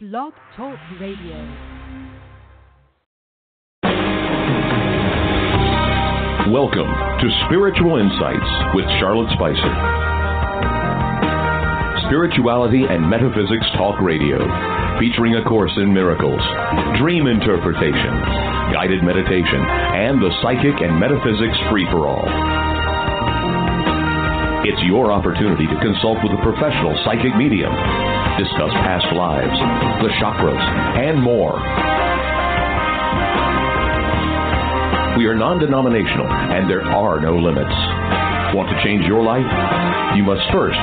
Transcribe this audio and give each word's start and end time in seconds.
Blog 0.00 0.32
Talk 0.54 0.78
Radio. 1.00 1.34
Welcome 6.54 6.86
to 6.86 7.26
Spiritual 7.46 7.98
Insights 7.98 8.50
with 8.76 8.86
Charlotte 9.02 9.26
Spicer. 9.34 9.74
Spirituality 12.06 12.84
and 12.88 13.10
Metaphysics 13.10 13.66
Talk 13.74 14.00
Radio, 14.00 14.38
featuring 15.00 15.34
A 15.34 15.42
Course 15.42 15.74
in 15.78 15.92
Miracles, 15.92 16.46
Dream 17.02 17.26
Interpretation, 17.26 18.14
Guided 18.70 19.02
Meditation, 19.02 19.66
and 19.66 20.22
the 20.22 20.30
Psychic 20.42 20.78
and 20.80 20.94
Metaphysics 21.00 21.58
Free 21.72 21.86
for 21.90 22.06
All. 22.06 22.67
It's 24.68 24.84
your 24.84 25.08
opportunity 25.10 25.64
to 25.64 25.80
consult 25.80 26.20
with 26.20 26.36
a 26.36 26.42
professional 26.44 26.92
psychic 27.00 27.32
medium, 27.40 27.72
discuss 28.36 28.68
past 28.84 29.08
lives, 29.16 29.56
the 30.04 30.12
chakras, 30.20 30.60
and 31.00 31.16
more. 31.24 31.56
We 35.16 35.24
are 35.24 35.32
non 35.32 35.56
denominational 35.58 36.28
and 36.28 36.68
there 36.68 36.84
are 36.84 37.16
no 37.16 37.40
limits. 37.40 37.72
Want 38.52 38.68
to 38.68 38.76
change 38.84 39.08
your 39.08 39.24
life? 39.24 39.48
You 40.20 40.28
must 40.28 40.44
first 40.52 40.76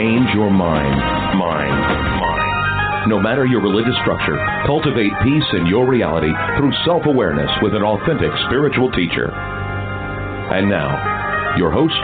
change 0.00 0.32
your 0.32 0.48
mind. 0.48 0.96
Mind. 1.36 1.76
Mind. 2.16 3.12
No 3.12 3.20
matter 3.20 3.44
your 3.44 3.60
religious 3.60 4.00
structure, 4.00 4.40
cultivate 4.64 5.12
peace 5.20 5.48
in 5.60 5.68
your 5.68 5.84
reality 5.84 6.32
through 6.56 6.72
self 6.88 7.04
awareness 7.04 7.52
with 7.60 7.76
an 7.76 7.84
authentic 7.84 8.32
spiritual 8.48 8.90
teacher. 8.96 9.28
And 9.28 10.72
now, 10.72 11.56
your 11.60 11.70
host, 11.70 12.00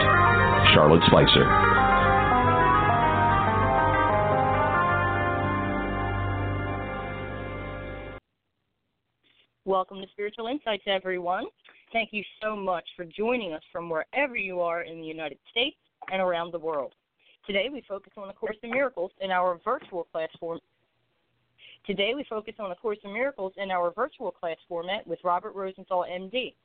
Charlotte 0.73 1.03
Spicer. 1.05 1.45
Welcome 9.65 10.01
to 10.01 10.07
Spiritual 10.11 10.47
Insights, 10.47 10.83
everyone. 10.87 11.45
Thank 11.91 12.09
you 12.11 12.23
so 12.41 12.55
much 12.55 12.85
for 12.97 13.05
joining 13.05 13.53
us 13.53 13.61
from 13.71 13.89
wherever 13.89 14.35
you 14.35 14.61
are 14.61 14.81
in 14.81 14.99
the 14.99 15.05
United 15.05 15.37
States 15.51 15.77
and 16.11 16.21
around 16.21 16.51
the 16.51 16.59
world. 16.59 16.93
Today 17.45 17.67
we 17.71 17.83
focus 17.87 18.13
on 18.17 18.27
the 18.27 18.33
Course 18.33 18.57
in 18.63 18.71
Miracles 18.71 19.11
in 19.21 19.29
our 19.29 19.59
virtual 19.63 20.05
class 20.05 20.29
form. 20.39 20.59
Today 21.85 22.13
we 22.15 22.25
focus 22.27 22.55
on 22.57 22.69
the 22.69 22.75
Course 22.75 22.97
in 23.03 23.13
Miracles 23.13 23.53
in 23.57 23.69
our 23.69 23.91
virtual 23.91 24.31
class 24.31 24.57
format 24.67 25.05
with 25.05 25.19
Robert 25.23 25.53
Rosenthal, 25.53 26.05
MD. 26.09 26.55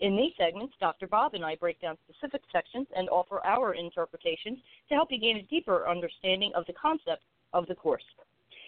In 0.00 0.16
these 0.16 0.32
segments, 0.36 0.74
Dr. 0.80 1.06
Bob 1.06 1.34
and 1.34 1.44
I 1.44 1.54
break 1.56 1.80
down 1.80 1.96
specific 2.08 2.42
sections 2.50 2.88
and 2.96 3.08
offer 3.08 3.44
our 3.44 3.74
interpretations 3.74 4.58
to 4.88 4.94
help 4.94 5.12
you 5.12 5.18
gain 5.18 5.36
a 5.36 5.42
deeper 5.42 5.88
understanding 5.88 6.52
of 6.54 6.66
the 6.66 6.72
concept 6.72 7.22
of 7.52 7.66
the 7.66 7.74
Course. 7.74 8.02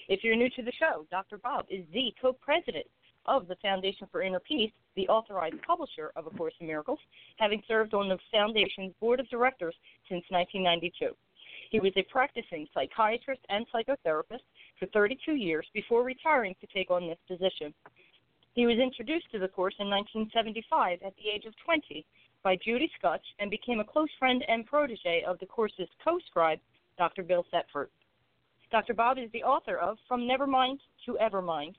If 0.08 0.22
you're 0.22 0.36
new 0.36 0.50
to 0.50 0.62
the 0.62 0.72
show, 0.72 1.06
Dr. 1.10 1.38
Bob 1.38 1.66
is 1.70 1.84
the 1.92 2.14
co-president 2.20 2.86
of 3.26 3.48
the 3.48 3.56
Foundation 3.56 4.06
for 4.12 4.22
Inner 4.22 4.40
Peace, 4.40 4.72
the 4.96 5.08
authorized 5.08 5.60
publisher 5.66 6.12
of 6.14 6.26
A 6.26 6.30
Course 6.30 6.54
in 6.60 6.66
Miracles, 6.66 6.98
having 7.38 7.62
served 7.66 7.94
on 7.94 8.08
the 8.08 8.18
Foundation's 8.30 8.92
board 9.00 9.18
of 9.18 9.28
directors 9.30 9.74
since 10.08 10.24
1992. 10.28 11.16
He 11.70 11.80
was 11.80 11.92
a 11.96 12.02
practicing 12.02 12.68
psychiatrist 12.74 13.40
and 13.48 13.66
psychotherapist 13.74 14.44
for 14.78 14.86
32 14.92 15.34
years 15.34 15.66
before 15.74 16.04
retiring 16.04 16.54
to 16.60 16.66
take 16.68 16.90
on 16.90 17.08
this 17.08 17.18
position. 17.26 17.74
He 18.54 18.66
was 18.66 18.78
introduced 18.78 19.30
to 19.32 19.40
the 19.40 19.48
Course 19.48 19.74
in 19.80 19.90
1975 19.90 21.02
at 21.02 21.16
the 21.16 21.28
age 21.28 21.44
of 21.44 21.54
20 21.64 22.06
by 22.44 22.56
Judy 22.64 22.88
Skutch 22.96 23.26
and 23.40 23.50
became 23.50 23.80
a 23.80 23.84
close 23.84 24.10
friend 24.16 24.44
and 24.46 24.64
protege 24.64 25.24
of 25.26 25.40
the 25.40 25.46
Course's 25.46 25.88
co 26.04 26.20
scribe, 26.26 26.60
Dr. 26.96 27.24
Bill 27.24 27.44
Thetford. 27.50 27.90
Dr. 28.70 28.94
Bob 28.94 29.18
is 29.18 29.28
the 29.32 29.42
author 29.42 29.76
of 29.78 29.98
From 30.06 30.20
Nevermind 30.20 30.78
to 31.04 31.18
Evermind 31.20 31.74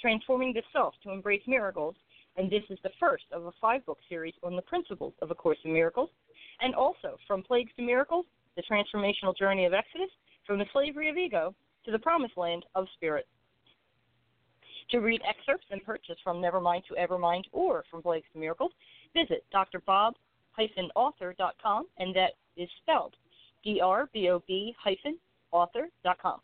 Transforming 0.00 0.52
the 0.52 0.62
Self 0.72 0.94
to 1.02 1.10
Embrace 1.10 1.42
Miracles, 1.48 1.96
and 2.36 2.48
this 2.48 2.62
is 2.70 2.78
the 2.84 2.92
first 3.00 3.24
of 3.32 3.46
a 3.46 3.52
five 3.60 3.84
book 3.84 3.98
series 4.08 4.34
on 4.44 4.54
the 4.54 4.62
principles 4.62 5.14
of 5.22 5.32
A 5.32 5.34
Course 5.34 5.58
in 5.64 5.72
Miracles, 5.72 6.10
and 6.60 6.76
also 6.76 7.18
From 7.26 7.42
Plagues 7.42 7.72
to 7.74 7.82
Miracles 7.82 8.26
The 8.54 8.62
Transformational 8.62 9.36
Journey 9.36 9.64
of 9.64 9.74
Exodus, 9.74 10.10
From 10.46 10.60
the 10.60 10.66
Slavery 10.72 11.08
of 11.08 11.16
Ego 11.16 11.56
to 11.84 11.90
the 11.90 11.98
Promised 11.98 12.36
Land 12.36 12.66
of 12.76 12.86
Spirit. 12.94 13.26
To 14.90 14.98
read 14.98 15.22
excerpts 15.28 15.66
and 15.70 15.84
purchase 15.84 16.16
From 16.24 16.42
Nevermind 16.42 16.84
to 16.86 16.94
Evermind 16.94 17.44
or 17.52 17.84
From 17.90 18.00
Blake's 18.00 18.26
Miracles, 18.34 18.72
visit 19.14 19.44
drbob-author.com, 19.54 21.86
and 21.98 22.16
that 22.16 22.32
is 22.56 22.68
spelled 22.82 23.14
D-R-B-O-B 23.62 24.74
author.com. 25.52 26.40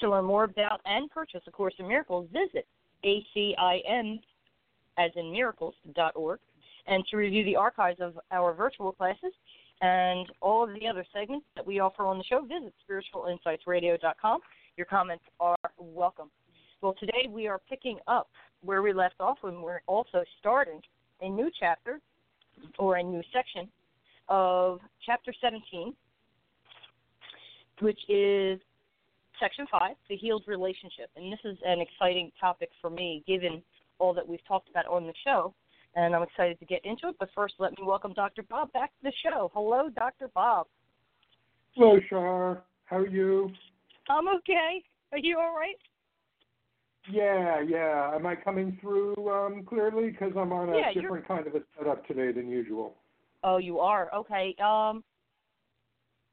To 0.00 0.10
learn 0.10 0.24
more 0.24 0.44
about 0.44 0.80
and 0.84 1.10
purchase 1.10 1.42
A 1.46 1.50
Course 1.50 1.74
in 1.78 1.88
Miracles, 1.88 2.28
visit 2.32 2.66
acim, 3.04 4.20
as 4.98 5.10
in 5.16 5.32
miracles.org. 5.32 6.38
And 6.86 7.04
to 7.10 7.16
review 7.16 7.44
the 7.44 7.56
archives 7.56 8.00
of 8.00 8.16
our 8.30 8.54
virtual 8.54 8.92
classes 8.92 9.32
and 9.80 10.28
all 10.40 10.62
of 10.62 10.72
the 10.78 10.86
other 10.86 11.04
segments 11.12 11.46
that 11.56 11.66
we 11.66 11.80
offer 11.80 12.04
on 12.04 12.18
the 12.18 12.24
show, 12.24 12.42
visit 12.42 12.72
spiritualinsightsradio.com. 12.88 14.40
Your 14.76 14.86
comments 14.86 15.24
are 15.40 15.56
welcome. 15.78 16.30
Well, 16.82 16.94
today 17.00 17.26
we 17.30 17.46
are 17.46 17.60
picking 17.70 17.98
up 18.06 18.28
where 18.62 18.82
we 18.82 18.92
left 18.92 19.14
off 19.18 19.38
and 19.44 19.62
we're 19.62 19.80
also 19.86 20.22
starting 20.38 20.82
a 21.22 21.28
new 21.28 21.50
chapter 21.58 22.00
or 22.78 22.96
a 22.96 23.02
new 23.02 23.22
section 23.32 23.68
of 24.28 24.80
chapter 25.04 25.32
17, 25.40 25.94
which 27.80 27.98
is 28.10 28.60
Section 29.40 29.66
5, 29.70 29.96
the 30.10 30.16
healed 30.16 30.44
relationship. 30.46 31.08
And 31.16 31.32
this 31.32 31.40
is 31.44 31.56
an 31.64 31.80
exciting 31.80 32.30
topic 32.38 32.68
for 32.80 32.90
me, 32.90 33.24
given 33.26 33.62
all 33.98 34.12
that 34.12 34.28
we've 34.28 34.46
talked 34.46 34.68
about 34.68 34.86
on 34.86 35.06
the 35.06 35.14
show. 35.24 35.54
And 35.94 36.14
I'm 36.14 36.22
excited 36.22 36.58
to 36.58 36.66
get 36.66 36.84
into 36.84 37.08
it. 37.08 37.16
But 37.18 37.30
first, 37.34 37.54
let 37.58 37.72
me 37.72 37.84
welcome 37.86 38.12
Dr. 38.12 38.42
Bob 38.42 38.70
back 38.74 38.90
to 38.90 39.02
the 39.04 39.12
show. 39.22 39.50
Hello, 39.54 39.88
Dr. 39.88 40.28
Bob. 40.34 40.66
Hello, 41.74 41.98
Char. 42.10 42.62
How 42.84 42.98
are 42.98 43.06
you? 43.06 43.50
I'm 44.10 44.28
okay. 44.28 44.82
Are 45.12 45.18
you 45.18 45.38
all 45.38 45.56
right? 45.56 45.76
Yeah, 47.10 47.60
yeah. 47.60 48.12
Am 48.14 48.26
I 48.26 48.34
coming 48.34 48.78
through 48.80 49.14
um, 49.30 49.64
clearly? 49.64 50.10
Because 50.10 50.32
I'm 50.36 50.52
on 50.52 50.68
a 50.70 50.76
Yeah, 50.76 50.90
you're- 50.90 51.02
different 51.02 51.28
kind 51.28 51.46
of 51.46 51.54
a 51.54 51.60
setup 51.78 52.06
today 52.06 52.32
than 52.32 52.48
usual. 52.48 52.96
Oh, 53.44 53.58
you 53.58 53.78
are? 53.78 54.12
Okay. 54.14 54.54
Um, 54.58 55.04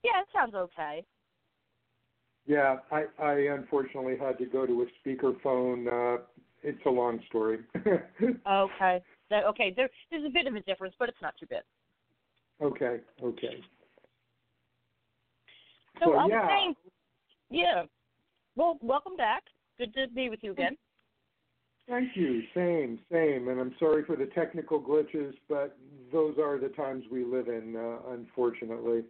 yeah, 0.03 0.22
it 0.22 0.28
sounds 0.33 0.56
okay. 0.56 1.06
Yeah, 2.45 2.78
I, 2.91 3.06
I 3.22 3.33
unfortunately 3.56 4.17
had 4.17 4.38
to 4.39 4.45
go 4.45 4.66
to 4.66 4.81
a 4.81 4.85
speakerphone. 5.07 5.88
Uh, 5.88 6.23
it's 6.63 6.83
a 6.85 6.89
long 6.89 7.19
story. 7.29 7.59
Okay. 8.45 9.01
That, 9.29 9.45
okay, 9.45 9.73
there, 9.75 9.89
there's 10.12 10.25
a 10.25 10.29
bit 10.29 10.47
of 10.47 10.56
a 10.56 10.59
difference, 10.62 10.95
but 11.00 11.07
it's 11.07 11.22
not 11.22 11.33
too 11.39 11.45
bad. 11.45 11.63
okay, 12.62 13.00
okay. 13.23 13.63
So 16.00 16.06
So, 16.12 16.17
I'm 16.17 16.29
yeah. 16.29 16.47
saying, 16.47 16.75
yeah. 17.50 17.83
Well, 18.57 18.78
welcome 18.81 19.16
back. 19.16 19.44
Good 19.78 19.94
to 19.95 20.07
be 20.13 20.29
with 20.29 20.39
you 20.44 20.51
again. 20.51 20.78
Thank 21.88 22.16
you. 22.16 22.41
Same, 22.56 23.00
same. 23.11 23.50
And 23.50 23.59
I'm 23.59 23.75
sorry 23.79 24.06
for 24.06 24.16
the 24.16 24.28
technical 24.28 24.81
glitches, 24.81 25.34
but 25.50 25.78
those 26.11 26.38
are 26.38 26.57
the 26.57 26.69
times 26.69 27.03
we 27.11 27.25
live 27.25 27.47
in, 27.47 27.75
uh, 27.75 28.13
unfortunately. 28.13 29.03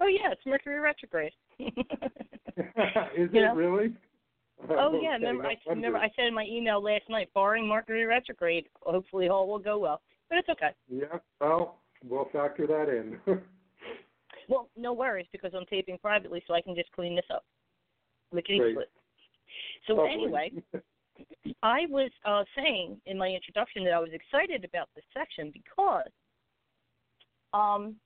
Oh 0.00 0.06
yeah, 0.06 0.32
it's 0.32 0.44
Mercury 0.44 0.80
retrograde. 0.80 1.32
Is 1.58 1.70
it 2.56 3.32
know? 3.32 3.54
really? 3.54 3.94
oh 4.68 4.88
Okay, 4.88 5.00
yeah, 5.02 5.12
remember 5.12 5.46
I 5.46 5.56
remember. 5.68 5.98
I 5.98 6.10
said 6.16 6.26
in 6.26 6.34
my 6.34 6.44
email 6.44 6.82
last 6.82 7.04
night, 7.08 7.30
barring 7.32 7.66
Mercury 7.66 8.04
retrograde, 8.04 8.66
hopefully 8.82 9.28
all 9.28 9.46
will 9.46 9.58
go 9.58 9.78
well. 9.78 10.02
But 10.28 10.38
it's 10.38 10.48
okay. 10.48 10.70
Yeah, 10.88 11.18
well, 11.40 11.78
we'll 12.04 12.28
factor 12.32 12.66
that 12.66 12.88
in. 12.88 13.18
Well, 14.48 14.68
no 14.76 14.92
worries 14.92 15.26
because 15.32 15.52
I'm 15.56 15.64
taping 15.66 15.96
privately, 15.98 16.42
so 16.46 16.52
I 16.52 16.60
can 16.60 16.74
just 16.74 16.92
clean 16.92 17.16
this 17.16 17.24
up. 17.32 17.44
Lickety 18.32 18.58
Great. 18.58 18.76
So 19.86 19.94
Lovely. 19.94 20.12
anyway, 20.12 20.52
I 21.62 21.86
was 21.88 22.10
uh, 22.24 22.44
saying 22.56 23.00
in 23.06 23.18
my 23.18 23.28
introduction 23.28 23.84
that 23.84 23.92
I 23.92 23.98
was 23.98 24.10
excited 24.12 24.64
about 24.64 24.88
this 24.94 25.04
section 25.12 25.52
because 25.52 26.10
um, 27.52 27.96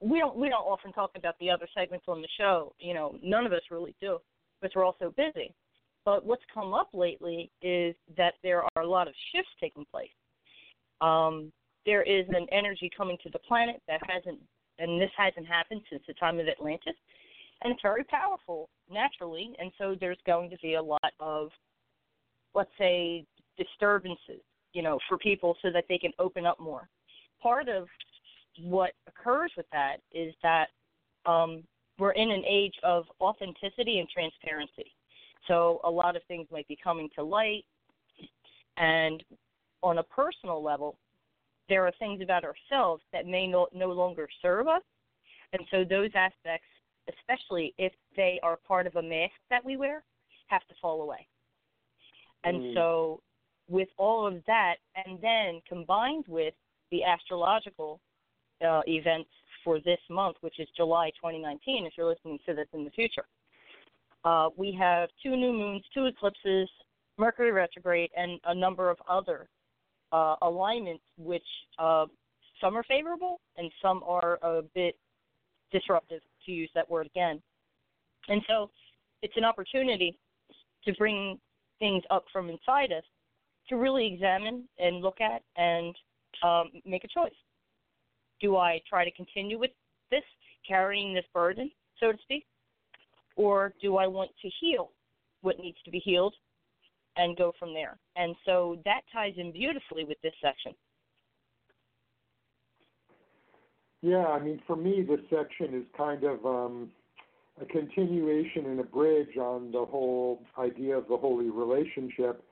we 0.00 0.18
don't 0.18 0.36
we 0.36 0.48
don't 0.48 0.64
often 0.64 0.92
talk 0.92 1.10
about 1.16 1.38
the 1.38 1.50
other 1.50 1.66
segments 1.74 2.06
on 2.08 2.22
the 2.22 2.28
show. 2.38 2.72
You 2.78 2.94
know, 2.94 3.16
none 3.22 3.46
of 3.46 3.52
us 3.52 3.62
really 3.70 3.94
do 4.00 4.18
because 4.60 4.74
we're 4.74 4.84
all 4.84 4.96
so 4.98 5.12
busy. 5.16 5.54
But 6.04 6.24
what's 6.24 6.44
come 6.54 6.72
up 6.72 6.90
lately 6.94 7.50
is 7.62 7.94
that 8.16 8.34
there 8.42 8.62
are 8.62 8.82
a 8.82 8.86
lot 8.86 9.08
of 9.08 9.14
shifts 9.32 9.50
taking 9.60 9.84
place. 9.90 10.08
Um, 11.00 11.52
there 11.84 12.02
is 12.02 12.26
an 12.28 12.46
energy 12.52 12.90
coming 12.96 13.18
to 13.24 13.30
the 13.30 13.40
planet 13.40 13.82
that 13.88 14.00
hasn't, 14.08 14.38
and 14.78 15.00
this 15.00 15.10
hasn't 15.16 15.46
happened 15.46 15.82
since 15.90 16.02
the 16.06 16.14
time 16.14 16.38
of 16.38 16.46
Atlantis, 16.46 16.94
and 17.66 17.72
it's 17.72 17.82
very 17.82 18.04
powerful 18.04 18.68
naturally. 18.88 19.52
And 19.58 19.72
so 19.76 19.96
there's 19.98 20.20
going 20.24 20.50
to 20.50 20.56
be 20.62 20.74
a 20.74 20.82
lot 20.82 21.12
of, 21.18 21.48
let's 22.54 22.70
say, 22.78 23.24
disturbances, 23.58 24.40
you 24.72 24.82
know, 24.82 25.00
for 25.08 25.18
people 25.18 25.56
so 25.62 25.72
that 25.72 25.84
they 25.88 25.98
can 25.98 26.12
open 26.20 26.46
up 26.46 26.60
more. 26.60 26.88
Part 27.42 27.68
of 27.68 27.88
what 28.62 28.92
occurs 29.08 29.50
with 29.56 29.66
that 29.72 29.96
is 30.12 30.32
that 30.44 30.66
um, 31.26 31.64
we're 31.98 32.12
in 32.12 32.30
an 32.30 32.44
age 32.48 32.74
of 32.84 33.06
authenticity 33.20 33.98
and 33.98 34.08
transparency. 34.08 34.94
So 35.48 35.80
a 35.82 35.90
lot 35.90 36.14
of 36.14 36.22
things 36.28 36.46
might 36.52 36.68
be 36.68 36.78
coming 36.82 37.08
to 37.16 37.24
light. 37.24 37.64
And 38.76 39.24
on 39.82 39.98
a 39.98 40.04
personal 40.04 40.62
level, 40.62 40.98
there 41.68 41.84
are 41.84 41.92
things 41.98 42.22
about 42.22 42.44
ourselves 42.44 43.02
that 43.12 43.26
may 43.26 43.48
no, 43.48 43.66
no 43.74 43.88
longer 43.88 44.28
serve 44.40 44.68
us. 44.68 44.82
And 45.52 45.62
so 45.72 45.82
those 45.82 46.10
aspects, 46.14 46.68
especially 47.08 47.74
if 47.78 47.92
they 48.16 48.40
are 48.42 48.56
part 48.56 48.86
of 48.86 48.96
a 48.96 49.02
mask 49.02 49.34
that 49.50 49.64
we 49.64 49.76
wear, 49.76 50.04
have 50.48 50.66
to 50.68 50.74
fall 50.80 51.02
away. 51.02 51.26
And 52.44 52.60
Mm. 52.60 52.74
so, 52.74 53.22
with 53.68 53.88
all 53.96 54.26
of 54.26 54.44
that, 54.44 54.76
and 54.94 55.20
then 55.20 55.60
combined 55.62 56.26
with 56.28 56.54
the 56.90 57.02
astrological 57.02 58.00
uh, 58.62 58.82
events 58.86 59.30
for 59.64 59.80
this 59.80 60.00
month, 60.08 60.36
which 60.40 60.60
is 60.60 60.68
July 60.76 61.10
2019, 61.10 61.86
if 61.86 61.96
you're 61.96 62.06
listening 62.06 62.38
to 62.46 62.54
this 62.54 62.68
in 62.72 62.84
the 62.84 62.90
future, 62.90 63.26
uh, 64.24 64.50
we 64.56 64.72
have 64.72 65.08
two 65.22 65.36
new 65.36 65.52
moons, 65.52 65.84
two 65.92 66.06
eclipses, 66.06 66.68
Mercury 67.18 67.50
retrograde, 67.50 68.10
and 68.16 68.40
a 68.44 68.54
number 68.54 68.90
of 68.90 68.98
other 69.08 69.48
uh, 70.12 70.36
alignments, 70.42 71.02
which 71.16 71.46
uh, 71.78 72.06
some 72.60 72.76
are 72.76 72.84
favorable 72.84 73.40
and 73.56 73.70
some 73.82 74.02
are 74.04 74.38
a 74.42 74.62
bit 74.74 74.96
disruptive, 75.72 76.20
to 76.46 76.52
use 76.52 76.70
that 76.74 76.88
word 76.90 77.06
again. 77.06 77.42
And 78.28 78.42
so, 78.48 78.70
it's 79.22 79.36
an 79.36 79.44
opportunity 79.44 80.18
to 80.84 80.92
bring 80.94 81.38
things 81.78 82.02
up 82.10 82.24
from 82.32 82.48
inside 82.48 82.92
us 82.92 83.04
to 83.68 83.76
really 83.76 84.06
examine 84.12 84.68
and 84.78 85.02
look 85.02 85.20
at 85.20 85.42
and 85.56 85.94
um, 86.42 86.70
make 86.84 87.04
a 87.04 87.08
choice. 87.08 87.34
Do 88.40 88.56
I 88.56 88.80
try 88.88 89.04
to 89.04 89.10
continue 89.12 89.58
with 89.58 89.70
this, 90.10 90.22
carrying 90.66 91.14
this 91.14 91.24
burden, 91.34 91.70
so 91.98 92.12
to 92.12 92.18
speak, 92.22 92.44
or 93.36 93.74
do 93.80 93.96
I 93.96 94.06
want 94.06 94.30
to 94.42 94.50
heal 94.60 94.90
what 95.42 95.58
needs 95.58 95.78
to 95.84 95.90
be 95.90 95.98
healed 95.98 96.34
and 97.16 97.36
go 97.36 97.52
from 97.58 97.72
there? 97.72 97.98
And 98.16 98.34
so 98.44 98.78
that 98.84 99.00
ties 99.12 99.34
in 99.36 99.52
beautifully 99.52 100.04
with 100.04 100.18
this 100.22 100.34
section. 100.42 100.72
Yeah, 104.06 104.26
I 104.26 104.38
mean, 104.38 104.62
for 104.68 104.76
me, 104.76 105.02
this 105.02 105.18
section 105.28 105.74
is 105.74 105.84
kind 105.96 106.22
of 106.22 106.46
um, 106.46 106.90
a 107.60 107.64
continuation 107.64 108.66
and 108.66 108.78
a 108.78 108.84
bridge 108.84 109.36
on 109.36 109.72
the 109.72 109.84
whole 109.84 110.44
idea 110.56 110.96
of 110.96 111.08
the 111.08 111.16
holy 111.16 111.50
relationship. 111.50 112.44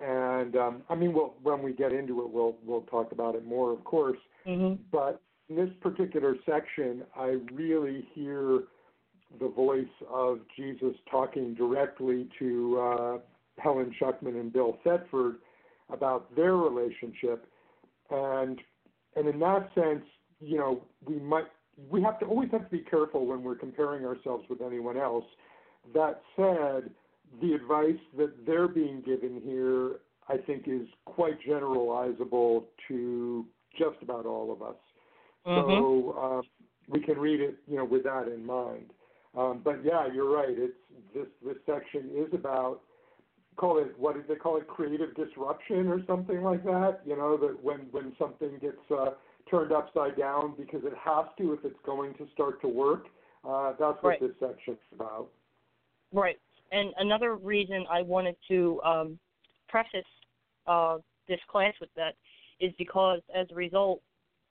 And 0.00 0.54
um, 0.54 0.82
I 0.88 0.94
mean, 0.94 1.12
we'll, 1.12 1.34
when 1.42 1.60
we 1.60 1.72
get 1.72 1.92
into 1.92 2.22
it, 2.22 2.30
we'll 2.30 2.54
we'll 2.64 2.82
talk 2.82 3.10
about 3.10 3.34
it 3.34 3.44
more, 3.44 3.72
of 3.72 3.82
course. 3.82 4.18
Mm-hmm. 4.46 4.80
But 4.92 5.20
in 5.48 5.56
this 5.56 5.70
particular 5.80 6.36
section, 6.48 7.02
I 7.16 7.38
really 7.52 8.06
hear 8.14 8.60
the 9.40 9.48
voice 9.48 9.84
of 10.08 10.38
Jesus 10.56 10.94
talking 11.10 11.54
directly 11.54 12.28
to 12.38 12.78
uh, 12.78 13.18
Helen 13.58 13.92
Schucman 14.00 14.38
and 14.40 14.52
Bill 14.52 14.78
Thetford 14.84 15.38
about 15.90 16.32
their 16.36 16.54
relationship, 16.54 17.44
and 18.08 18.60
and 19.16 19.26
in 19.26 19.40
that 19.40 19.70
sense, 19.74 20.04
you 20.40 20.58
know, 20.58 20.82
we 21.06 21.18
might 21.18 21.46
we 21.90 22.02
have 22.02 22.18
to 22.20 22.26
always 22.26 22.50
have 22.52 22.64
to 22.64 22.70
be 22.70 22.84
careful 22.88 23.26
when 23.26 23.42
we're 23.42 23.56
comparing 23.56 24.04
ourselves 24.04 24.44
with 24.48 24.60
anyone 24.62 24.96
else. 24.96 25.24
That 25.94 26.22
said, 26.34 26.90
the 27.40 27.52
advice 27.54 28.00
that 28.16 28.46
they're 28.46 28.68
being 28.68 29.02
given 29.02 29.40
here, 29.44 29.96
I 30.28 30.38
think, 30.46 30.64
is 30.66 30.86
quite 31.04 31.34
generalizable 31.46 32.64
to 32.88 33.44
just 33.78 34.02
about 34.02 34.26
all 34.26 34.52
of 34.52 34.62
us. 34.62 34.76
Mm-hmm. 35.46 35.70
So 35.70 36.16
uh, 36.18 36.42
we 36.88 37.00
can 37.00 37.18
read 37.18 37.40
it, 37.40 37.56
you 37.66 37.76
know, 37.76 37.84
with 37.84 38.04
that 38.04 38.28
in 38.28 38.44
mind. 38.44 38.92
Um, 39.36 39.60
but 39.62 39.84
yeah, 39.84 40.06
you're 40.12 40.30
right. 40.30 40.48
It's 40.48 40.74
this 41.14 41.26
this 41.44 41.56
section 41.66 42.10
is 42.16 42.32
about 42.32 42.80
call 43.56 43.78
it 43.78 43.94
what 43.98 44.14
did 44.14 44.28
they 44.28 44.34
call 44.34 44.56
it 44.56 44.66
creative 44.66 45.14
disruption 45.14 45.88
or 45.88 46.00
something 46.06 46.42
like 46.42 46.64
that. 46.64 47.00
You 47.04 47.16
know 47.16 47.36
that 47.36 47.62
when 47.62 47.80
when 47.90 48.14
something 48.18 48.58
gets 48.60 48.78
uh, 48.90 49.10
turned 49.50 49.72
upside 49.72 50.16
down 50.16 50.54
because 50.56 50.82
it 50.84 50.92
has 50.98 51.26
to 51.38 51.52
if 51.52 51.64
it's 51.64 51.78
going 51.84 52.14
to 52.14 52.26
start 52.32 52.60
to 52.62 52.68
work. 52.68 53.06
Uh, 53.44 53.70
that's 53.78 54.02
what 54.02 54.10
Right. 54.10 54.20
this 54.20 54.32
section's 54.40 54.78
about. 54.92 55.28
Right. 56.12 56.40
And 56.72 56.92
another 56.98 57.36
reason 57.36 57.86
I 57.88 58.02
wanted 58.02 58.36
to 58.48 58.80
um, 58.82 59.18
preface 59.68 60.04
uh, 60.66 60.98
this 61.28 61.40
class 61.48 61.74
with 61.80 61.90
that 61.94 62.16
is 62.58 62.72
because 62.78 63.20
as 63.34 63.46
a 63.50 63.54
result 63.54 64.02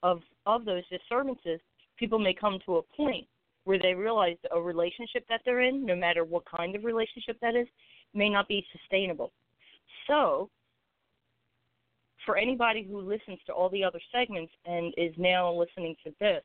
of 0.03 0.21
of 0.45 0.63
those 0.65 0.87
disturbances, 0.87 1.59
people 1.97 2.19
may 2.19 2.33
come 2.33 2.59
to 2.65 2.77
a 2.77 2.81
point 2.81 3.27
where 3.63 3.79
they 3.79 3.93
realize 3.93 4.37
a 4.51 4.61
relationship 4.61 5.25
that 5.27 5.41
they're 5.43 5.61
in, 5.61 5.85
no 5.85 5.95
matter 5.95 6.23
what 6.23 6.43
kind 6.45 6.75
of 6.75 6.83
relationship 6.83 7.37
that 7.41 7.55
is, 7.55 7.67
may 8.13 8.29
not 8.29 8.47
be 8.47 8.65
sustainable. 8.71 9.31
So, 10.07 10.49
for 12.25 12.37
anybody 12.37 12.83
who 12.83 13.01
listens 13.01 13.39
to 13.45 13.53
all 13.53 13.69
the 13.69 13.83
other 13.83 13.99
segments 14.11 14.51
and 14.65 14.93
is 14.97 15.13
now 15.17 15.51
listening 15.51 15.95
to 16.03 16.13
this, 16.19 16.43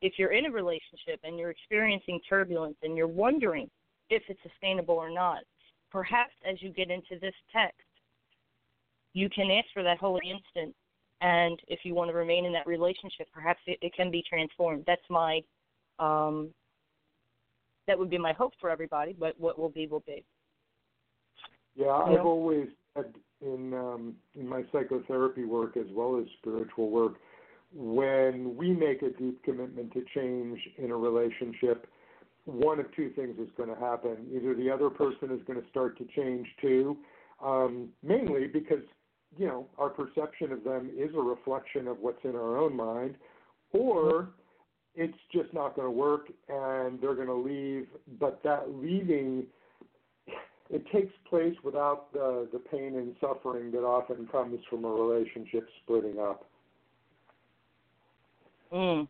if 0.00 0.14
you're 0.16 0.32
in 0.32 0.46
a 0.46 0.50
relationship 0.50 1.20
and 1.24 1.38
you're 1.38 1.50
experiencing 1.50 2.20
turbulence 2.28 2.76
and 2.82 2.96
you're 2.96 3.08
wondering 3.08 3.68
if 4.10 4.22
it's 4.28 4.40
sustainable 4.42 4.94
or 4.94 5.10
not, 5.10 5.40
perhaps 5.90 6.32
as 6.48 6.62
you 6.62 6.70
get 6.70 6.90
into 6.90 7.18
this 7.20 7.34
text, 7.52 7.80
you 9.12 9.28
can 9.28 9.50
ask 9.50 9.66
for 9.74 9.82
that 9.82 9.98
holy 9.98 10.30
instant. 10.30 10.74
And 11.20 11.58
if 11.66 11.80
you 11.82 11.94
want 11.94 12.10
to 12.10 12.16
remain 12.16 12.44
in 12.44 12.52
that 12.52 12.66
relationship, 12.66 13.26
perhaps 13.32 13.60
it, 13.66 13.78
it 13.82 13.92
can 13.94 14.10
be 14.10 14.22
transformed. 14.28 14.84
That's 14.86 15.02
my, 15.10 15.40
um, 15.98 16.50
that 17.88 17.98
would 17.98 18.10
be 18.10 18.18
my 18.18 18.32
hope 18.32 18.52
for 18.60 18.70
everybody. 18.70 19.16
But 19.18 19.34
what 19.40 19.58
will 19.58 19.70
be 19.70 19.88
will 19.88 20.04
be. 20.06 20.24
Yeah, 21.74 21.86
Yeah. 21.86 22.20
I've 22.20 22.26
always 22.26 22.68
said 22.98 23.14
in 23.40 23.72
um, 23.74 24.14
in 24.34 24.48
my 24.48 24.62
psychotherapy 24.72 25.44
work 25.44 25.76
as 25.76 25.86
well 25.92 26.18
as 26.18 26.26
spiritual 26.40 26.90
work, 26.90 27.14
when 27.72 28.56
we 28.56 28.72
make 28.72 29.02
a 29.02 29.10
deep 29.10 29.42
commitment 29.44 29.92
to 29.92 30.04
change 30.14 30.58
in 30.76 30.90
a 30.90 30.96
relationship, 30.96 31.86
one 32.44 32.80
of 32.80 32.86
two 32.96 33.10
things 33.10 33.38
is 33.38 33.48
going 33.56 33.68
to 33.68 33.78
happen. 33.78 34.16
Either 34.34 34.54
the 34.54 34.70
other 34.70 34.90
person 34.90 35.30
is 35.30 35.40
going 35.46 35.60
to 35.60 35.68
start 35.68 35.98
to 35.98 36.06
change 36.16 36.46
too, 36.60 36.96
um, 37.44 37.88
mainly 38.02 38.46
because 38.46 38.82
you 39.36 39.46
know 39.46 39.66
our 39.78 39.90
perception 39.90 40.52
of 40.52 40.64
them 40.64 40.90
is 40.96 41.10
a 41.14 41.20
reflection 41.20 41.86
of 41.86 41.98
what's 42.00 42.24
in 42.24 42.34
our 42.34 42.58
own 42.58 42.74
mind, 42.76 43.14
or 43.72 44.30
it's 44.94 45.18
just 45.32 45.52
not 45.54 45.76
going 45.76 45.86
to 45.86 45.92
work 45.92 46.28
and 46.48 47.00
they're 47.00 47.14
going 47.14 47.28
to 47.28 47.34
leave. 47.34 47.86
But 48.18 48.40
that 48.42 48.74
leaving 48.74 49.46
it 50.70 50.84
takes 50.92 51.12
place 51.28 51.54
without 51.64 52.12
the, 52.12 52.48
the 52.52 52.58
pain 52.58 52.96
and 52.96 53.14
suffering 53.20 53.70
that 53.72 53.82
often 53.82 54.26
comes 54.26 54.60
from 54.68 54.84
a 54.84 54.88
relationship 54.88 55.68
splitting 55.82 56.18
up. 56.18 56.48
Mm. 58.72 59.08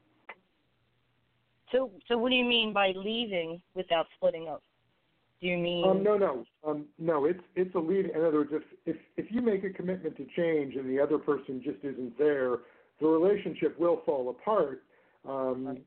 So, 1.73 1.91
so 2.07 2.17
what 2.17 2.31
do 2.31 2.37
you 2.37 2.45
mean 2.45 2.73
by 2.73 2.93
leaving 2.95 3.61
without 3.75 4.07
splitting 4.17 4.49
up? 4.49 4.63
Do 5.41 5.47
you 5.47 5.59
mean? 5.59 5.89
Um, 5.89 6.03
no, 6.03 6.17
no, 6.17 6.45
um, 6.67 6.87
no. 6.99 7.25
It's 7.25 7.43
it's 7.55 7.73
a 7.77 7.79
lead. 7.79 8.07
In 8.07 8.25
other 8.25 8.39
words, 8.39 8.51
if 8.53 8.63
if 8.87 8.97
if 9.17 9.27
you 9.31 9.41
make 9.41 9.63
a 9.63 9.71
commitment 9.71 10.17
to 10.17 10.27
change 10.37 10.75
and 10.75 10.91
the 10.91 11.01
other 11.01 11.19
person 11.19 11.63
just 11.63 11.79
isn't 11.85 12.19
there, 12.19 12.57
the 13.01 13.07
relationship 13.07 13.79
will 13.79 14.03
fall 14.05 14.31
apart. 14.31 14.83
Um, 15.29 15.67
Right. 15.67 15.85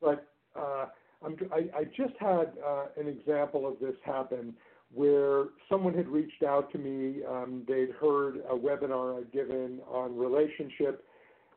But 0.00 0.28
uh, 0.54 0.86
I'm, 1.24 1.36
I, 1.50 1.78
I 1.78 1.84
just 1.84 2.14
had 2.18 2.52
uh, 2.64 2.86
an 2.98 3.08
example 3.08 3.66
of 3.66 3.78
this 3.80 3.94
happen 4.04 4.54
where 4.94 5.46
someone 5.68 5.94
had 5.94 6.08
reached 6.08 6.42
out 6.42 6.70
to 6.72 6.78
me. 6.78 7.22
Um, 7.28 7.62
they'd 7.66 7.90
heard 8.00 8.36
a 8.48 8.54
webinar 8.54 9.18
I'd 9.18 9.32
given 9.32 9.80
on 9.88 10.16
relationship, 10.16 11.04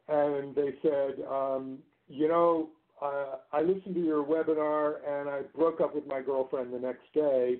and 0.08 0.56
they 0.56 0.74
said, 0.82 1.24
um, 1.30 1.80
you 2.08 2.28
know, 2.28 2.70
uh, 3.02 3.36
I 3.52 3.62
listened 3.62 3.96
to 3.96 4.02
your 4.02 4.24
webinar 4.24 4.96
and 5.08 5.30
I 5.30 5.42
broke 5.56 5.82
up 5.82 5.94
with 5.94 6.08
my 6.08 6.22
girlfriend 6.22 6.74
the 6.74 6.80
next 6.80 7.14
day. 7.14 7.58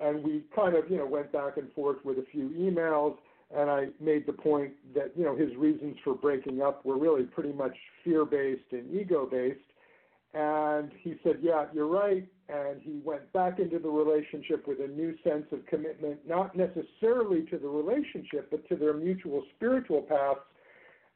And 0.00 0.24
we 0.24 0.42
kind 0.54 0.74
of, 0.74 0.90
you 0.90 0.96
know, 0.96 1.06
went 1.06 1.30
back 1.32 1.56
and 1.58 1.70
forth 1.72 1.98
with 2.04 2.18
a 2.18 2.24
few 2.32 2.48
emails. 2.50 3.16
And 3.54 3.70
I 3.70 3.88
made 4.00 4.26
the 4.26 4.32
point 4.32 4.72
that, 4.94 5.12
you 5.14 5.24
know, 5.24 5.36
his 5.36 5.54
reasons 5.56 5.96
for 6.02 6.14
breaking 6.14 6.62
up 6.62 6.84
were 6.86 6.98
really 6.98 7.24
pretty 7.24 7.52
much 7.52 7.76
fear 8.02 8.24
based 8.24 8.72
and 8.72 8.92
ego 8.94 9.28
based. 9.30 9.60
And 10.34 10.90
he 10.98 11.16
said, 11.22 11.38
Yeah, 11.42 11.66
you're 11.72 11.86
right. 11.86 12.26
And 12.48 12.80
he 12.80 13.00
went 13.04 13.30
back 13.32 13.58
into 13.58 13.78
the 13.78 13.88
relationship 13.88 14.66
with 14.66 14.80
a 14.80 14.88
new 14.88 15.14
sense 15.24 15.46
of 15.52 15.64
commitment, 15.66 16.20
not 16.26 16.56
necessarily 16.56 17.42
to 17.50 17.58
the 17.58 17.68
relationship, 17.68 18.50
but 18.50 18.66
to 18.68 18.76
their 18.76 18.94
mutual 18.94 19.42
spiritual 19.56 20.02
paths. 20.02 20.40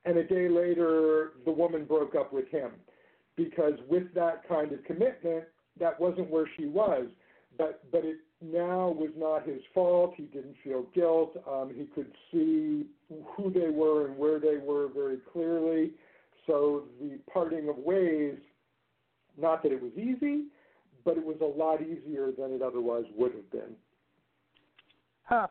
And 0.05 0.17
a 0.19 0.25
day 0.25 0.49
later, 0.49 1.33
the 1.45 1.51
woman 1.51 1.85
broke 1.85 2.15
up 2.15 2.33
with 2.33 2.49
him 2.49 2.73
because 3.37 3.75
with 3.89 4.15
that 4.15 4.49
kind 4.49 4.73
of 4.73 4.85
commitment, 4.85 5.45
that 5.79 5.99
wasn't 6.01 6.31
where 6.31 6.49
she 6.57 6.67
was. 6.67 7.07
But 7.59 7.83
but 7.91 8.05
it 8.05 8.19
now 8.43 8.89
was 8.91 9.11
not 9.17 9.47
his 9.47 9.61
fault. 9.75 10.15
He 10.17 10.25
didn't 10.25 10.57
feel 10.63 10.87
guilt. 10.95 11.37
Um, 11.51 11.73
he 11.75 11.87
could 11.87 12.13
see 12.31 12.87
who 13.09 13.51
they 13.51 13.71
were 13.71 14.07
and 14.07 14.17
where 14.19 14.39
they 14.39 14.59
were 14.59 14.89
very 14.89 15.19
clearly. 15.33 15.93
So 16.47 16.85
the 17.01 17.19
parting 17.33 17.69
of 17.69 17.77
ways, 17.79 18.37
not 19.41 19.63
that 19.63 19.73
it 19.73 19.83
was 19.83 19.93
easy, 19.97 20.45
but 21.05 21.17
it 21.17 21.25
was 21.25 21.37
a 21.41 21.45
lot 21.45 21.81
easier 21.83 22.33
than 22.37 22.53
it 22.53 22.63
otherwise 22.63 23.05
would 23.17 23.33
have 23.33 23.51
been. 23.51 23.77
Huh. 25.25 25.47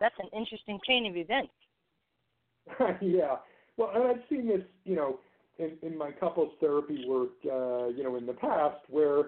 That's 0.00 0.14
an 0.20 0.28
interesting 0.36 0.78
chain 0.86 1.06
of 1.06 1.16
events. 1.16 1.52
yeah. 3.02 3.36
Well, 3.76 3.90
and 3.94 4.04
I've 4.04 4.22
seen 4.28 4.46
this, 4.46 4.62
you 4.84 4.96
know, 4.96 5.20
in, 5.58 5.72
in 5.82 5.96
my 5.96 6.10
couples 6.12 6.52
therapy 6.60 7.04
work, 7.06 7.30
uh, 7.44 7.88
you 7.88 8.04
know, 8.04 8.16
in 8.16 8.26
the 8.26 8.34
past 8.34 8.78
where 8.88 9.24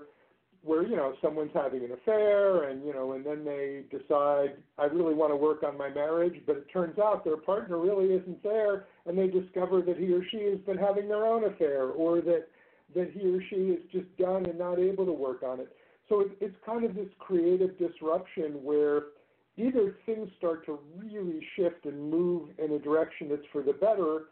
where 0.62 0.86
you 0.86 0.96
know 0.96 1.14
someone's 1.22 1.52
having 1.54 1.84
an 1.84 1.92
affair 1.92 2.64
and 2.68 2.84
you 2.84 2.92
know 2.92 3.12
and 3.12 3.24
then 3.24 3.44
they 3.44 3.82
decide 3.90 4.56
I 4.78 4.84
really 4.84 5.14
want 5.14 5.32
to 5.32 5.36
work 5.36 5.62
on 5.62 5.78
my 5.78 5.88
marriage 5.88 6.40
but 6.46 6.56
it 6.56 6.66
turns 6.72 6.98
out 6.98 7.24
their 7.24 7.38
partner 7.38 7.78
really 7.78 8.14
isn't 8.14 8.42
there 8.42 8.86
and 9.06 9.18
they 9.18 9.28
discover 9.28 9.80
that 9.82 9.96
he 9.96 10.12
or 10.12 10.22
she 10.30 10.44
has 10.50 10.58
been 10.66 10.76
having 10.76 11.08
their 11.08 11.26
own 11.26 11.44
affair 11.44 11.84
or 11.84 12.20
that 12.22 12.46
that 12.94 13.10
he 13.12 13.20
or 13.28 13.40
she 13.48 13.56
is 13.56 13.80
just 13.92 14.16
done 14.18 14.46
and 14.46 14.58
not 14.58 14.78
able 14.78 15.06
to 15.06 15.12
work 15.12 15.42
on 15.42 15.60
it. 15.60 15.68
So 16.08 16.20
it, 16.22 16.32
it's 16.40 16.56
kind 16.66 16.84
of 16.84 16.94
this 16.94 17.08
creative 17.18 17.78
disruption 17.78 18.54
where 18.62 19.02
either 19.56 19.96
things 20.06 20.28
start 20.38 20.66
to 20.66 20.78
really 20.96 21.46
shift 21.56 21.84
and 21.84 22.10
move 22.10 22.50
in 22.58 22.72
a 22.72 22.78
direction 22.78 23.28
that's 23.28 23.46
for 23.52 23.62
the 23.62 23.72
better 23.72 24.24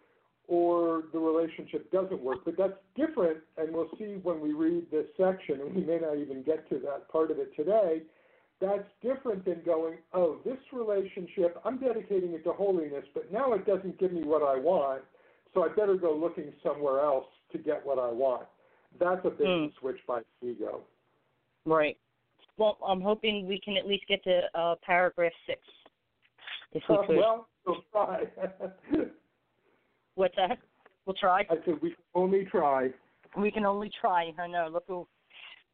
or 0.49 1.03
the 1.13 1.19
relationship 1.19 1.91
doesn't 1.93 2.21
work. 2.21 2.39
But 2.45 2.57
that's 2.57 2.73
different, 2.97 3.39
and 3.59 3.73
we'll 3.73 3.91
see 3.99 4.19
when 4.23 4.41
we 4.41 4.53
read 4.55 4.91
this 4.91 5.07
section, 5.17 5.61
and 5.61 5.75
we 5.75 5.85
may 5.85 5.99
not 5.99 6.17
even 6.17 6.43
get 6.43 6.69
to 6.71 6.79
that 6.81 7.09
part 7.09 7.31
of 7.31 7.39
it 7.39 7.55
today. 7.55 8.03
That's 8.61 8.89
different 9.03 9.45
than 9.45 9.61
going, 9.65 9.99
oh, 10.15 10.39
this 10.45 10.59
relationship, 10.73 11.61
I'm 11.65 11.79
dedicating 11.79 12.33
it 12.33 12.43
to 12.45 12.53
holiness, 12.53 13.05
but 13.15 13.31
now 13.31 13.53
it 13.53 13.67
doesn't 13.67 14.01
give 14.01 14.13
me 14.13 14.25
what 14.25 14.43
I 14.43 14.59
want, 14.59 15.03
so 15.55 15.65
I 15.65 15.69
better 15.69 15.97
go 15.97 16.17
looking 16.17 16.53
somewhere 16.63 17.01
else 17.01 17.27
to 17.53 17.59
get 17.59 17.85
what 17.87 17.99
I 17.99 18.11
want. 18.11 18.47
That's 18.99 19.25
a 19.25 19.31
big 19.31 19.47
mm. 19.47 19.71
switch 19.79 19.99
by 20.09 20.23
ego. 20.43 20.81
Right. 21.67 21.97
Well, 22.57 22.79
I'm 22.85 23.01
hoping 23.01 23.47
we 23.47 23.61
can 23.61 23.77
at 23.77 23.87
least 23.87 24.05
get 24.09 24.25
to 24.25 24.41
uh, 24.55 24.75
paragraph 24.85 25.33
six. 25.47 25.61
If 26.73 26.83
we 26.89 26.97
uh, 26.97 27.07
could. 27.07 27.17
well, 27.19 27.49
we'll 27.67 27.85
try. 27.93 28.25
What's 30.19 30.35
that? 30.35 30.59
We'll 31.07 31.15
try. 31.15 31.43
I 31.43 31.55
said 31.65 31.77
we 31.81 31.91
can 31.91 32.05
only 32.17 32.45
try. 32.51 32.89
We 33.37 33.53
can 33.53 33.65
only 33.65 33.89
try. 34.01 34.33
I 34.37 34.49
know. 34.49 34.69
Look, 34.69 34.83
who, 34.89 35.07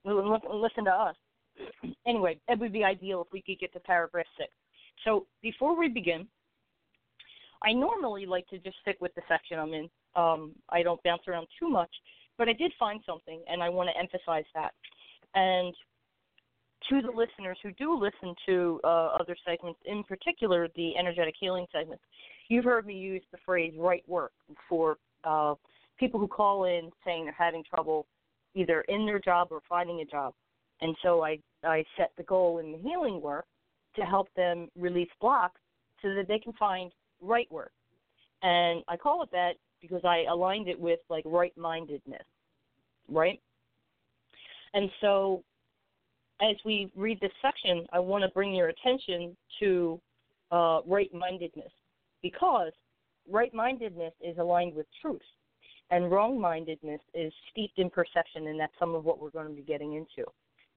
look, 0.05 0.43
listen 0.53 0.85
to 0.85 0.91
us. 0.91 1.17
Anyway, 2.07 2.39
it 2.49 2.59
would 2.59 2.73
be 2.73 2.85
ideal 2.85 3.23
if 3.23 3.33
we 3.33 3.41
could 3.41 3.59
get 3.59 3.73
to 3.73 3.81
paragraph 3.81 4.27
six. 4.37 4.51
So 5.07 5.27
before 5.41 5.79
we 5.79 5.89
begin, 5.89 6.27
I 7.63 7.73
normally 7.73 8.27
like 8.27 8.47
to 8.49 8.59
just 8.59 8.77
stick 8.83 8.99
with 9.01 9.15
the 9.15 9.23
section 9.27 9.59
I'm 9.59 9.73
in. 9.73 9.89
Um, 10.15 10.53
I 10.69 10.83
don't 10.83 11.03
bounce 11.03 11.23
around 11.27 11.47
too 11.59 11.71
much, 11.71 11.89
but 12.37 12.47
I 12.47 12.53
did 12.53 12.73
find 12.79 13.01
something, 13.07 13.43
and 13.49 13.63
I 13.63 13.71
want 13.71 13.89
to 13.89 13.99
emphasize 13.99 14.45
that. 14.55 14.73
And 15.35 15.75
to 16.91 17.01
the 17.01 17.09
listeners 17.09 17.57
who 17.63 17.73
do 17.73 17.99
listen 17.99 18.35
to 18.45 18.81
uh, 18.85 19.17
other 19.19 19.37
segments, 19.49 19.81
in 19.87 20.05
particular 20.05 20.69
the 20.77 20.95
energetic 20.99 21.35
healing 21.41 21.65
segments, 21.73 22.05
you've 22.49 22.65
heard 22.65 22.87
me 22.87 22.95
use 22.95 23.23
the 23.33 23.39
phrase 23.45 23.73
right 23.79 24.05
work 24.09 24.33
for 24.69 24.99
uh, 25.25 25.55
people 25.99 26.21
who 26.21 26.29
call 26.29 26.65
in 26.65 26.91
saying 27.05 27.25
they're 27.25 27.35
having 27.37 27.65
trouble 27.65 28.07
either 28.55 28.83
in 28.83 29.07
their 29.07 29.19
job 29.19 29.49
or 29.51 29.61
finding 29.69 30.01
a 30.01 30.05
job. 30.05 30.35
And 30.81 30.97
so 31.03 31.25
I, 31.25 31.39
I 31.63 31.85
set 31.97 32.13
the 32.17 32.25
goal 32.25 32.59
in 32.59 32.73
the 32.73 32.79
healing 32.79 33.21
work 33.21 33.47
to 33.97 34.03
help 34.03 34.29
them 34.37 34.69
release 34.79 35.09
blocks 35.21 35.61
so 36.03 36.15
that 36.15 36.29
they 36.29 36.39
can 36.39 36.53
find 36.55 36.93
right 37.21 37.51
work. 37.51 37.73
And 38.43 38.83
I 38.89 38.97
call 38.97 39.23
it 39.23 39.31
that 39.33 39.53
because 39.81 40.05
I 40.05 40.25
aligned 40.31 40.69
it 40.69 40.79
with 40.79 41.01
like 41.09 41.25
right 41.27 41.57
mindedness, 41.57 42.25
right? 43.09 43.41
And 44.75 44.91
so 45.01 45.43
as 46.43 46.57
we 46.65 46.91
read 46.97 47.21
this 47.21 47.33
section, 47.41 47.87
I 47.93 48.01
want 48.01 48.23
to 48.25 48.31
bring 48.31 48.55
your 48.55 48.69
attention 48.69 49.37
to 49.61 50.01
uh, 50.51 50.81
right 50.87 51.13
mindedness 51.15 51.71
because 52.25 52.73
right 53.31 53.53
mindedness 53.53 54.15
is 54.23 54.39
aligned 54.39 54.75
with 54.75 54.87
truth, 55.03 55.21
and 55.91 56.11
wrong 56.11 56.41
mindedness 56.41 57.01
is 57.13 57.31
steeped 57.53 57.79
in 57.79 57.91
perception, 57.91 58.49
and 58.49 58.59
that's 58.59 58.73
some 58.79 58.95
of 58.95 59.05
what 59.05 59.21
we're 59.21 59.31
going 59.31 59.47
to 59.47 59.53
be 59.55 59.63
getting 59.63 59.93
into 59.93 60.29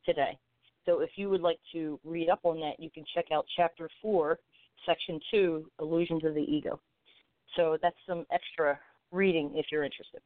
today. 0.05 0.37
So 0.85 0.99
if 0.99 1.11
you 1.15 1.29
would 1.29 1.39
like 1.39 1.59
to 1.71 1.99
read 2.03 2.29
up 2.29 2.41
on 2.43 2.59
that, 2.59 2.73
you 2.79 2.89
can 2.89 3.05
check 3.15 3.27
out 3.31 3.45
chapter 3.55 3.89
4, 4.01 4.37
section 4.85 5.21
2, 5.31 5.71
Illusions 5.79 6.25
of 6.25 6.35
the 6.35 6.41
Ego. 6.41 6.81
So 7.55 7.77
that's 7.81 7.95
some 8.05 8.25
extra 8.29 8.77
reading 9.13 9.51
if 9.55 9.67
you're 9.71 9.85
interested. 9.85 10.19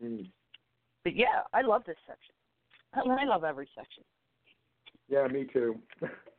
Mm. 0.00 0.30
But 1.02 1.16
yeah, 1.16 1.42
I 1.52 1.62
love 1.62 1.82
this 1.84 1.96
section. 2.06 2.34
I 2.94 3.24
love 3.24 3.42
every 3.42 3.68
section. 3.74 4.04
Yeah, 5.08 5.26
me 5.26 5.46
too. 5.52 5.76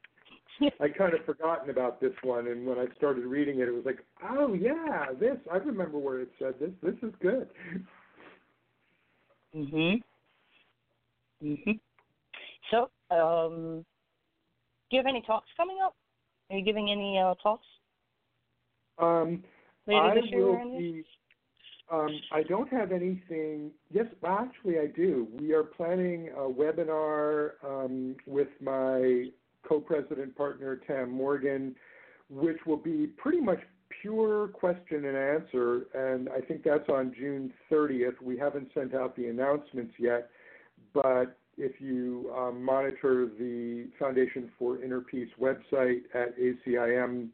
I 0.79 0.87
kind 0.89 1.13
of 1.13 1.25
forgotten 1.25 1.69
about 1.69 1.99
this 2.01 2.13
one, 2.23 2.47
and 2.47 2.65
when 2.65 2.77
I 2.77 2.85
started 2.95 3.25
reading 3.25 3.59
it, 3.59 3.67
it 3.67 3.73
was 3.73 3.85
like, 3.85 3.99
oh 4.29 4.53
yeah, 4.53 5.07
this. 5.19 5.37
I 5.51 5.57
remember 5.57 5.97
where 5.97 6.21
it 6.21 6.29
said 6.39 6.55
this. 6.59 6.71
This 6.81 6.95
is 7.01 7.13
good. 7.21 7.49
Mhm. 9.55 10.01
Mhm. 11.41 11.79
So, 12.71 12.89
um, 13.11 13.85
do 14.89 14.97
you 14.97 14.99
have 14.99 15.07
any 15.07 15.21
talks 15.21 15.49
coming 15.57 15.77
up? 15.83 15.95
Are 16.49 16.57
you 16.57 16.63
giving 16.63 16.91
any 16.91 17.19
uh, 17.19 17.35
talks? 17.35 17.65
Um, 18.97 19.43
Later 19.87 20.01
I 20.01 20.15
this 20.15 20.29
year 20.31 20.45
will 20.45 20.77
be. 20.77 21.05
Um, 21.91 22.19
I 22.31 22.43
don't 22.43 22.69
have 22.69 22.91
anything. 22.91 23.71
Yes, 23.91 24.05
actually, 24.25 24.79
I 24.79 24.87
do. 24.87 25.27
We 25.39 25.53
are 25.53 25.63
planning 25.63 26.29
a 26.29 26.41
webinar 26.41 27.51
um, 27.63 28.15
with 28.25 28.47
my 28.61 29.25
co-president 29.67 30.35
partner 30.35 30.79
Tam 30.87 31.11
Morgan, 31.11 31.75
which 32.29 32.57
will 32.65 32.77
be 32.77 33.07
pretty 33.17 33.39
much 33.39 33.59
pure 34.01 34.49
question 34.49 35.05
and 35.05 35.15
answer, 35.17 35.85
and 35.93 36.29
I 36.29 36.41
think 36.41 36.63
that's 36.63 36.89
on 36.89 37.13
June 37.17 37.53
30th. 37.71 38.21
We 38.21 38.37
haven't 38.37 38.69
sent 38.73 38.93
out 38.93 39.15
the 39.15 39.27
announcements 39.27 39.93
yet, 39.97 40.29
but 40.93 41.37
if 41.57 41.79
you 41.79 42.31
um, 42.35 42.63
monitor 42.63 43.29
the 43.37 43.87
Foundation 43.99 44.49
for 44.57 44.81
Inner 44.83 45.01
Peace 45.01 45.29
website 45.39 46.01
at 46.13 46.37
acim.org, 46.37 47.29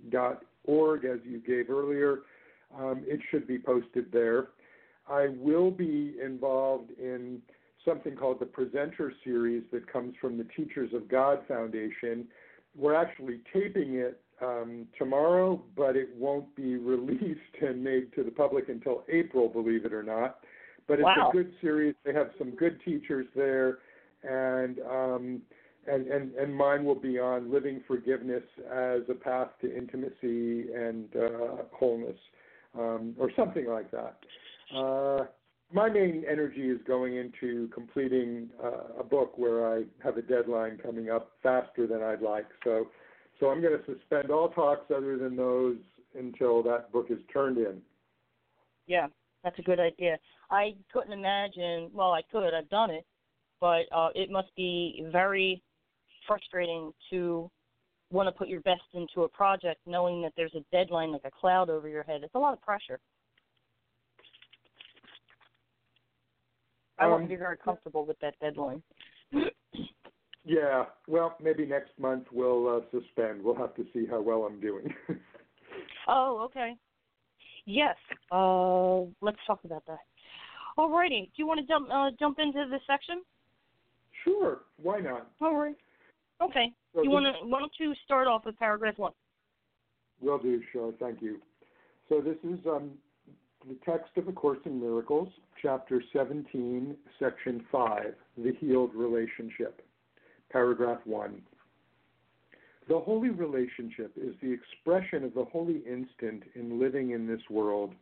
as 1.06 1.20
you 1.24 1.40
gave 1.40 1.70
earlier, 1.70 2.20
um, 2.78 3.04
it 3.08 3.20
should 3.32 3.48
be 3.48 3.58
posted 3.58 4.12
there. 4.12 4.50
I 5.10 5.30
will 5.40 5.72
be 5.72 6.16
involved 6.24 6.92
in 7.00 7.42
something 7.86 8.16
called 8.16 8.40
the 8.40 8.46
Presenter 8.46 9.14
Series 9.24 9.64
that 9.72 9.92
comes 9.92 10.16
from 10.20 10.38
the 10.38 10.46
Teachers 10.56 10.94
of 10.94 11.08
God 11.10 11.40
Foundation. 11.48 12.28
We're 12.76 12.96
actually 12.96 13.42
taping 13.54 13.96
it 13.96 14.22
um, 14.42 14.88
tomorrow, 14.98 15.62
but 15.76 15.96
it 15.96 16.10
won't 16.16 16.54
be 16.56 16.76
released 16.78 17.40
and 17.62 17.84
made 17.84 18.14
to 18.16 18.24
the 18.24 18.32
public 18.32 18.70
until 18.70 19.04
April, 19.10 19.48
believe 19.48 19.86
it 19.86 19.94
or 19.94 20.04
not. 20.04 20.40
But 20.88 20.96
it's 20.96 21.04
wow. 21.04 21.30
a 21.30 21.32
good 21.32 21.54
series. 21.62 21.96
They 22.04 22.14
have 22.14 22.32
some 22.38 22.52
good 22.52 22.80
teachers 22.84 23.28
there, 23.36 23.78
and 24.24 24.80
um, 24.80 25.42
and, 25.88 26.08
and, 26.08 26.34
and 26.36 26.54
mine 26.54 26.84
will 26.84 27.00
be 27.00 27.20
on 27.20 27.52
living 27.52 27.82
forgiveness 27.88 28.44
as 28.72 29.02
a 29.10 29.14
path 29.14 29.50
to 29.62 29.76
intimacy 29.76 30.74
and 30.74 31.08
uh, 31.16 31.64
wholeness 31.74 32.18
um, 32.78 33.16
or 33.18 33.32
something 33.36 33.68
like 33.68 33.90
that. 33.92 34.18
Uh, 34.76 35.26
my 35.72 35.90
main 35.90 36.24
energy 36.30 36.70
is 36.70 36.80
going 36.88 37.16
into 37.18 37.70
completing 37.74 38.50
uh, 38.64 39.00
a 39.00 39.04
book 39.04 39.38
where 39.38 39.76
I 39.78 39.84
have 40.04 40.18
a 40.18 40.22
deadline 40.22 40.80
coming 40.82 41.10
up 41.10 41.32
faster 41.44 41.86
than 41.86 42.02
I'd 42.02 42.22
like. 42.22 42.48
So, 42.64 42.88
so 43.40 43.48
I'm 43.50 43.62
going 43.62 43.78
to 43.78 43.86
suspend 43.86 44.32
all 44.32 44.50
talks 44.50 44.92
other 44.96 45.18
than 45.18 45.36
those 45.36 45.78
until 46.18 46.64
that 46.64 46.92
book 46.92 47.08
is 47.10 47.20
turned 47.32 47.58
in. 47.58 47.82
Yeah, 48.88 49.08
that's 49.44 49.60
a 49.60 49.62
good 49.62 49.80
idea. 49.80 50.18
I 50.50 50.76
couldn't 50.92 51.14
imagine. 51.14 51.92
Well, 51.94 52.14
I 52.14 52.22
could. 52.32 52.54
I've 52.56 52.70
done 52.70 52.90
it, 52.90 53.06
but 53.62 53.84
uh, 53.92 54.10
it 54.16 54.32
must 54.32 54.54
be 54.56 55.06
very 55.12 55.62
frustrating 56.28 56.92
to 57.12 57.50
want 58.12 58.28
to 58.28 58.32
put 58.32 58.48
your 58.48 58.62
best 58.62 58.82
into 58.96 59.24
a 59.24 59.30
project 59.30 59.80
knowing 59.86 60.24
that 60.24 60.34
there's 60.36 60.56
a 60.56 60.66
deadline 60.72 61.12
like 61.12 61.22
a 61.26 61.32
cloud 61.32 61.70
over 61.70 61.88
your 61.88 62.02
head. 62.04 62.22
It's 62.24 62.34
a 62.34 62.40
lot 62.40 62.54
of 62.54 62.62
pressure. 62.62 63.00
I 67.00 67.06
um, 67.06 67.12
wouldn't 67.12 67.30
be 67.30 67.36
very 67.36 67.58
comfortable 67.58 68.06
with 68.06 68.20
that 68.20 68.36
deadline. 68.40 68.84
yeah, 70.46 70.86
well, 71.08 71.36
maybe 71.42 71.66
next 71.66 71.92
month 71.98 72.26
we'll 72.32 72.68
uh, 72.68 72.82
suspend. 72.92 73.42
We'll 73.42 73.56
have 73.56 73.76
to 73.76 73.86
see 73.94 74.06
how 74.10 74.22
well 74.22 74.44
I'm 74.44 74.60
doing. 74.60 74.94
oh, 76.08 76.42
okay. 76.46 76.76
Yes. 77.66 77.96
Uh, 78.32 79.02
let's 79.22 79.38
talk 79.48 79.64
about 79.64 79.86
that. 79.88 80.00
Alrighty. 80.78 81.26
Do 81.26 81.32
you 81.38 81.48
want 81.48 81.60
to 81.60 81.66
jump 81.66 81.90
uh, 81.92 82.10
jump 82.20 82.40
into 82.40 82.66
this 82.70 82.82
section? 82.88 83.22
Sure. 84.24 84.60
Why 84.82 85.00
not? 85.00 85.32
All 85.42 85.56
right. 85.56 85.76
Okay. 86.42 86.72
So 86.94 87.04
you 87.04 87.12
want 87.12 87.26
to? 87.26 87.46
Why 87.46 87.60
don't 87.60 87.72
you 87.80 87.94
start 88.06 88.28
off 88.28 88.46
with 88.46 88.58
paragraph 88.58 88.98
one? 88.98 89.12
Will 90.22 90.38
do. 90.38 90.62
Sure. 90.72 90.94
Thank 91.00 91.22
you. 91.22 91.40
So 92.08 92.22
this 92.22 92.38
is 92.44 92.60
um, 92.66 92.92
the 93.68 93.76
text 93.86 94.12
of 94.16 94.28
A 94.28 94.32
Course 94.32 94.60
in 94.66 94.80
Miracles, 94.80 95.30
chapter 95.62 96.02
17, 96.14 96.96
section 97.20 97.66
5, 97.72 98.14
the 98.38 98.54
healed 98.60 98.96
relationship. 98.96 99.82
Paragraph 100.50 101.00
1. 101.04 101.42
The 102.88 103.00
holy 103.00 103.30
relationship 103.30 104.14
is 104.16 104.34
the 104.42 104.52
expression 104.52 105.24
of 105.24 105.34
the 105.34 105.44
holy 105.44 105.84
instant 105.86 106.44
in 106.56 106.80
living 106.80 107.12
in 107.12 107.28
this 107.28 107.42
world. 107.50 107.94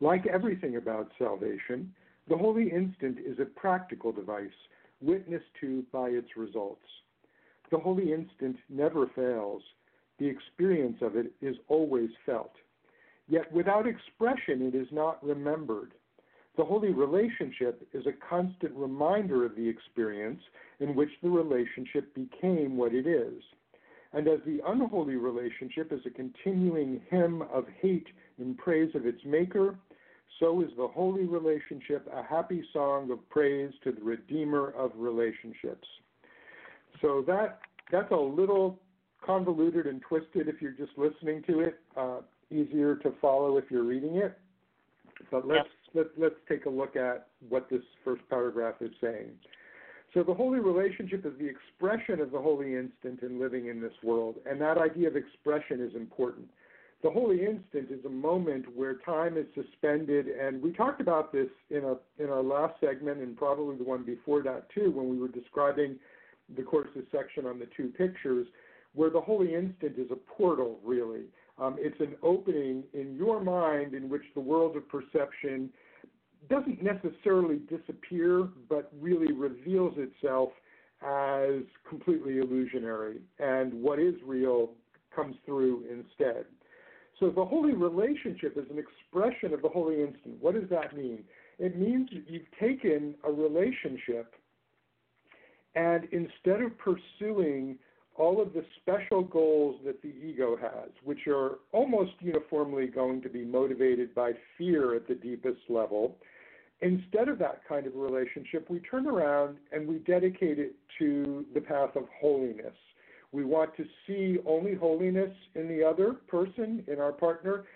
Like 0.00 0.26
everything 0.26 0.76
about 0.76 1.10
salvation, 1.18 1.92
the 2.28 2.36
holy 2.36 2.70
instant 2.70 3.18
is 3.18 3.38
a 3.40 3.44
practical 3.44 4.12
device, 4.12 4.46
witnessed 5.02 5.52
to 5.60 5.84
by 5.92 6.08
its 6.08 6.36
results. 6.36 6.86
The 7.70 7.78
holy 7.78 8.12
instant 8.12 8.56
never 8.70 9.08
fails. 9.14 9.62
The 10.18 10.28
experience 10.28 10.98
of 11.02 11.16
it 11.16 11.32
is 11.42 11.56
always 11.68 12.10
felt. 12.24 12.52
Yet 13.28 13.52
without 13.52 13.86
expression, 13.86 14.62
it 14.62 14.74
is 14.74 14.88
not 14.90 15.24
remembered. 15.24 15.92
The 16.56 16.64
holy 16.64 16.90
relationship 16.90 17.86
is 17.92 18.04
a 18.06 18.28
constant 18.28 18.74
reminder 18.74 19.44
of 19.44 19.54
the 19.54 19.68
experience 19.68 20.40
in 20.80 20.96
which 20.96 21.10
the 21.22 21.28
relationship 21.28 22.12
became 22.14 22.76
what 22.76 22.94
it 22.94 23.06
is. 23.06 23.42
And 24.12 24.26
as 24.26 24.40
the 24.46 24.60
unholy 24.66 25.16
relationship 25.16 25.92
is 25.92 26.00
a 26.06 26.10
continuing 26.10 27.00
hymn 27.10 27.42
of 27.42 27.66
hate 27.80 28.06
in 28.38 28.54
praise 28.54 28.90
of 28.94 29.06
its 29.06 29.20
maker, 29.24 29.76
so 30.40 30.62
is 30.62 30.70
the 30.76 30.88
holy 30.88 31.26
relationship 31.26 32.08
a 32.12 32.22
happy 32.22 32.64
song 32.72 33.10
of 33.10 33.28
praise 33.28 33.72
to 33.84 33.92
the 33.92 34.02
Redeemer 34.02 34.70
of 34.70 34.92
relationships. 34.96 35.86
So 37.00 37.22
that 37.26 37.60
that's 37.90 38.10
a 38.10 38.16
little 38.16 38.78
convoluted 39.24 39.86
and 39.86 40.00
twisted 40.02 40.48
if 40.48 40.60
you're 40.60 40.72
just 40.72 40.92
listening 40.96 41.42
to 41.48 41.60
it. 41.60 41.80
Uh, 41.96 42.20
easier 42.50 42.96
to 42.96 43.12
follow 43.20 43.56
if 43.58 43.64
you're 43.70 43.84
reading 43.84 44.16
it. 44.16 44.38
But 45.30 45.46
let's 45.46 45.68
yep. 45.92 46.06
let, 46.16 46.22
let's 46.22 46.40
take 46.48 46.66
a 46.66 46.70
look 46.70 46.96
at 46.96 47.28
what 47.48 47.68
this 47.68 47.82
first 48.04 48.22
paragraph 48.28 48.76
is 48.80 48.90
saying. 49.00 49.30
So 50.14 50.22
the 50.22 50.34
holy 50.34 50.60
relationship 50.60 51.26
is 51.26 51.32
the 51.38 51.46
expression 51.46 52.20
of 52.20 52.30
the 52.30 52.40
holy 52.40 52.76
instant 52.76 53.22
in 53.22 53.38
living 53.38 53.66
in 53.66 53.80
this 53.80 53.92
world, 54.02 54.36
and 54.46 54.60
that 54.60 54.78
idea 54.78 55.08
of 55.08 55.16
expression 55.16 55.80
is 55.80 55.94
important. 55.94 56.48
The 57.02 57.10
holy 57.10 57.44
instant 57.44 57.90
is 57.90 58.04
a 58.04 58.08
moment 58.08 58.64
where 58.74 58.94
time 58.94 59.36
is 59.36 59.46
suspended, 59.54 60.26
and 60.26 60.60
we 60.60 60.72
talked 60.72 61.00
about 61.00 61.32
this 61.32 61.48
in 61.70 61.84
a 61.84 61.96
in 62.22 62.30
our 62.30 62.42
last 62.42 62.80
segment 62.80 63.18
and 63.18 63.36
probably 63.36 63.76
the 63.76 63.84
one 63.84 64.02
before 64.02 64.42
that 64.42 64.68
too, 64.70 64.90
when 64.90 65.08
we 65.08 65.18
were 65.18 65.28
describing 65.28 65.96
the 66.56 66.62
course's 66.62 67.04
section 67.12 67.46
on 67.46 67.58
the 67.58 67.68
two 67.76 67.92
pictures, 67.96 68.46
where 68.94 69.10
the 69.10 69.20
holy 69.20 69.54
instant 69.54 69.96
is 69.98 70.10
a 70.10 70.16
portal, 70.16 70.80
really. 70.84 71.24
Um, 71.60 71.76
it's 71.78 71.98
an 72.00 72.14
opening 72.22 72.84
in 72.92 73.16
your 73.16 73.42
mind 73.42 73.94
in 73.94 74.08
which 74.08 74.22
the 74.34 74.40
world 74.40 74.76
of 74.76 74.88
perception 74.88 75.70
doesn't 76.48 76.82
necessarily 76.82 77.60
disappear, 77.68 78.48
but 78.68 78.92
really 79.00 79.32
reveals 79.32 79.94
itself 79.96 80.50
as 81.02 81.62
completely 81.88 82.38
illusionary, 82.38 83.20
and 83.38 83.72
what 83.72 83.98
is 83.98 84.14
real 84.24 84.70
comes 85.14 85.36
through 85.44 85.84
instead. 85.90 86.44
So 87.20 87.30
the 87.30 87.44
holy 87.44 87.74
relationship 87.74 88.56
is 88.56 88.64
an 88.70 88.78
expression 88.78 89.52
of 89.52 89.62
the 89.62 89.68
holy 89.68 90.00
instant. 90.00 90.40
What 90.40 90.54
does 90.54 90.68
that 90.70 90.96
mean? 90.96 91.24
It 91.58 91.76
means 91.76 92.08
that 92.12 92.24
you've 92.28 92.50
taken 92.60 93.16
a 93.24 93.32
relationship 93.32 94.34
and 95.74 96.04
instead 96.12 96.62
of 96.62 96.72
pursuing 96.78 97.78
all 98.18 98.42
of 98.42 98.52
the 98.52 98.64
special 98.82 99.22
goals 99.22 99.80
that 99.86 100.02
the 100.02 100.08
ego 100.08 100.56
has, 100.60 100.90
which 101.04 101.26
are 101.28 101.58
almost 101.72 102.12
uniformly 102.20 102.86
going 102.86 103.22
to 103.22 103.28
be 103.28 103.44
motivated 103.44 104.14
by 104.14 104.32
fear 104.56 104.94
at 104.96 105.06
the 105.06 105.14
deepest 105.14 105.60
level, 105.68 106.16
instead 106.80 107.28
of 107.28 107.38
that 107.38 107.60
kind 107.68 107.86
of 107.86 107.94
relationship, 107.94 108.68
we 108.68 108.80
turn 108.80 109.06
around 109.06 109.56
and 109.72 109.86
we 109.86 109.98
dedicate 109.98 110.58
it 110.58 110.74
to 110.98 111.46
the 111.54 111.60
path 111.60 111.94
of 111.94 112.04
holiness. 112.20 112.74
We 113.30 113.44
want 113.44 113.76
to 113.76 113.84
see 114.06 114.38
only 114.46 114.74
holiness 114.74 115.32
in 115.54 115.68
the 115.68 115.84
other 115.84 116.14
person, 116.28 116.82
in 116.88 116.98
our 116.98 117.12
partner, 117.12 117.66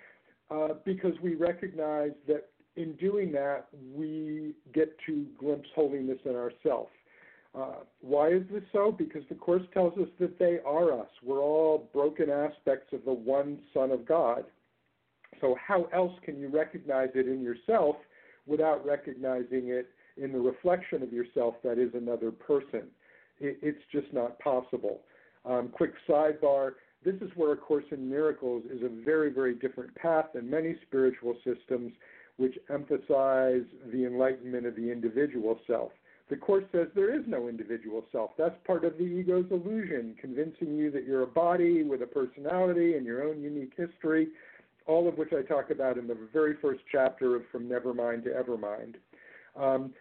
uh, 0.50 0.74
because 0.85 1.12
we 1.22 1.35
recognize 1.35 2.12
that 2.26 2.48
in 2.76 2.94
doing 2.94 3.33
that, 3.33 3.68
we 3.94 4.55
get 4.74 4.96
to 5.07 5.26
glimpse 5.38 5.68
holiness 5.74 6.18
in 6.24 6.35
ourselves. 6.35 6.90
Uh, 7.54 7.80
why 8.00 8.28
is 8.28 8.42
this 8.50 8.62
so? 8.72 8.90
Because 8.90 9.22
the 9.28 9.34
Course 9.34 9.62
tells 9.74 9.96
us 9.98 10.08
that 10.20 10.38
they 10.38 10.58
are 10.66 10.98
us. 10.98 11.08
We're 11.22 11.40
all 11.40 11.88
broken 11.92 12.30
aspects 12.30 12.92
of 12.92 13.04
the 13.04 13.12
one 13.12 13.58
Son 13.74 13.90
of 13.90 14.06
God. 14.06 14.44
So, 15.40 15.56
how 15.64 15.88
else 15.92 16.12
can 16.24 16.38
you 16.38 16.48
recognize 16.48 17.10
it 17.14 17.28
in 17.28 17.42
yourself 17.42 17.96
without 18.46 18.84
recognizing 18.86 19.68
it 19.68 19.88
in 20.16 20.32
the 20.32 20.38
reflection 20.38 21.02
of 21.02 21.12
yourself 21.12 21.56
that 21.62 21.78
is 21.78 21.90
another 21.94 22.30
person? 22.30 22.84
It, 23.38 23.58
it's 23.60 23.82
just 23.90 24.12
not 24.14 24.38
possible. 24.38 25.00
Um, 25.44 25.68
quick 25.68 25.92
sidebar 26.08 26.72
this 27.04 27.16
is 27.16 27.30
where 27.34 27.52
A 27.52 27.56
Course 27.56 27.84
in 27.90 28.08
Miracles 28.08 28.62
is 28.70 28.82
a 28.82 29.04
very, 29.04 29.30
very 29.30 29.54
different 29.54 29.94
path 29.96 30.26
than 30.34 30.48
many 30.48 30.76
spiritual 30.86 31.34
systems 31.44 31.92
which 32.36 32.56
emphasize 32.70 33.62
the 33.92 34.06
enlightenment 34.06 34.66
of 34.66 34.76
the 34.76 34.90
individual 34.90 35.58
self. 35.66 35.90
The 36.28 36.37
Course 36.37 36.64
says 36.72 36.88
there 36.94 37.14
is 37.14 37.24
no 37.26 37.48
individual 37.48 38.04
self. 38.12 38.30
That's 38.38 38.54
part 38.66 38.85
of 38.85 38.96
the 38.96 39.04
ego's 39.04 39.46
illusion, 39.50 40.16
convincing 40.20 40.76
you 40.76 40.90
that 40.90 41.04
you're 41.04 41.22
a 41.22 41.26
body 41.26 41.82
with 41.82 42.02
a 42.02 42.06
personality 42.06 42.94
and 42.96 43.04
your 43.04 43.22
own 43.22 43.42
unique 43.42 43.72
history, 43.76 44.28
all 44.87 45.08
of 45.08 45.18
which 45.18 45.32
I 45.32 45.42
talk 45.42 45.70
about 45.70 45.98
in 45.98 46.06
the 46.06 46.16
very 46.32 46.56
first 46.62 46.80
chapter 46.90 47.37
of 47.37 47.42
From 47.50 47.68
Nevermind 47.68 48.24
to 48.24 48.30
Evermind. 48.30 48.94
Um, 49.56 49.92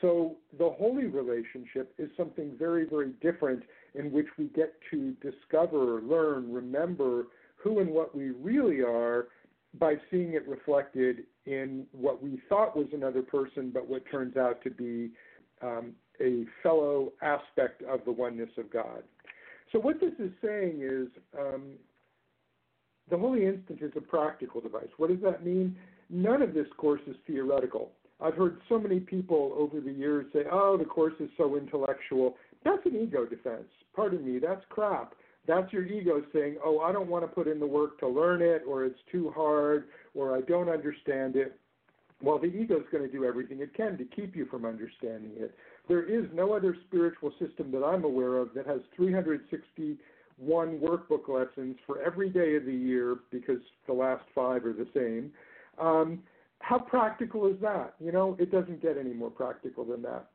so 0.00 0.36
the 0.58 0.70
holy 0.70 1.06
relationship 1.06 1.92
is 1.98 2.10
something 2.16 2.54
very, 2.58 2.84
very 2.84 3.12
different 3.20 3.62
in 3.94 4.12
which 4.12 4.26
we 4.36 4.44
get 4.46 4.74
to 4.90 5.14
discover, 5.22 6.00
learn, 6.02 6.52
remember 6.52 7.26
who 7.56 7.80
and 7.80 7.90
what 7.90 8.14
we 8.14 8.30
really 8.30 8.82
are 8.82 9.28
by 9.78 9.94
seeing 10.10 10.34
it 10.34 10.46
reflected 10.46 11.24
in 11.46 11.86
what 11.92 12.22
we 12.22 12.40
thought 12.48 12.76
was 12.76 12.86
another 12.92 13.22
person, 13.22 13.70
but 13.72 13.88
what 13.88 14.02
turns 14.10 14.36
out 14.36 14.62
to 14.62 14.70
be 14.70 15.10
um, 15.62 15.92
a 16.20 16.44
fellow 16.62 17.12
aspect 17.22 17.82
of 17.82 18.00
the 18.04 18.12
oneness 18.12 18.50
of 18.56 18.70
God. 18.70 19.02
So, 19.72 19.78
what 19.78 20.00
this 20.00 20.12
is 20.18 20.30
saying 20.42 20.80
is 20.82 21.08
um, 21.38 21.72
the 23.10 23.18
Holy 23.18 23.46
Instant 23.46 23.80
is 23.82 23.92
a 23.96 24.00
practical 24.00 24.60
device. 24.60 24.88
What 24.96 25.10
does 25.10 25.20
that 25.22 25.44
mean? 25.44 25.76
None 26.10 26.42
of 26.42 26.54
this 26.54 26.66
course 26.76 27.00
is 27.06 27.16
theoretical. 27.26 27.90
I've 28.20 28.34
heard 28.34 28.60
so 28.68 28.78
many 28.78 28.98
people 28.98 29.54
over 29.56 29.80
the 29.80 29.92
years 29.92 30.26
say, 30.32 30.40
oh, 30.50 30.76
the 30.76 30.84
course 30.84 31.14
is 31.20 31.30
so 31.36 31.56
intellectual. 31.56 32.36
That's 32.64 32.84
an 32.84 32.96
ego 32.96 33.24
defense. 33.24 33.68
Pardon 33.94 34.24
me, 34.24 34.40
that's 34.40 34.64
crap. 34.70 35.14
That's 35.46 35.72
your 35.72 35.84
ego 35.84 36.22
saying, 36.32 36.56
oh, 36.64 36.80
I 36.80 36.92
don't 36.92 37.08
want 37.08 37.24
to 37.24 37.28
put 37.28 37.46
in 37.46 37.60
the 37.60 37.66
work 37.66 37.98
to 38.00 38.08
learn 38.08 38.42
it, 38.42 38.62
or 38.66 38.84
it's 38.84 38.98
too 39.10 39.32
hard, 39.34 39.84
or 40.14 40.36
I 40.36 40.40
don't 40.42 40.68
understand 40.68 41.36
it. 41.36 41.58
Well, 42.22 42.38
the 42.38 42.46
ego 42.46 42.76
is 42.76 42.86
going 42.90 43.04
to 43.04 43.12
do 43.12 43.24
everything 43.24 43.60
it 43.60 43.74
can 43.74 43.96
to 43.98 44.04
keep 44.04 44.34
you 44.34 44.46
from 44.46 44.64
understanding 44.64 45.32
it. 45.36 45.54
There 45.86 46.02
is 46.02 46.26
no 46.34 46.52
other 46.52 46.76
spiritual 46.88 47.32
system 47.38 47.70
that 47.72 47.84
I'm 47.84 48.04
aware 48.04 48.36
of 48.38 48.52
that 48.54 48.66
has 48.66 48.80
361 48.96 49.98
workbook 50.80 51.28
lessons 51.28 51.76
for 51.86 52.02
every 52.02 52.28
day 52.28 52.56
of 52.56 52.64
the 52.64 52.74
year 52.74 53.18
because 53.30 53.60
the 53.86 53.92
last 53.92 54.24
five 54.34 54.64
are 54.64 54.72
the 54.72 54.88
same. 54.94 55.30
Um, 55.80 56.20
how 56.60 56.78
practical 56.78 57.46
is 57.46 57.56
that? 57.62 57.94
You 58.00 58.10
know, 58.10 58.36
it 58.40 58.50
doesn't 58.50 58.82
get 58.82 58.98
any 58.98 59.12
more 59.12 59.30
practical 59.30 59.84
than 59.84 60.02
that. 60.02 60.26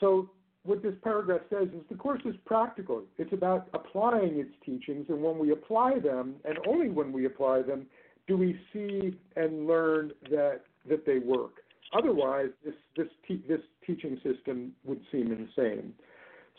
So, 0.00 0.30
what 0.64 0.82
this 0.82 0.94
paragraph 1.04 1.42
says 1.48 1.68
is 1.68 1.82
the 1.88 1.94
course 1.94 2.22
is 2.24 2.34
practical. 2.44 3.04
It's 3.18 3.32
about 3.32 3.68
applying 3.72 4.40
its 4.40 4.50
teachings, 4.64 5.06
and 5.08 5.22
when 5.22 5.38
we 5.38 5.52
apply 5.52 6.00
them, 6.00 6.36
and 6.44 6.58
only 6.66 6.90
when 6.90 7.12
we 7.12 7.26
apply 7.26 7.62
them, 7.62 7.86
do 8.26 8.36
we 8.36 8.58
see 8.72 9.16
and 9.36 9.68
learn 9.68 10.10
that 10.28 10.62
that 10.88 11.06
they 11.06 11.18
work. 11.18 11.52
Otherwise, 11.92 12.48
this 12.64 12.74
this 12.96 13.08
te- 13.26 13.44
this 13.48 13.60
teaching 13.86 14.20
system 14.22 14.72
would 14.84 15.00
seem 15.12 15.32
insane. 15.32 15.92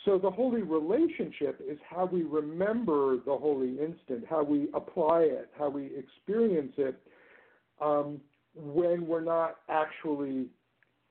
So 0.05 0.17
the 0.17 0.31
holy 0.31 0.61
relationship 0.61 1.61
is 1.67 1.77
how 1.89 2.05
we 2.05 2.23
remember 2.23 3.17
the 3.17 3.35
holy 3.35 3.79
instant, 3.79 4.25
how 4.29 4.43
we 4.43 4.69
apply 4.73 5.21
it, 5.21 5.49
how 5.57 5.69
we 5.69 5.91
experience 5.97 6.73
it 6.77 7.01
um, 7.81 8.21
when 8.55 9.05
we're 9.05 9.21
not 9.21 9.57
actually 9.69 10.47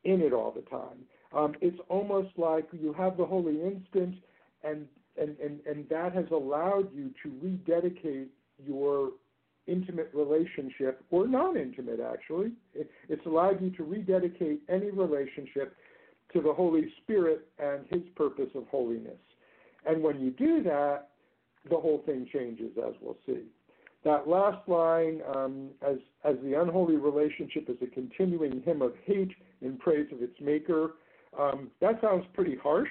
in 0.05 0.23
it 0.23 0.33
all 0.33 0.53
the 0.53 0.63
time. 0.63 0.99
Um, 1.33 1.55
it's 1.61 1.79
almost 1.89 2.31
like 2.39 2.67
you 2.73 2.93
have 2.95 3.17
the 3.17 3.27
holy 3.27 3.61
instant, 3.61 4.15
and, 4.63 4.87
and, 5.21 5.37
and, 5.41 5.61
and 5.67 5.89
that 5.91 6.15
has 6.15 6.27
allowed 6.31 6.95
you 6.95 7.13
to 7.23 7.33
rededicate 7.43 8.31
your 8.65 9.11
intimate 9.67 10.11
relationship, 10.15 11.05
or 11.11 11.27
non 11.27 11.57
intimate 11.57 12.01
actually. 12.01 12.53
It, 12.75 12.91
it's 13.09 13.25
allowed 13.27 13.63
you 13.63 13.71
to 13.71 13.85
rededicate 13.85 14.63
any 14.69 14.91
relationship 14.91 15.77
to 16.33 16.41
the 16.41 16.53
Holy 16.53 16.93
Spirit 17.03 17.49
and 17.59 17.85
His 17.91 18.03
purpose 18.15 18.51
of 18.55 18.67
holiness. 18.69 19.19
And 19.87 20.03
when 20.03 20.21
you 20.21 20.31
do 20.31 20.63
that, 20.65 21.09
the 21.69 21.77
whole 21.77 22.03
thing 22.07 22.29
changes, 22.33 22.73
as 22.79 22.95
we'll 23.01 23.17
see. 23.27 23.45
That 24.05 24.29
last 24.29 24.69
line, 24.69 25.21
um, 25.35 25.71
as, 25.83 25.97
as 26.25 26.37
the 26.45 26.61
unholy 26.61 26.97
relationship 26.97 27.69
is 27.69 27.77
a 27.83 27.87
continuing 27.87 28.63
hymn 28.63 28.83
of 28.83 28.93
hate 29.05 29.33
in 29.63 29.77
praise 29.79 30.07
of 30.13 30.23
its 30.23 30.41
maker, 30.41 30.93
um, 31.39 31.71
that 31.81 32.01
sounds 32.01 32.25
pretty 32.33 32.57
harsh, 32.57 32.91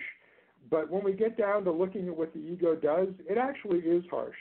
but 0.70 0.90
when 0.90 1.04
we 1.04 1.14
get 1.14 1.38
down 1.38 1.64
to 1.66 1.72
looking 1.72 2.08
at 2.08 2.18
what 2.18 2.34
the 2.34 2.40
ego 2.40 2.76
does, 2.76 3.10
it 3.30 3.38
actually 3.38 3.80
is 3.80 4.04
harsh. 4.10 4.36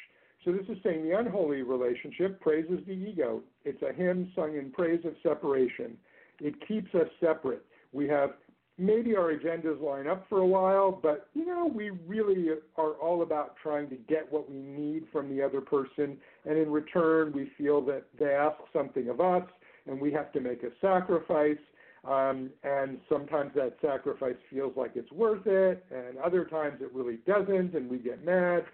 So 0.44 0.52
this 0.52 0.66
is 0.68 0.76
saying 0.82 1.08
the 1.08 1.18
unholy 1.18 1.62
relationship 1.62 2.40
praises 2.40 2.80
the 2.86 2.92
ego. 2.92 3.42
It's 3.64 3.82
a 3.82 3.92
hymn 3.92 4.30
sung 4.34 4.56
in 4.56 4.70
praise 4.70 5.00
of 5.04 5.14
separation. 5.22 5.96
It 6.40 6.54
keeps 6.66 6.94
us 6.94 7.08
separate. 7.20 7.64
We 7.92 8.08
have 8.08 8.30
maybe 8.76 9.16
our 9.16 9.32
agendas 9.32 9.80
line 9.80 10.06
up 10.06 10.26
for 10.28 10.38
a 10.38 10.46
while, 10.46 10.90
but 10.90 11.28
you 11.34 11.46
know, 11.46 11.70
we 11.72 11.90
really 12.06 12.48
are 12.76 12.92
all 12.94 13.22
about 13.22 13.54
trying 13.62 13.88
to 13.90 13.96
get 13.96 14.30
what 14.30 14.50
we 14.50 14.56
need 14.56 15.04
from 15.12 15.34
the 15.34 15.42
other 15.42 15.60
person, 15.60 16.18
and 16.44 16.58
in 16.58 16.70
return, 16.70 17.32
we 17.32 17.50
feel 17.56 17.80
that 17.82 18.04
they 18.18 18.34
ask 18.34 18.56
something 18.72 19.08
of 19.08 19.20
us, 19.20 19.44
and 19.86 20.00
we 20.00 20.12
have 20.12 20.32
to 20.32 20.40
make 20.40 20.62
a 20.62 20.70
sacrifice. 20.80 21.58
Um, 22.04 22.50
and 22.62 22.98
sometimes 23.08 23.52
that 23.54 23.76
sacrifice 23.80 24.36
feels 24.50 24.76
like 24.76 24.90
it's 24.94 25.10
worth 25.10 25.46
it, 25.46 25.86
and 25.90 26.18
other 26.18 26.44
times 26.44 26.82
it 26.82 26.92
really 26.92 27.18
doesn't, 27.26 27.74
and 27.74 27.88
we 27.88 27.96
get 27.96 28.22
mad, 28.22 28.64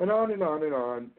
and 0.00 0.10
on 0.10 0.32
and 0.32 0.42
on 0.42 0.64
and 0.64 0.74
on. 0.74 1.10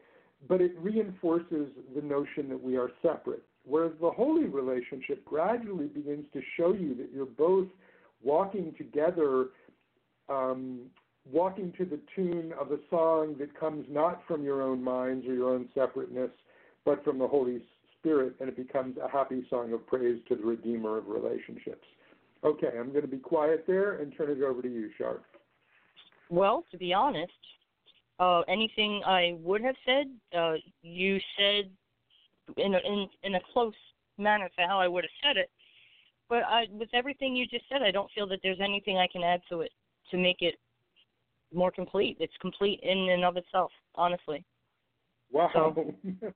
But 0.48 0.60
it 0.60 0.72
reinforces 0.78 1.68
the 1.94 2.02
notion 2.02 2.48
that 2.48 2.62
we 2.62 2.76
are 2.76 2.90
separate. 3.00 3.42
Whereas 3.64 3.92
the 4.00 4.10
holy 4.10 4.46
relationship 4.46 5.24
gradually 5.24 5.86
begins 5.86 6.26
to 6.32 6.40
show 6.56 6.72
you 6.72 6.94
that 6.96 7.10
you're 7.14 7.26
both 7.26 7.68
walking 8.22 8.74
together, 8.76 9.46
um, 10.28 10.80
walking 11.30 11.72
to 11.78 11.84
the 11.84 12.00
tune 12.16 12.52
of 12.58 12.72
a 12.72 12.78
song 12.90 13.36
that 13.38 13.58
comes 13.58 13.86
not 13.88 14.22
from 14.26 14.42
your 14.42 14.62
own 14.62 14.82
minds 14.82 15.26
or 15.26 15.34
your 15.34 15.54
own 15.54 15.68
separateness, 15.74 16.30
but 16.84 17.04
from 17.04 17.18
the 17.18 17.28
Holy 17.28 17.62
Spirit, 17.98 18.34
and 18.40 18.48
it 18.48 18.56
becomes 18.56 18.96
a 18.96 19.08
happy 19.08 19.46
song 19.48 19.72
of 19.72 19.86
praise 19.86 20.20
to 20.28 20.34
the 20.34 20.42
Redeemer 20.42 20.98
of 20.98 21.06
relationships. 21.06 21.86
Okay, 22.44 22.70
I'm 22.76 22.90
going 22.90 23.02
to 23.02 23.08
be 23.08 23.18
quiet 23.18 23.64
there 23.68 23.98
and 23.98 24.12
turn 24.16 24.30
it 24.30 24.42
over 24.42 24.60
to 24.62 24.68
you, 24.68 24.90
Sharp. 24.98 25.24
Well, 26.28 26.64
to 26.72 26.78
be 26.78 26.92
honest, 26.92 27.32
uh, 28.18 28.40
anything 28.42 29.02
I 29.06 29.36
would 29.40 29.62
have 29.62 29.74
said, 29.84 30.06
uh, 30.36 30.54
you 30.82 31.18
said 31.38 31.70
in 32.56 32.74
a, 32.74 32.78
in 32.78 33.08
in 33.22 33.34
a 33.36 33.40
close 33.52 33.74
manner 34.18 34.48
to 34.58 34.66
how 34.66 34.80
I 34.80 34.88
would 34.88 35.04
have 35.04 35.10
said 35.22 35.36
it. 35.36 35.50
But 36.28 36.44
I, 36.44 36.66
with 36.70 36.88
everything 36.94 37.36
you 37.36 37.46
just 37.46 37.64
said, 37.68 37.82
I 37.82 37.90
don't 37.90 38.10
feel 38.14 38.26
that 38.28 38.40
there's 38.42 38.60
anything 38.60 38.96
I 38.98 39.06
can 39.06 39.22
add 39.22 39.40
to 39.50 39.60
it 39.60 39.70
to 40.10 40.16
make 40.16 40.40
it 40.40 40.54
more 41.52 41.70
complete. 41.70 42.16
It's 42.20 42.32
complete 42.40 42.80
in 42.82 43.10
and 43.10 43.24
of 43.24 43.36
itself, 43.36 43.70
honestly. 43.94 44.44
Wow. 45.30 45.50
So, 45.52 45.94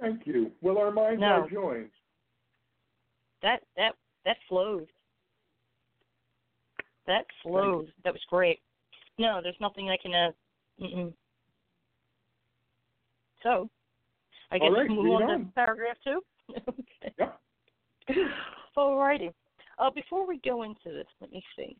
Thank 0.00 0.26
you. 0.26 0.52
Well, 0.60 0.78
our 0.78 0.90
minds 0.92 1.20
No. 1.20 1.26
are 1.42 1.50
joined. 1.50 1.90
that 3.42 3.62
that 3.76 3.94
that 4.24 4.36
flowed. 4.48 4.88
That 7.06 7.24
flowed. 7.42 7.92
That 8.04 8.12
was 8.12 8.22
great. 8.28 8.60
No, 9.18 9.40
there's 9.42 9.56
nothing 9.60 9.90
I 9.90 9.96
can 10.00 10.12
add. 10.12 10.34
Mm-mm. 10.80 11.12
So, 13.42 13.68
I 14.50 14.58
guess 14.58 14.68
All 14.68 14.74
right, 14.74 14.88
we 14.88 14.96
move 14.96 15.22
on, 15.22 15.22
on. 15.22 15.38
to 15.40 15.52
paragraph 15.54 15.96
two. 16.04 16.20
okay. 16.56 17.14
Yep. 17.18 17.40
Alrighty. 18.76 19.32
Uh, 19.78 19.90
before 19.90 20.26
we 20.26 20.40
go 20.44 20.62
into 20.62 20.86
this, 20.86 21.06
let 21.20 21.30
me 21.30 21.42
think. 21.56 21.76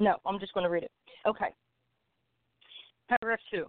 No, 0.00 0.16
I'm 0.26 0.38
just 0.38 0.54
going 0.54 0.64
to 0.64 0.70
read 0.70 0.82
it. 0.82 0.92
Okay. 1.26 1.48
Paragraph 3.08 3.40
two. 3.50 3.66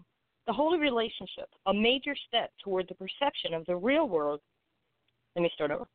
The 0.48 0.54
holy 0.54 0.78
relationship, 0.78 1.50
a 1.66 1.74
major 1.74 2.16
step 2.28 2.52
toward 2.64 2.88
the 2.88 2.96
perception 2.96 3.54
of 3.54 3.66
the 3.66 3.76
real 3.76 4.08
world. 4.08 4.42
Let 5.36 5.42
me 5.42 5.52
start 5.56 5.72
over. 5.72 5.88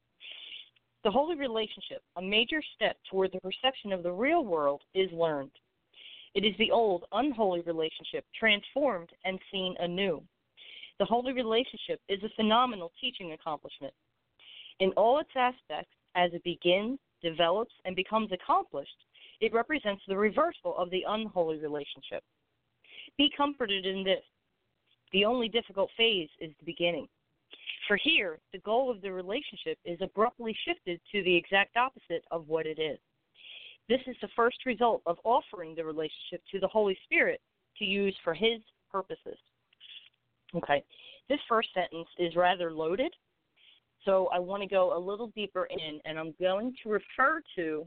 The 1.04 1.10
holy 1.10 1.36
relationship, 1.36 2.02
a 2.16 2.22
major 2.22 2.60
step 2.74 2.96
toward 3.10 3.32
the 3.32 3.40
perception 3.40 3.92
of 3.92 4.02
the 4.02 4.12
real 4.12 4.44
world, 4.44 4.82
is 4.94 5.10
learned. 5.12 5.52
It 6.34 6.44
is 6.44 6.54
the 6.58 6.70
old, 6.70 7.04
unholy 7.12 7.60
relationship 7.62 8.24
transformed 8.38 9.10
and 9.24 9.38
seen 9.50 9.74
anew. 9.80 10.22
The 10.98 11.04
holy 11.04 11.32
relationship 11.32 12.00
is 12.08 12.22
a 12.22 12.28
phenomenal 12.36 12.92
teaching 13.00 13.32
accomplishment. 13.32 13.94
In 14.78 14.90
all 14.92 15.18
its 15.18 15.30
aspects, 15.34 15.92
as 16.14 16.32
it 16.32 16.44
begins, 16.44 16.98
develops, 17.22 17.74
and 17.84 17.96
becomes 17.96 18.30
accomplished, 18.32 18.96
it 19.40 19.52
represents 19.52 20.02
the 20.06 20.16
reversal 20.16 20.76
of 20.76 20.90
the 20.90 21.04
unholy 21.08 21.58
relationship. 21.58 22.22
Be 23.16 23.30
comforted 23.36 23.86
in 23.86 24.04
this. 24.04 24.22
The 25.12 25.24
only 25.24 25.48
difficult 25.48 25.90
phase 25.96 26.28
is 26.40 26.50
the 26.58 26.64
beginning. 26.64 27.08
For 27.88 27.96
here, 27.96 28.38
the 28.52 28.58
goal 28.58 28.90
of 28.90 29.00
the 29.00 29.10
relationship 29.10 29.78
is 29.84 29.98
abruptly 30.00 30.56
shifted 30.64 31.00
to 31.10 31.22
the 31.24 31.34
exact 31.34 31.76
opposite 31.76 32.24
of 32.30 32.48
what 32.48 32.66
it 32.66 32.78
is. 32.78 32.98
This 33.90 34.00
is 34.06 34.14
the 34.22 34.28
first 34.36 34.58
result 34.66 35.02
of 35.04 35.18
offering 35.24 35.74
the 35.74 35.84
relationship 35.84 36.42
to 36.52 36.60
the 36.60 36.68
Holy 36.68 36.96
Spirit 37.02 37.40
to 37.76 37.84
use 37.84 38.16
for 38.22 38.32
His 38.32 38.60
purposes. 38.88 39.36
Okay, 40.54 40.84
this 41.28 41.40
first 41.48 41.70
sentence 41.74 42.06
is 42.16 42.36
rather 42.36 42.72
loaded, 42.72 43.12
so 44.04 44.28
I 44.32 44.38
want 44.38 44.62
to 44.62 44.68
go 44.68 44.96
a 44.96 45.00
little 45.00 45.32
deeper 45.34 45.66
in, 45.70 45.98
and 46.04 46.20
I'm 46.20 46.32
going 46.40 46.72
to 46.84 46.88
refer 46.88 47.42
to 47.56 47.84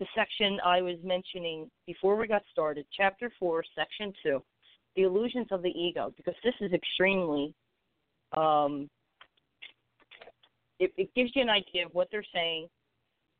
the 0.00 0.06
section 0.16 0.58
I 0.64 0.82
was 0.82 0.96
mentioning 1.04 1.70
before 1.86 2.16
we 2.16 2.26
got 2.26 2.42
started, 2.50 2.84
chapter 2.96 3.30
4, 3.38 3.62
section 3.76 4.12
2, 4.24 4.42
the 4.96 5.02
illusions 5.02 5.46
of 5.52 5.62
the 5.62 5.70
ego, 5.70 6.12
because 6.16 6.34
this 6.42 6.54
is 6.60 6.72
extremely, 6.72 7.54
um, 8.36 8.90
it, 10.80 10.92
it 10.96 11.14
gives 11.14 11.30
you 11.36 11.42
an 11.42 11.50
idea 11.50 11.86
of 11.86 11.94
what 11.94 12.08
they're 12.10 12.24
saying 12.34 12.66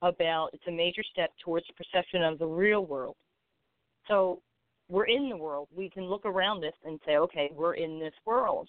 about 0.03 0.51
it's 0.53 0.67
a 0.69 0.73
major 0.73 1.03
step 1.13 1.31
towards 1.45 1.67
perception 1.77 2.23
of 2.23 2.39
the 2.39 2.47
real 2.47 2.85
world. 2.85 3.17
So 4.09 4.41
we're 4.89 5.07
in 5.07 5.29
the 5.29 5.37
world. 5.37 5.69
We 5.75 5.89
can 5.89 6.05
look 6.05 6.25
around 6.25 6.61
this 6.61 6.75
and 6.85 6.99
say, 7.07 7.17
okay, 7.17 7.51
we're 7.55 7.75
in 7.75 8.01
this 8.01 8.15
world. 8.27 8.69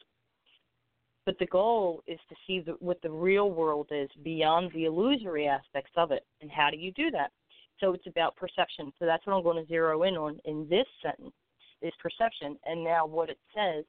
But 1.25 1.37
the 1.39 1.47
goal 1.47 2.03
is 2.07 2.19
to 2.29 2.35
see 2.47 2.61
the, 2.61 2.73
what 2.79 3.01
the 3.01 3.11
real 3.11 3.51
world 3.51 3.87
is 3.91 4.09
beyond 4.23 4.71
the 4.73 4.85
illusory 4.85 5.47
aspects 5.47 5.91
of 5.95 6.11
it. 6.11 6.25
And 6.41 6.49
how 6.49 6.69
do 6.69 6.77
you 6.77 6.91
do 6.91 7.11
that? 7.11 7.31
So 7.79 7.93
it's 7.93 8.07
about 8.07 8.35
perception. 8.35 8.91
So 8.99 9.05
that's 9.05 9.25
what 9.25 9.35
I'm 9.35 9.43
going 9.43 9.63
to 9.63 9.67
zero 9.67 10.03
in 10.03 10.15
on 10.15 10.39
in 10.45 10.67
this 10.69 10.85
sentence 11.01 11.33
is 11.81 11.93
perception. 12.01 12.57
And 12.65 12.83
now 12.83 13.05
what 13.05 13.29
it 13.29 13.39
says 13.55 13.85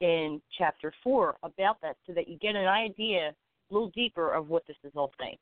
in 0.00 0.40
chapter 0.58 0.92
four 1.02 1.36
about 1.42 1.80
that 1.82 1.96
so 2.06 2.12
that 2.12 2.28
you 2.28 2.38
get 2.38 2.56
an 2.56 2.66
idea 2.66 3.28
a 3.70 3.74
little 3.74 3.90
deeper 3.90 4.32
of 4.32 4.48
what 4.48 4.66
this 4.66 4.76
is 4.84 4.92
all 4.94 5.12
saying. 5.18 5.36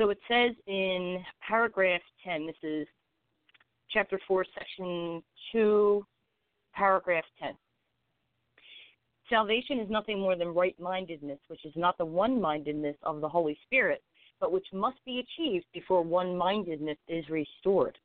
So 0.00 0.08
it 0.08 0.18
says 0.28 0.52
in 0.66 1.22
paragraph 1.46 2.00
10, 2.24 2.46
this 2.46 2.56
is 2.62 2.86
chapter 3.90 4.18
4, 4.26 4.46
section 4.58 5.22
2, 5.52 6.06
paragraph 6.74 7.24
10. 7.38 7.50
Salvation 9.28 9.78
is 9.78 9.90
nothing 9.90 10.18
more 10.18 10.36
than 10.36 10.54
right 10.54 10.74
mindedness, 10.80 11.38
which 11.48 11.66
is 11.66 11.74
not 11.76 11.98
the 11.98 12.04
one 12.06 12.40
mindedness 12.40 12.96
of 13.02 13.20
the 13.20 13.28
Holy 13.28 13.58
Spirit, 13.66 14.02
but 14.40 14.52
which 14.52 14.66
must 14.72 14.96
be 15.04 15.18
achieved 15.18 15.66
before 15.74 16.00
one 16.00 16.34
mindedness 16.34 16.96
is 17.06 17.28
restored. 17.28 17.98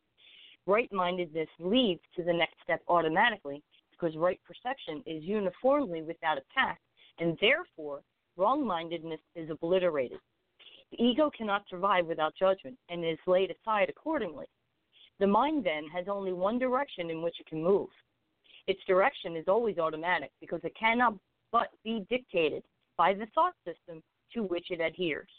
Right 0.67 0.91
mindedness 0.91 1.47
leads 1.59 2.01
to 2.17 2.23
the 2.25 2.33
next 2.33 2.55
step 2.61 2.81
automatically 2.89 3.63
because 3.91 4.17
right 4.17 4.39
perception 4.45 5.01
is 5.05 5.23
uniformly 5.23 6.01
without 6.01 6.39
attack, 6.39 6.81
and 7.19 7.37
therefore 7.39 8.01
wrong 8.35 8.67
mindedness 8.67 9.21
is 9.33 9.49
obliterated. 9.49 10.19
The 10.97 11.03
ego 11.03 11.29
cannot 11.29 11.67
survive 11.69 12.05
without 12.05 12.35
judgment 12.35 12.77
and 12.87 13.03
is 13.03 13.17
laid 13.27 13.51
aside 13.51 13.89
accordingly. 13.89 14.45
The 15.19 15.27
mind 15.27 15.65
then 15.65 15.87
has 15.93 16.07
only 16.07 16.31
one 16.31 16.57
direction 16.57 17.09
in 17.09 17.21
which 17.21 17.37
it 17.39 17.47
can 17.47 17.61
move. 17.61 17.89
Its 18.67 18.79
direction 18.87 19.35
is 19.35 19.45
always 19.49 19.77
automatic 19.77 20.31
because 20.39 20.61
it 20.63 20.73
cannot 20.79 21.15
but 21.51 21.67
be 21.83 22.05
dictated 22.09 22.63
by 22.97 23.13
the 23.13 23.25
thought 23.35 23.55
system 23.65 24.01
to 24.33 24.43
which 24.43 24.71
it 24.71 24.79
adheres. 24.79 25.29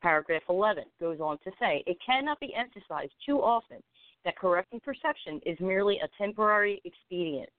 Paragraph 0.00 0.42
11 0.48 0.84
goes 0.98 1.20
on 1.20 1.36
to 1.44 1.50
say 1.60 1.82
it 1.86 1.98
cannot 2.04 2.40
be 2.40 2.54
emphasized 2.54 3.12
too 3.26 3.42
often 3.42 3.82
that 4.24 4.38
correcting 4.38 4.80
perception 4.80 5.40
is 5.44 5.60
merely 5.60 5.98
a 5.98 6.08
temporary 6.16 6.80
expedient. 6.86 7.50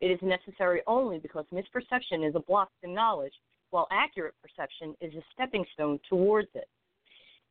It 0.00 0.12
is 0.12 0.20
necessary 0.22 0.82
only 0.86 1.18
because 1.18 1.46
misperception 1.52 2.28
is 2.28 2.36
a 2.36 2.40
block 2.40 2.70
to 2.84 2.90
knowledge, 2.90 3.34
while 3.70 3.88
accurate 3.90 4.34
perception 4.42 4.94
is 5.00 5.14
a 5.14 5.22
stepping 5.32 5.64
stone 5.72 5.98
towards 6.08 6.48
it. 6.54 6.68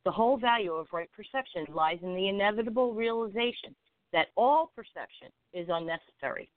The 0.04 0.10
whole 0.10 0.36
value 0.38 0.72
of 0.72 0.86
right 0.92 1.10
perception 1.14 1.66
lies 1.74 1.98
in 2.02 2.14
the 2.14 2.28
inevitable 2.28 2.94
realization 2.94 3.74
that 4.12 4.28
all 4.36 4.70
perception 4.74 5.28
is 5.52 5.66
unnecessary. 5.68 6.48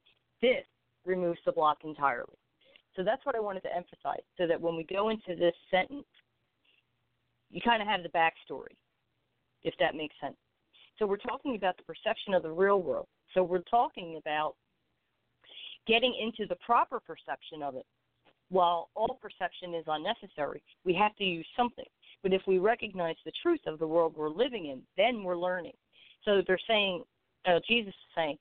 This 0.41 0.65
removes 1.05 1.39
the 1.45 1.51
block 1.51 1.79
entirely. 1.83 2.37
So 2.95 3.03
that's 3.03 3.25
what 3.25 3.35
I 3.35 3.39
wanted 3.39 3.63
to 3.63 3.75
emphasize, 3.75 4.23
so 4.37 4.45
that 4.47 4.59
when 4.59 4.75
we 4.75 4.83
go 4.83 5.09
into 5.09 5.35
this 5.35 5.55
sentence, 5.71 6.05
you 7.49 7.61
kind 7.61 7.81
of 7.81 7.87
have 7.87 8.03
the 8.03 8.09
backstory, 8.09 8.75
if 9.63 9.73
that 9.79 9.95
makes 9.95 10.15
sense. 10.21 10.35
So 10.97 11.07
we're 11.07 11.17
talking 11.17 11.55
about 11.55 11.77
the 11.77 11.83
perception 11.83 12.33
of 12.33 12.43
the 12.43 12.51
real 12.51 12.81
world. 12.81 13.07
So 13.33 13.41
we're 13.41 13.63
talking 13.69 14.17
about 14.17 14.55
getting 15.87 16.13
into 16.21 16.47
the 16.47 16.57
proper 16.57 16.99
perception 16.99 17.63
of 17.63 17.75
it. 17.75 17.85
While 18.49 18.89
all 18.95 19.19
perception 19.21 19.75
is 19.75 19.85
unnecessary, 19.87 20.61
we 20.83 20.93
have 20.95 21.15
to 21.17 21.23
use 21.23 21.45
something. 21.55 21.85
But 22.23 22.33
if 22.33 22.41
we 22.47 22.57
recognize 22.57 23.15
the 23.23 23.31
truth 23.41 23.61
of 23.67 23.79
the 23.79 23.87
world 23.87 24.13
we're 24.17 24.29
living 24.29 24.67
in, 24.67 24.81
then 24.97 25.23
we're 25.23 25.37
learning. 25.37 25.73
So 26.25 26.41
they're 26.45 26.59
saying 26.67 27.03
uh, 27.45 27.59
Jesus 27.67 27.89
is 27.89 28.15
saying, 28.15 28.37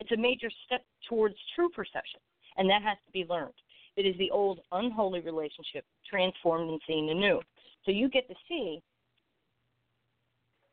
it's 0.00 0.12
a 0.12 0.16
major 0.16 0.50
step 0.66 0.82
towards 1.08 1.34
true 1.54 1.68
perception, 1.68 2.20
and 2.56 2.68
that 2.70 2.82
has 2.82 2.96
to 3.06 3.12
be 3.12 3.26
learned. 3.28 3.52
It 3.96 4.02
is 4.02 4.16
the 4.18 4.30
old 4.30 4.60
unholy 4.72 5.20
relationship 5.20 5.84
transformed 6.08 6.70
and 6.70 6.80
seen 6.86 7.10
anew. 7.10 7.40
So 7.84 7.90
you 7.90 8.08
get 8.08 8.28
to 8.28 8.34
see 8.48 8.80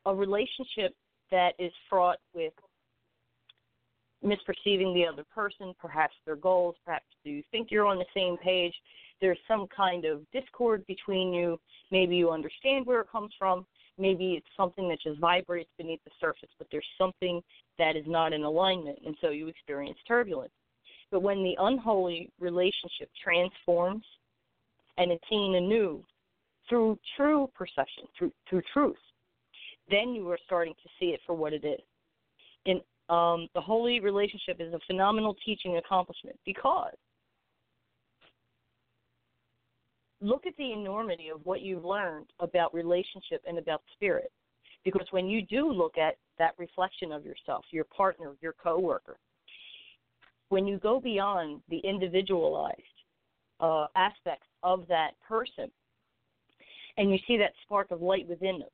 a 0.06 0.14
relationship 0.14 0.94
that 1.30 1.50
is 1.58 1.72
fraught 1.90 2.18
with 2.34 2.52
misperceiving 4.24 4.94
the 4.94 5.06
other 5.10 5.24
person, 5.34 5.74
perhaps 5.80 6.14
their 6.26 6.36
goals, 6.36 6.74
perhaps 6.84 7.04
you 7.24 7.42
think 7.50 7.70
you're 7.70 7.86
on 7.86 7.98
the 7.98 8.04
same 8.14 8.36
page. 8.38 8.74
There's 9.20 9.38
some 9.46 9.66
kind 9.74 10.04
of 10.04 10.22
discord 10.32 10.86
between 10.86 11.32
you. 11.32 11.58
Maybe 11.90 12.16
you 12.16 12.30
understand 12.30 12.86
where 12.86 13.00
it 13.00 13.10
comes 13.10 13.32
from. 13.38 13.66
Maybe 13.98 14.34
it's 14.34 14.46
something 14.56 14.88
that 14.88 15.00
just 15.02 15.18
vibrates 15.18 15.70
beneath 15.76 16.02
the 16.04 16.10
surface, 16.20 16.50
but 16.58 16.68
there's 16.70 16.86
something 16.96 17.42
that 17.78 17.96
is 17.96 18.04
not 18.06 18.32
in 18.32 18.44
alignment, 18.44 18.98
and 19.04 19.16
so 19.20 19.30
you 19.30 19.48
experience 19.48 19.98
turbulence. 20.06 20.52
But 21.10 21.22
when 21.22 21.42
the 21.42 21.56
unholy 21.58 22.30
relationship 22.38 23.10
transforms 23.22 24.04
and 24.98 25.10
it's 25.10 25.24
seen 25.28 25.54
anew 25.54 26.04
through 26.68 26.98
true 27.16 27.50
perception, 27.56 28.04
through 28.16 28.32
through 28.48 28.62
truth, 28.72 28.96
then 29.90 30.14
you 30.14 30.28
are 30.30 30.38
starting 30.44 30.74
to 30.74 30.88
see 31.00 31.06
it 31.06 31.20
for 31.26 31.34
what 31.34 31.52
it 31.52 31.64
is. 31.64 31.80
In 32.66 32.80
um, 33.08 33.48
the 33.54 33.60
holy 33.60 34.00
relationship 34.00 34.56
is 34.60 34.72
a 34.74 34.78
phenomenal 34.86 35.34
teaching 35.44 35.78
accomplishment 35.78 36.38
because 36.44 36.94
look 40.20 40.46
at 40.46 40.56
the 40.56 40.72
enormity 40.72 41.28
of 41.28 41.40
what 41.44 41.62
you've 41.62 41.84
learned 41.84 42.26
about 42.40 42.74
relationship 42.74 43.42
and 43.46 43.58
about 43.58 43.82
spirit. 43.94 44.30
Because 44.84 45.06
when 45.10 45.26
you 45.26 45.42
do 45.42 45.70
look 45.70 45.98
at 45.98 46.16
that 46.38 46.54
reflection 46.58 47.12
of 47.12 47.24
yourself, 47.24 47.64
your 47.70 47.84
partner, 47.84 48.34
your 48.40 48.54
coworker, 48.62 49.16
when 50.48 50.66
you 50.66 50.78
go 50.78 51.00
beyond 51.00 51.60
the 51.68 51.78
individualized 51.78 52.82
uh, 53.60 53.86
aspects 53.96 54.46
of 54.62 54.86
that 54.88 55.10
person 55.26 55.70
and 56.96 57.10
you 57.10 57.18
see 57.26 57.36
that 57.36 57.52
spark 57.62 57.90
of 57.90 58.02
light 58.02 58.26
within 58.28 58.60
them, 58.60 58.68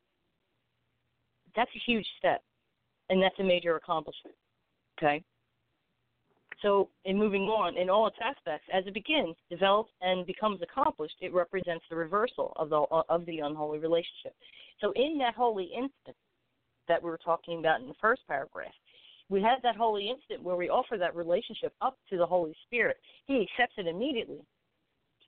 that's 1.56 1.70
a 1.74 1.90
huge 1.90 2.06
step 2.18 2.42
and 3.10 3.22
that's 3.22 3.38
a 3.38 3.44
major 3.44 3.76
accomplishment. 3.76 4.36
Okay? 4.98 5.22
So, 6.62 6.88
in 7.04 7.18
moving 7.18 7.42
on, 7.42 7.76
in 7.76 7.90
all 7.90 8.06
its 8.06 8.16
aspects, 8.24 8.66
as 8.72 8.86
it 8.86 8.94
begins, 8.94 9.36
develops, 9.50 9.90
and 10.00 10.24
becomes 10.24 10.60
accomplished, 10.62 11.16
it 11.20 11.34
represents 11.34 11.84
the 11.90 11.96
reversal 11.96 12.54
of 12.56 12.70
the 12.70 12.86
of 13.08 13.26
the 13.26 13.40
unholy 13.40 13.78
relationship. 13.78 14.34
So, 14.80 14.92
in 14.96 15.18
that 15.18 15.34
holy 15.34 15.64
instant 15.64 16.16
that 16.88 17.02
we 17.02 17.10
were 17.10 17.18
talking 17.22 17.58
about 17.58 17.80
in 17.80 17.88
the 17.88 17.94
first 18.00 18.22
paragraph, 18.26 18.72
we 19.28 19.42
have 19.42 19.60
that 19.62 19.76
holy 19.76 20.08
instant 20.08 20.42
where 20.42 20.56
we 20.56 20.70
offer 20.70 20.96
that 20.96 21.14
relationship 21.14 21.74
up 21.82 21.98
to 22.10 22.16
the 22.16 22.26
Holy 22.26 22.54
Spirit. 22.66 22.96
He 23.26 23.42
accepts 23.42 23.74
it 23.76 23.86
immediately, 23.86 24.40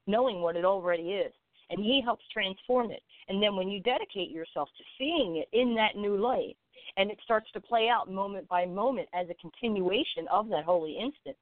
knowing 0.06 0.40
what 0.40 0.56
it 0.56 0.64
already 0.64 1.10
is, 1.10 1.32
and 1.70 1.80
He 1.80 2.00
helps 2.04 2.24
transform 2.32 2.90
it. 2.90 3.02
And 3.28 3.42
then, 3.42 3.56
when 3.56 3.68
you 3.68 3.80
dedicate 3.80 4.30
yourself 4.30 4.68
to 4.76 4.84
seeing 4.98 5.36
it 5.36 5.48
in 5.56 5.74
that 5.74 5.96
new 5.96 6.16
light, 6.16 6.56
and 6.96 7.10
it 7.10 7.18
starts 7.24 7.50
to 7.52 7.60
play 7.60 7.88
out 7.88 8.10
moment 8.10 8.48
by 8.48 8.64
moment 8.64 9.08
as 9.12 9.26
a 9.28 9.34
continuation 9.34 10.26
of 10.30 10.48
that 10.48 10.64
holy 10.64 10.92
instant, 10.92 11.36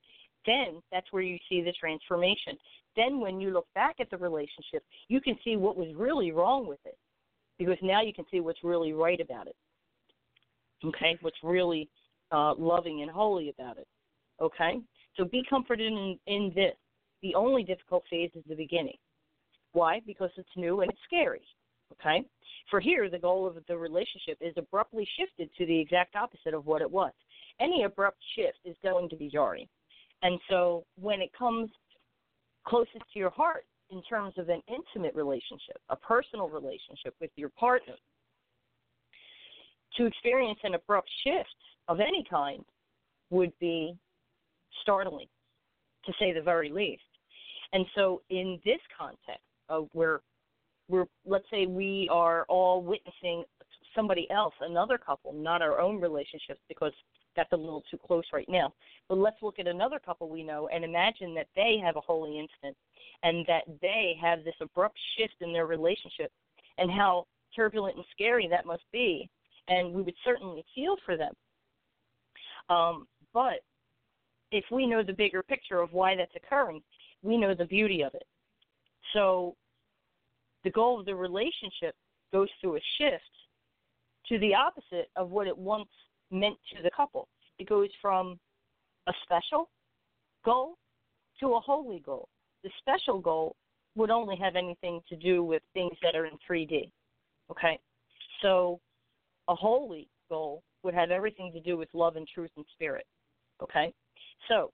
then 0.46 0.82
that's 0.92 1.12
where 1.12 1.22
you 1.22 1.38
see 1.48 1.62
the 1.62 1.72
transformation. 1.72 2.56
Then 2.96 3.20
when 3.20 3.40
you 3.40 3.50
look 3.50 3.66
back 3.74 3.96
at 4.00 4.10
the 4.10 4.16
relationship, 4.16 4.84
you 5.08 5.20
can 5.20 5.36
see 5.44 5.56
what 5.56 5.76
was 5.76 5.88
really 5.96 6.32
wrong 6.32 6.66
with 6.66 6.80
it 6.84 6.98
because 7.58 7.78
now 7.82 8.02
you 8.02 8.12
can 8.12 8.24
see 8.30 8.40
what's 8.40 8.62
really 8.62 8.92
right 8.92 9.20
about 9.20 9.46
it. 9.46 9.56
Okay? 10.84 11.16
What's 11.20 11.36
really 11.42 11.88
uh, 12.30 12.54
loving 12.56 13.02
and 13.02 13.10
holy 13.10 13.48
about 13.48 13.78
it. 13.78 13.86
Okay? 14.40 14.80
So 15.16 15.24
be 15.24 15.42
comforted 15.48 15.92
in, 15.92 16.18
in 16.26 16.52
this. 16.54 16.74
The 17.22 17.34
only 17.34 17.62
difficult 17.62 18.02
phase 18.10 18.30
is 18.34 18.42
the 18.48 18.56
beginning. 18.56 18.96
Why? 19.74 20.00
Because 20.06 20.30
it's 20.36 20.48
new 20.56 20.80
and 20.80 20.90
it's 20.90 21.00
scary. 21.04 21.42
Okay? 21.92 22.24
For 22.70 22.80
here, 22.80 23.10
the 23.10 23.18
goal 23.18 23.46
of 23.46 23.56
the 23.68 23.76
relationship 23.76 24.38
is 24.40 24.54
abruptly 24.56 25.06
shifted 25.18 25.50
to 25.58 25.66
the 25.66 25.78
exact 25.78 26.16
opposite 26.16 26.54
of 26.54 26.64
what 26.64 26.80
it 26.80 26.90
was. 26.90 27.12
Any 27.60 27.82
abrupt 27.82 28.18
shift 28.34 28.58
is 28.64 28.76
going 28.82 29.08
to 29.10 29.16
be 29.16 29.28
jarring. 29.28 29.66
And 30.22 30.40
so 30.48 30.84
when 30.98 31.20
it 31.20 31.30
comes 31.36 31.70
closest 32.66 33.04
to 33.12 33.18
your 33.18 33.30
heart 33.30 33.66
in 33.90 34.02
terms 34.04 34.34
of 34.38 34.48
an 34.48 34.62
intimate 34.68 35.14
relationship, 35.14 35.76
a 35.90 35.96
personal 35.96 36.48
relationship 36.48 37.14
with 37.20 37.30
your 37.36 37.50
partner, 37.50 37.94
to 39.96 40.06
experience 40.06 40.58
an 40.64 40.74
abrupt 40.74 41.10
shift 41.24 41.54
of 41.88 42.00
any 42.00 42.24
kind 42.28 42.64
would 43.30 43.52
be 43.60 43.94
startling, 44.82 45.26
to 46.06 46.12
say 46.18 46.32
the 46.32 46.40
very 46.40 46.70
least. 46.70 47.02
And 47.72 47.84
so, 47.94 48.22
in 48.30 48.58
this 48.64 48.80
context, 48.96 49.44
of 49.68 49.88
where 49.92 50.20
we're 50.88 51.06
let's 51.24 51.46
say 51.50 51.66
we 51.66 52.08
are 52.12 52.44
all 52.48 52.82
witnessing 52.82 53.44
somebody 53.94 54.28
else, 54.30 54.54
another 54.60 54.98
couple, 54.98 55.32
not 55.32 55.62
our 55.62 55.80
own 55.80 56.00
relationships 56.00 56.60
because 56.68 56.92
that's 57.36 57.52
a 57.52 57.56
little 57.56 57.82
too 57.90 57.98
close 57.98 58.24
right 58.32 58.48
now. 58.48 58.72
But 59.08 59.18
let's 59.18 59.36
look 59.42 59.58
at 59.58 59.66
another 59.66 59.98
couple 59.98 60.28
we 60.28 60.42
know 60.42 60.68
and 60.68 60.84
imagine 60.84 61.34
that 61.34 61.48
they 61.56 61.80
have 61.82 61.96
a 61.96 62.00
holy 62.00 62.38
instant 62.38 62.76
and 63.22 63.44
that 63.46 63.62
they 63.80 64.16
have 64.20 64.44
this 64.44 64.54
abrupt 64.60 64.98
shift 65.16 65.34
in 65.40 65.52
their 65.52 65.66
relationship 65.66 66.30
and 66.78 66.90
how 66.90 67.26
turbulent 67.54 67.96
and 67.96 68.04
scary 68.12 68.48
that 68.48 68.66
must 68.66 68.84
be. 68.92 69.28
And 69.68 69.92
we 69.92 70.02
would 70.02 70.14
certainly 70.24 70.64
feel 70.74 70.96
for 71.04 71.16
them. 71.16 71.32
Um, 72.68 73.06
but 73.32 73.60
if 74.52 74.64
we 74.70 74.86
know 74.86 75.02
the 75.02 75.12
bigger 75.12 75.42
picture 75.42 75.80
of 75.80 75.92
why 75.92 76.16
that's 76.16 76.34
occurring, 76.36 76.82
we 77.22 77.36
know 77.36 77.54
the 77.54 77.64
beauty 77.64 78.02
of 78.02 78.14
it. 78.14 78.24
So 79.14 79.56
the 80.64 80.70
goal 80.70 81.00
of 81.00 81.06
the 81.06 81.14
relationship 81.14 81.94
goes 82.32 82.48
through 82.60 82.76
a 82.76 82.80
shift 82.98 83.22
to 84.28 84.38
the 84.38 84.54
opposite 84.54 85.08
of 85.16 85.30
what 85.30 85.46
it 85.46 85.56
once 85.56 85.88
meant 86.30 86.56
to 86.76 86.82
the 86.82 86.90
couple. 86.90 87.28
It 87.58 87.68
goes 87.68 87.88
from 88.02 88.38
a 89.06 89.12
special 89.22 89.70
goal 90.44 90.76
to 91.40 91.54
a 91.54 91.60
holy 91.60 92.00
goal. 92.00 92.28
The 92.62 92.70
special 92.78 93.20
goal 93.20 93.56
would 93.96 94.10
only 94.10 94.36
have 94.36 94.56
anything 94.56 95.00
to 95.08 95.16
do 95.16 95.44
with 95.44 95.62
things 95.72 95.96
that 96.02 96.16
are 96.16 96.26
in 96.26 96.36
3D. 96.48 96.90
Okay? 97.50 97.78
So 98.42 98.80
a 99.48 99.54
holy 99.54 100.08
goal 100.28 100.62
would 100.82 100.94
have 100.94 101.10
everything 101.10 101.52
to 101.52 101.60
do 101.60 101.76
with 101.76 101.88
love 101.92 102.16
and 102.16 102.26
truth 102.26 102.50
and 102.56 102.64
spirit. 102.72 103.06
Okay? 103.62 103.92
So 104.48 104.70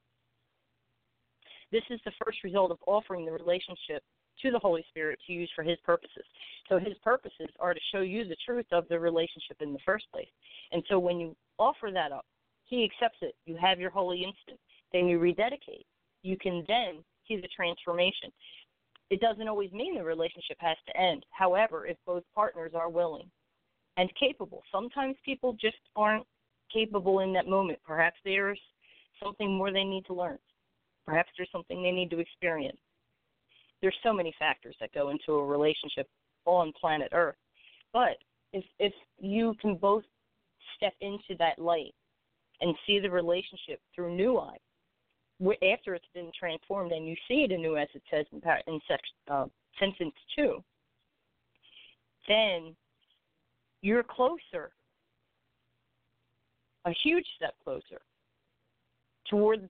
this 1.72 1.82
is 1.90 2.00
the 2.04 2.12
first 2.24 2.42
result 2.42 2.70
of 2.70 2.78
offering 2.86 3.26
the 3.26 3.32
relationship 3.32 4.02
to 4.42 4.50
the 4.50 4.58
Holy 4.58 4.84
Spirit 4.88 5.18
to 5.26 5.32
use 5.32 5.50
for 5.54 5.62
His 5.62 5.78
purposes. 5.84 6.24
So 6.68 6.78
His 6.78 6.94
purposes 7.02 7.48
are 7.58 7.74
to 7.74 7.80
show 7.92 8.00
you 8.00 8.26
the 8.26 8.36
truth 8.44 8.66
of 8.72 8.88
the 8.88 8.98
relationship 8.98 9.58
in 9.60 9.72
the 9.72 9.78
first 9.84 10.06
place. 10.12 10.28
And 10.72 10.82
so 10.88 10.98
when 10.98 11.18
you 11.18 11.36
offer 11.58 11.90
that 11.92 12.12
up, 12.12 12.26
He 12.64 12.84
accepts 12.84 13.18
it. 13.22 13.34
You 13.46 13.56
have 13.60 13.80
your 13.80 13.90
holy 13.90 14.18
instant. 14.18 14.58
Then 14.92 15.06
you 15.06 15.18
rededicate. 15.18 15.86
You 16.22 16.36
can 16.36 16.64
then 16.68 17.02
see 17.26 17.36
the 17.36 17.48
transformation. 17.54 18.30
It 19.10 19.20
doesn't 19.20 19.48
always 19.48 19.72
mean 19.72 19.96
the 19.96 20.04
relationship 20.04 20.56
has 20.60 20.76
to 20.86 21.00
end. 21.00 21.24
However, 21.30 21.86
if 21.86 21.96
both 22.06 22.22
partners 22.34 22.72
are 22.74 22.88
willing 22.88 23.28
and 23.96 24.10
capable, 24.18 24.62
sometimes 24.70 25.16
people 25.24 25.56
just 25.60 25.78
aren't 25.96 26.26
capable 26.72 27.20
in 27.20 27.32
that 27.32 27.48
moment. 27.48 27.80
Perhaps 27.84 28.18
there's 28.24 28.60
something 29.22 29.56
more 29.56 29.72
they 29.72 29.84
need 29.84 30.06
to 30.06 30.14
learn. 30.14 30.38
Perhaps 31.06 31.30
there's 31.36 31.50
something 31.50 31.82
they 31.82 31.90
need 31.90 32.10
to 32.10 32.20
experience 32.20 32.78
there's 33.82 33.96
so 34.02 34.12
many 34.12 34.34
factors 34.38 34.76
that 34.80 34.92
go 34.92 35.10
into 35.10 35.32
a 35.32 35.46
relationship 35.46 36.08
on 36.44 36.72
planet 36.78 37.08
Earth. 37.12 37.36
But 37.92 38.18
if 38.52 38.64
if 38.78 38.92
you 39.18 39.54
can 39.60 39.76
both 39.76 40.04
step 40.76 40.94
into 41.00 41.36
that 41.38 41.58
light 41.58 41.94
and 42.60 42.74
see 42.86 42.98
the 42.98 43.10
relationship 43.10 43.80
through 43.94 44.14
new 44.14 44.38
eyes, 44.38 44.58
after 45.72 45.94
it's 45.94 46.04
been 46.14 46.30
transformed 46.38 46.92
and 46.92 47.06
you 47.06 47.16
see 47.26 47.44
it 47.44 47.52
anew, 47.52 47.76
as 47.76 47.88
it 47.94 48.02
says 48.10 48.26
in, 48.32 48.40
in 48.66 48.80
uh, 49.30 49.46
sentence 49.78 50.14
two, 50.36 50.62
then 52.28 52.76
you're 53.82 54.02
closer, 54.02 54.72
a 56.84 56.92
huge 57.02 57.26
step 57.36 57.54
closer, 57.64 58.00
toward 59.28 59.68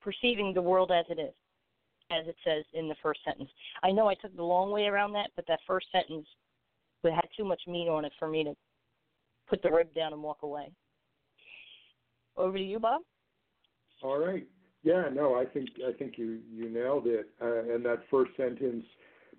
perceiving 0.00 0.52
the 0.52 0.62
world 0.62 0.90
as 0.90 1.04
it 1.08 1.20
is 1.20 1.34
as 2.12 2.26
it 2.26 2.36
says 2.44 2.64
in 2.74 2.88
the 2.88 2.94
first 3.02 3.20
sentence. 3.24 3.50
I 3.82 3.90
know 3.90 4.08
I 4.08 4.14
took 4.14 4.34
the 4.36 4.42
long 4.42 4.70
way 4.70 4.86
around 4.86 5.12
that, 5.12 5.30
but 5.36 5.46
that 5.48 5.60
first 5.66 5.86
sentence 5.92 6.26
had 7.04 7.28
too 7.36 7.44
much 7.44 7.60
meat 7.66 7.88
on 7.88 8.04
it 8.04 8.12
for 8.18 8.28
me 8.28 8.44
to 8.44 8.54
put 9.48 9.62
the 9.62 9.70
rib 9.70 9.92
down 9.94 10.12
and 10.12 10.22
walk 10.22 10.38
away. 10.42 10.70
Over 12.36 12.56
to 12.56 12.64
you, 12.64 12.78
Bob. 12.78 13.02
All 14.02 14.18
right. 14.18 14.46
Yeah, 14.82 15.04
no, 15.12 15.34
I 15.34 15.44
think 15.44 15.68
I 15.86 15.92
think 15.92 16.14
you 16.16 16.40
you 16.52 16.68
nailed 16.68 17.06
it. 17.06 17.28
Uh, 17.40 17.74
and 17.74 17.84
that 17.84 18.02
first 18.10 18.32
sentence, 18.36 18.84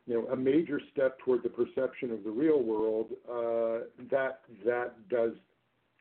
you 0.05 0.13
know, 0.15 0.27
a 0.27 0.35
major 0.35 0.79
step 0.91 1.19
toward 1.19 1.43
the 1.43 1.49
perception 1.49 2.11
of 2.11 2.23
the 2.23 2.29
real 2.29 2.61
world. 2.61 3.07
Uh, 3.29 3.85
that 4.09 4.41
that 4.65 4.93
does 5.09 5.33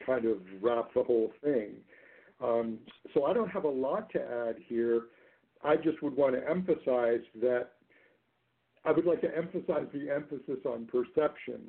kind 0.06 0.26
of 0.26 0.38
wrap 0.60 0.92
the 0.94 1.02
whole 1.02 1.32
thing. 1.42 1.74
Um, 2.40 2.78
so 3.14 3.24
I 3.24 3.32
don't 3.32 3.48
have 3.48 3.64
a 3.64 3.68
lot 3.68 4.10
to 4.12 4.20
add 4.20 4.56
here. 4.66 5.02
I 5.64 5.76
just 5.76 6.02
would 6.02 6.16
want 6.16 6.34
to 6.34 6.48
emphasize 6.48 7.20
that 7.40 7.68
I 8.84 8.92
would 8.92 9.06
like 9.06 9.20
to 9.20 9.36
emphasize 9.36 9.86
the 9.92 10.10
emphasis 10.10 10.58
on 10.66 10.86
perception. 10.86 11.60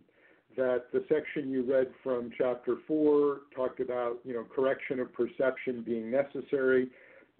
That 0.55 0.85
the 0.93 1.03
section 1.09 1.49
you 1.49 1.63
read 1.63 1.87
from 2.03 2.29
chapter 2.37 2.77
four 2.87 3.41
talked 3.55 3.79
about, 3.79 4.19
you 4.23 4.33
know, 4.33 4.43
correction 4.43 4.99
of 4.99 5.11
perception 5.11 5.81
being 5.83 6.11
necessary, 6.11 6.89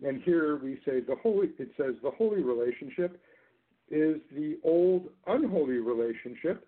and 0.04 0.22
here 0.24 0.58
we 0.58 0.80
say 0.86 1.00
the 1.00 1.16
holy. 1.22 1.50
It 1.60 1.70
says 1.78 1.94
the 2.02 2.12
holy 2.12 2.42
relationship 2.42 3.22
is 3.92 4.18
the 4.32 4.58
old 4.64 5.10
unholy 5.28 5.78
relationship 5.78 6.68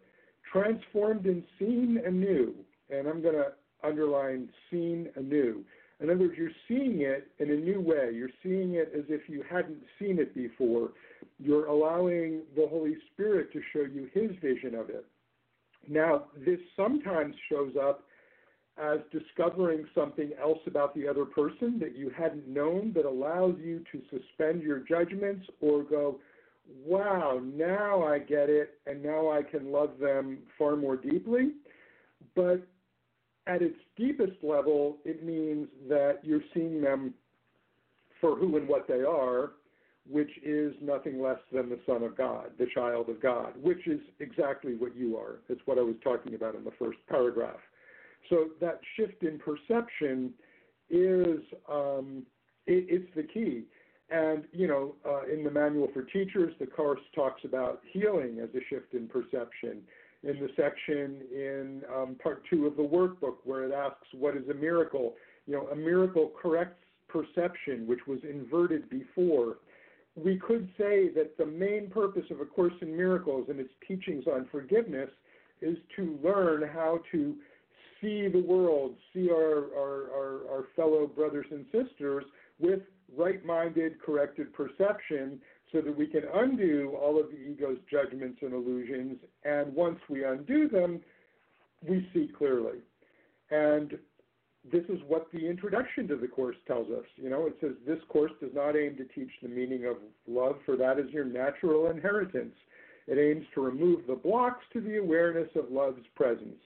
transformed 0.51 1.25
and 1.25 1.43
seen 1.57 1.99
anew. 2.05 2.53
And 2.89 3.07
I'm 3.07 3.21
going 3.21 3.35
to 3.35 3.53
underline 3.83 4.49
seen 4.69 5.09
anew. 5.15 5.63
In 6.01 6.09
other 6.09 6.19
words, 6.19 6.33
you're 6.37 6.49
seeing 6.67 7.01
it 7.01 7.27
in 7.39 7.51
a 7.51 7.55
new 7.55 7.79
way. 7.79 8.11
You're 8.13 8.29
seeing 8.43 8.75
it 8.75 8.91
as 8.95 9.05
if 9.07 9.29
you 9.29 9.43
hadn't 9.49 9.79
seen 9.97 10.19
it 10.19 10.35
before. 10.35 10.89
You're 11.39 11.67
allowing 11.67 12.41
the 12.55 12.67
Holy 12.67 12.95
Spirit 13.13 13.53
to 13.53 13.61
show 13.71 13.81
you 13.81 14.09
His 14.13 14.31
vision 14.41 14.75
of 14.75 14.89
it. 14.89 15.05
Now, 15.87 16.25
this 16.45 16.59
sometimes 16.75 17.35
shows 17.49 17.73
up 17.81 18.03
as 18.77 18.99
discovering 19.11 19.85
something 19.95 20.31
else 20.41 20.59
about 20.67 20.93
the 20.95 21.07
other 21.07 21.23
person 21.23 21.79
that 21.79 21.95
you 21.95 22.11
hadn't 22.17 22.47
known 22.47 22.91
that 22.93 23.05
allows 23.05 23.55
you 23.63 23.83
to 23.91 24.01
suspend 24.09 24.61
your 24.61 24.79
judgments 24.79 25.47
or 25.61 25.83
go, 25.83 26.19
wow, 26.85 27.39
now 27.41 28.03
I 28.03 28.19
get 28.19 28.49
it, 28.49 28.79
and 28.85 29.01
now 29.01 29.31
I 29.31 29.43
can 29.43 29.71
love 29.71 29.97
them 29.99 30.39
far 30.57 30.75
more 30.75 30.97
deeply. 30.97 31.51
But 32.35 32.67
at 33.47 33.61
its 33.61 33.77
deepest 33.95 34.43
level, 34.43 34.97
it 35.05 35.23
means 35.23 35.67
that 35.87 36.19
you're 36.23 36.43
seeing 36.53 36.81
them 36.81 37.13
for 38.19 38.35
who 38.35 38.57
and 38.57 38.67
what 38.67 38.87
they 38.87 39.01
are, 39.01 39.51
which 40.09 40.31
is 40.43 40.73
nothing 40.81 41.21
less 41.21 41.39
than 41.51 41.69
the 41.69 41.79
Son 41.85 42.03
of 42.03 42.17
God, 42.17 42.51
the 42.57 42.67
child 42.73 43.09
of 43.09 43.21
God, 43.21 43.53
which 43.61 43.87
is 43.87 43.99
exactly 44.19 44.75
what 44.75 44.95
you 44.95 45.17
are. 45.17 45.39
It's 45.49 45.61
what 45.65 45.77
I 45.77 45.81
was 45.81 45.95
talking 46.03 46.35
about 46.35 46.55
in 46.55 46.63
the 46.63 46.71
first 46.79 46.97
paragraph. 47.07 47.59
So 48.29 48.49
that 48.61 48.79
shift 48.95 49.23
in 49.23 49.39
perception 49.39 50.33
is 50.89 51.39
um, 51.69 52.23
it, 52.65 52.85
it's 52.89 53.15
the 53.15 53.23
key. 53.23 53.63
And 54.09 54.45
you 54.51 54.67
know, 54.67 54.95
uh, 55.07 55.31
in 55.31 55.43
the 55.43 55.51
manual 55.51 55.89
for 55.93 56.03
teachers, 56.03 56.53
the 56.59 56.67
course 56.67 56.99
talks 57.15 57.43
about 57.43 57.81
healing 57.91 58.39
as 58.41 58.49
a 58.55 58.63
shift 58.69 58.93
in 58.93 59.07
perception 59.07 59.81
in 60.25 60.39
the 60.39 60.49
section 60.55 61.21
in 61.31 61.81
um, 61.95 62.15
part 62.21 62.43
two 62.49 62.65
of 62.65 62.75
the 62.75 62.83
workbook 62.83 63.35
where 63.43 63.63
it 63.63 63.71
asks, 63.71 64.07
What 64.13 64.35
is 64.35 64.47
a 64.49 64.53
miracle? 64.53 65.13
You 65.45 65.53
know, 65.55 65.67
a 65.67 65.75
miracle 65.75 66.31
corrects 66.41 66.83
perception, 67.07 67.85
which 67.87 67.99
was 68.07 68.19
inverted 68.29 68.89
before. 68.89 69.57
We 70.15 70.37
could 70.37 70.69
say 70.77 71.09
that 71.09 71.37
the 71.37 71.45
main 71.45 71.89
purpose 71.89 72.23
of 72.31 72.39
A 72.39 72.45
Course 72.45 72.73
in 72.81 72.95
Miracles 72.95 73.47
and 73.49 73.59
its 73.59 73.69
teachings 73.87 74.25
on 74.27 74.47
forgiveness 74.51 75.09
is 75.61 75.77
to 75.95 76.17
learn 76.23 76.67
how 76.73 76.99
to 77.11 77.35
see 78.01 78.27
the 78.27 78.41
world, 78.41 78.95
see 79.13 79.29
our, 79.29 79.65
our, 79.77 80.09
our, 80.11 80.49
our 80.49 80.65
fellow 80.75 81.07
brothers 81.07 81.45
and 81.51 81.65
sisters 81.71 82.23
with 82.59 82.79
right 83.15 83.45
minded, 83.45 84.01
corrected 84.01 84.53
perception 84.53 85.39
so 85.71 85.81
that 85.81 85.97
we 85.97 86.07
can 86.07 86.23
undo 86.33 86.95
all 87.01 87.19
of 87.19 87.27
the 87.29 87.37
ego's 87.37 87.77
judgments 87.89 88.39
and 88.41 88.53
illusions. 88.53 89.17
And 89.43 89.73
once 89.73 89.99
we 90.09 90.23
undo 90.23 90.67
them, 90.67 91.01
we 91.87 92.07
see 92.13 92.29
clearly. 92.37 92.79
And 93.51 93.97
this 94.71 94.83
is 94.89 94.99
what 95.07 95.27
the 95.31 95.47
introduction 95.47 96.07
to 96.07 96.15
the 96.15 96.27
Course 96.27 96.55
tells 96.67 96.89
us. 96.89 97.05
You 97.17 97.29
know, 97.29 97.45
it 97.45 97.57
says, 97.61 97.71
This 97.85 97.99
Course 98.09 98.31
does 98.41 98.51
not 98.53 98.75
aim 98.75 98.95
to 98.97 99.05
teach 99.05 99.31
the 99.41 99.49
meaning 99.49 99.85
of 99.85 99.97
love, 100.27 100.55
for 100.65 100.75
that 100.77 100.99
is 100.99 101.11
your 101.11 101.25
natural 101.25 101.89
inheritance. 101.91 102.55
It 103.07 103.19
aims 103.19 103.45
to 103.53 103.61
remove 103.61 104.07
the 104.07 104.15
blocks 104.15 104.63
to 104.73 104.81
the 104.81 104.97
awareness 104.97 105.49
of 105.55 105.71
love's 105.71 106.05
presence. 106.15 106.57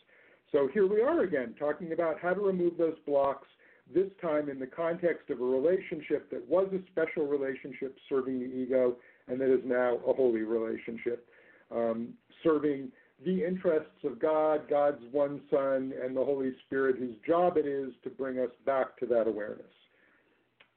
So 0.52 0.70
here 0.74 0.88
we 0.88 1.02
are 1.02 1.22
again, 1.22 1.54
talking 1.60 1.92
about 1.92 2.20
how 2.20 2.34
to 2.34 2.40
remove 2.40 2.78
those 2.78 2.98
blocks 3.06 3.48
this 3.93 4.08
time 4.21 4.49
in 4.49 4.60
the 4.60 4.67
context 4.67 5.30
of 5.30 5.41
a 5.41 5.43
relationship 5.43 6.30
that 6.32 6.47
was 6.47 6.67
a 6.73 6.80
special 6.91 7.25
relationship 7.28 7.97
serving 8.08 8.39
the 8.39 8.45
ego 8.45 8.95
and 9.28 9.39
that 9.41 9.54
is 9.54 9.62
now 9.65 9.97
a 10.08 10.13
holy 10.13 10.41
relationship, 10.41 11.28
um, 11.71 12.10
serving 12.43 12.91
the 13.25 13.45
interests 13.45 14.04
of 14.04 14.19
God, 14.19 14.62
God's 14.69 15.02
one 15.12 15.41
Son, 15.52 15.93
and 16.04 16.15
the 16.15 16.23
Holy 16.23 16.54
Spirit, 16.65 16.97
whose 16.97 17.15
job 17.28 17.58
it 17.58 17.65
is 17.65 17.91
to 18.04 18.10
bring 18.10 18.39
us 18.39 18.52
back 18.65 18.97
to 18.97 19.06
that 19.08 19.28
awareness. 19.28 19.65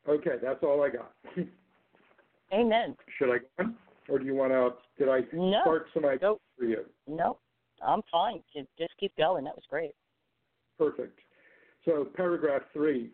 Okay, 0.09 0.37
that's 0.43 0.63
all 0.63 0.83
I 0.83 0.89
got. 0.89 1.13
Amen. 2.53 2.97
Should 3.19 3.31
I 3.31 3.39
go 3.39 3.65
on? 3.65 3.77
Or 4.09 4.19
do 4.19 4.27
you 4.27 4.35
want 4.35 4.53
to, 4.53 4.73
did 4.99 5.09
I 5.09 5.21
no. 5.33 5.61
spark 5.63 5.87
some 5.95 6.05
ideas 6.05 6.21
nope. 6.23 6.43
for 6.59 6.65
you? 6.65 6.85
No, 7.07 7.39
I'm 7.87 8.03
fine. 8.11 8.43
Just 8.55 8.93
keep 8.99 9.17
going. 9.17 9.45
That 9.45 9.55
was 9.55 9.65
great. 9.71 9.93
Perfect. 10.77 11.21
So, 11.85 12.07
paragraph 12.15 12.63
three. 12.73 13.11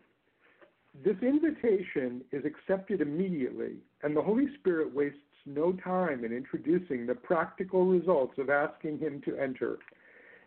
This 1.03 1.17
invitation 1.21 2.21
is 2.31 2.43
accepted 2.45 3.01
immediately, 3.01 3.77
and 4.03 4.15
the 4.15 4.21
Holy 4.21 4.47
Spirit 4.59 4.93
wastes 4.93 5.17
no 5.45 5.73
time 5.73 6.23
in 6.23 6.31
introducing 6.31 7.05
the 7.05 7.15
practical 7.15 7.85
results 7.85 8.33
of 8.37 8.49
asking 8.49 8.99
Him 8.99 9.21
to 9.25 9.37
enter. 9.37 9.77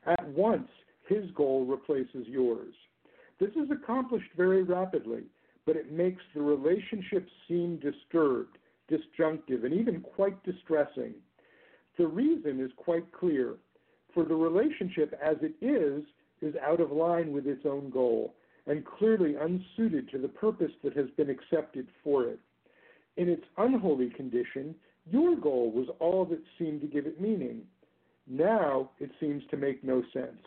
At 0.07 0.29
once, 0.29 0.69
His 1.09 1.31
goal 1.35 1.65
replaces 1.65 2.27
yours. 2.27 2.75
This 3.41 3.51
is 3.51 3.71
accomplished 3.71 4.31
very 4.37 4.63
rapidly, 4.63 5.25
but 5.67 5.77
it 5.77 5.93
makes 5.93 6.23
the 6.35 6.43
relationship 6.43 7.27
seem 7.49 7.79
disturbed, 7.79 8.59
disjunctive, 8.89 9.65
and 9.65 9.75
even 9.75 10.01
quite 10.01 10.43
distressing. 10.45 11.15
The 11.99 12.07
reason 12.07 12.61
is 12.61 12.71
quite 12.77 13.11
clear. 13.13 13.55
For 14.15 14.25
the 14.25 14.35
relationship 14.35 15.19
as 15.25 15.37
it 15.41 15.55
is 15.65 16.05
is 16.43 16.55
out 16.67 16.81
of 16.81 16.93
line 16.93 17.33
with 17.33 17.47
its 17.47 17.65
own 17.65 17.91
goal 17.91 18.35
and 18.67 18.85
clearly 18.85 19.35
unsuited 19.35 20.11
to 20.11 20.19
the 20.19 20.29
purpose 20.29 20.73
that 20.85 20.97
has 20.97 21.07
been 21.17 21.31
accepted 21.31 21.89
for 22.05 22.25
it. 22.25 22.39
In 23.17 23.29
its 23.29 23.45
unholy 23.59 24.11
condition, 24.11 24.75
your 25.11 25.37
goal 25.37 25.73
was 25.73 25.89
all 25.99 26.25
that 26.27 26.43
seemed 26.59 26.81
to 26.81 26.87
give 26.87 27.07
it 27.07 27.21
meaning. 27.21 27.63
Now 28.27 28.91
it 29.01 29.11
seems 29.19 29.43
to 29.51 29.57
make 29.57 29.83
no 29.83 30.03
sense. 30.13 30.41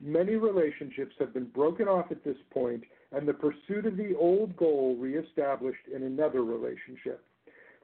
Many 0.00 0.34
relationships 0.34 1.14
have 1.18 1.32
been 1.34 1.46
broken 1.46 1.86
off 1.86 2.10
at 2.10 2.24
this 2.24 2.36
point, 2.52 2.82
and 3.12 3.26
the 3.26 3.34
pursuit 3.34 3.86
of 3.86 3.96
the 3.96 4.16
old 4.16 4.56
goal 4.56 4.96
reestablished 4.98 5.86
in 5.94 6.02
another 6.02 6.42
relationship. 6.42 7.24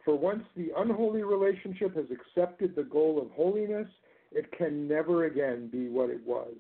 For 0.05 0.17
once 0.17 0.43
the 0.57 0.71
unholy 0.77 1.23
relationship 1.23 1.95
has 1.97 2.07
accepted 2.11 2.75
the 2.75 2.85
goal 2.85 3.21
of 3.21 3.31
holiness, 3.33 3.89
it 4.33 4.51
can 4.57 4.89
never 4.89 5.27
again 5.27 5.69
be 5.71 5.89
what 5.89 6.11
it 6.11 6.25
was. 6.27 6.55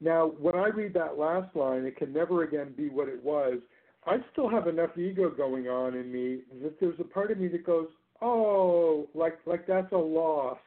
Now, 0.00 0.32
when 0.38 0.54
I 0.54 0.68
read 0.68 0.94
that 0.94 1.18
last 1.18 1.54
line, 1.56 1.84
it 1.84 1.96
can 1.96 2.12
never 2.12 2.44
again 2.44 2.72
be 2.76 2.88
what 2.88 3.08
it 3.08 3.22
was. 3.22 3.58
I 4.06 4.18
still 4.32 4.48
have 4.48 4.68
enough 4.68 4.96
ego 4.96 5.28
going 5.30 5.68
on 5.68 5.94
in 5.94 6.10
me 6.10 6.40
that 6.62 6.78
there's 6.80 6.98
a 7.00 7.04
part 7.04 7.30
of 7.30 7.38
me 7.38 7.48
that 7.48 7.66
goes, 7.66 7.88
"Oh, 8.22 9.08
like 9.14 9.38
like 9.44 9.66
that's 9.66 9.92
a 9.92 9.96
loss." 9.96 10.58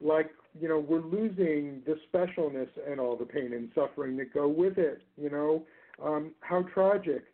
Like, 0.00 0.30
you 0.58 0.68
know, 0.68 0.78
we're 0.78 1.02
losing 1.02 1.82
the 1.86 1.96
specialness 2.10 2.68
and 2.88 2.98
all 2.98 3.16
the 3.16 3.26
pain 3.26 3.52
and 3.52 3.70
suffering 3.74 4.16
that 4.16 4.32
go 4.32 4.48
with 4.48 4.78
it, 4.78 5.02
you 5.16 5.28
know? 5.28 5.62
Um, 6.02 6.32
how 6.40 6.62
tragic. 6.74 7.24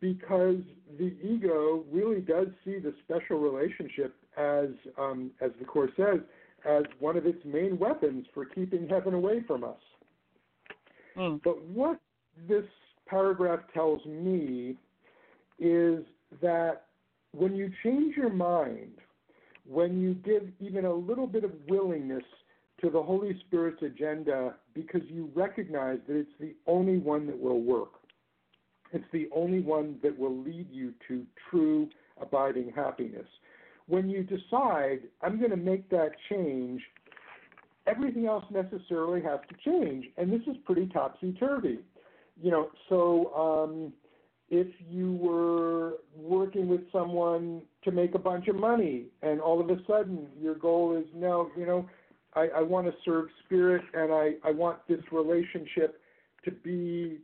Because 0.00 0.60
the 0.98 1.14
ego 1.22 1.84
really 1.90 2.20
does 2.20 2.48
see 2.64 2.78
the 2.78 2.92
special 3.04 3.38
relationship 3.38 4.14
as 4.36 4.68
um, 4.98 5.30
as 5.40 5.50
the 5.58 5.64
course 5.64 5.90
says, 5.96 6.20
as 6.68 6.84
one 6.98 7.16
of 7.16 7.24
its 7.26 7.42
main 7.44 7.78
weapons 7.78 8.26
for 8.34 8.44
keeping 8.44 8.88
heaven 8.88 9.14
away 9.14 9.42
from 9.46 9.64
us. 9.64 9.80
Mm. 11.16 11.40
But 11.42 11.62
what 11.64 12.00
this 12.48 12.64
paragraph 13.06 13.60
tells 13.74 14.04
me 14.06 14.76
is 15.58 16.04
that 16.40 16.86
when 17.32 17.54
you 17.54 17.70
change 17.82 18.16
your 18.16 18.30
mind, 18.30 18.92
when 19.68 20.00
you 20.00 20.14
give 20.14 20.48
even 20.60 20.84
a 20.84 20.92
little 20.92 21.26
bit 21.26 21.44
of 21.44 21.52
willingness 21.68 22.24
to 22.80 22.90
the 22.90 23.02
Holy 23.02 23.38
Spirit's 23.46 23.82
agenda 23.82 24.54
because 24.74 25.02
you 25.06 25.30
recognize 25.34 25.98
that 26.08 26.16
it's 26.16 26.30
the 26.40 26.54
only 26.66 26.98
one 26.98 27.26
that 27.26 27.38
will 27.38 27.60
work, 27.60 27.92
it's 28.92 29.04
the 29.12 29.28
only 29.34 29.60
one 29.60 29.98
that 30.02 30.18
will 30.18 30.36
lead 30.42 30.66
you 30.70 30.92
to 31.08 31.24
true 31.50 31.88
abiding 32.20 32.72
happiness. 32.74 33.26
When 33.86 34.08
you 34.08 34.22
decide, 34.22 35.00
I'm 35.22 35.38
going 35.38 35.50
to 35.50 35.56
make 35.56 35.88
that 35.90 36.10
change 36.28 36.82
everything 37.86 38.26
else 38.26 38.44
necessarily 38.50 39.20
has 39.22 39.40
to 39.48 39.70
change, 39.70 40.06
and 40.16 40.32
this 40.32 40.42
is 40.46 40.56
pretty 40.64 40.86
topsy 40.86 41.32
turvy. 41.32 41.78
You 42.40 42.50
know, 42.50 42.70
so 42.88 43.32
um, 43.34 43.92
if 44.48 44.68
you 44.88 45.14
were 45.14 45.94
working 46.16 46.68
with 46.68 46.80
someone 46.92 47.62
to 47.84 47.90
make 47.90 48.14
a 48.14 48.18
bunch 48.18 48.48
of 48.48 48.56
money, 48.56 49.06
and 49.22 49.40
all 49.40 49.60
of 49.60 49.70
a 49.70 49.76
sudden 49.86 50.26
your 50.40 50.54
goal 50.54 50.96
is 50.96 51.06
no, 51.14 51.50
you 51.56 51.66
know, 51.66 51.88
I, 52.34 52.48
I 52.56 52.62
want 52.62 52.86
to 52.86 52.94
serve 53.04 53.26
spirit, 53.44 53.82
and 53.94 54.12
I, 54.12 54.32
I 54.44 54.52
want 54.52 54.78
this 54.88 55.00
relationship 55.10 56.00
to 56.44 56.50
be 56.50 57.18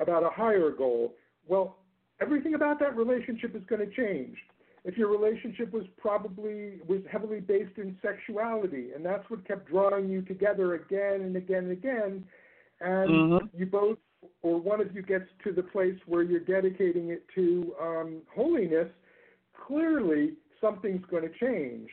about 0.00 0.22
a 0.22 0.30
higher 0.30 0.70
goal, 0.70 1.14
well, 1.48 1.78
everything 2.20 2.54
about 2.54 2.78
that 2.80 2.96
relationship 2.96 3.56
is 3.56 3.62
going 3.68 3.86
to 3.86 3.94
change. 3.94 4.36
If 4.84 4.96
your 4.96 5.08
relationship 5.08 5.72
was 5.72 5.84
probably 5.98 6.80
was 6.86 7.00
heavily 7.10 7.40
based 7.40 7.76
in 7.76 7.98
sexuality, 8.00 8.92
and 8.94 9.04
that's 9.04 9.28
what 9.28 9.46
kept 9.46 9.68
drawing 9.68 10.08
you 10.08 10.22
together 10.22 10.74
again 10.74 11.20
and 11.20 11.36
again 11.36 11.64
and 11.64 11.72
again, 11.72 12.28
and 12.80 13.10
Mhm. 13.12 13.50
you 13.54 13.66
both 13.66 13.98
or 14.42 14.58
one 14.58 14.80
of 14.80 14.94
you 14.94 15.02
gets 15.02 15.30
to 15.44 15.52
the 15.52 15.62
place 15.62 15.98
where 16.06 16.22
you're 16.22 16.40
dedicating 16.40 17.10
it 17.10 17.26
to 17.34 17.74
um, 17.80 18.22
holiness, 18.34 18.90
clearly 19.66 20.36
something's 20.60 21.04
going 21.06 21.22
to 21.22 21.38
change. 21.38 21.88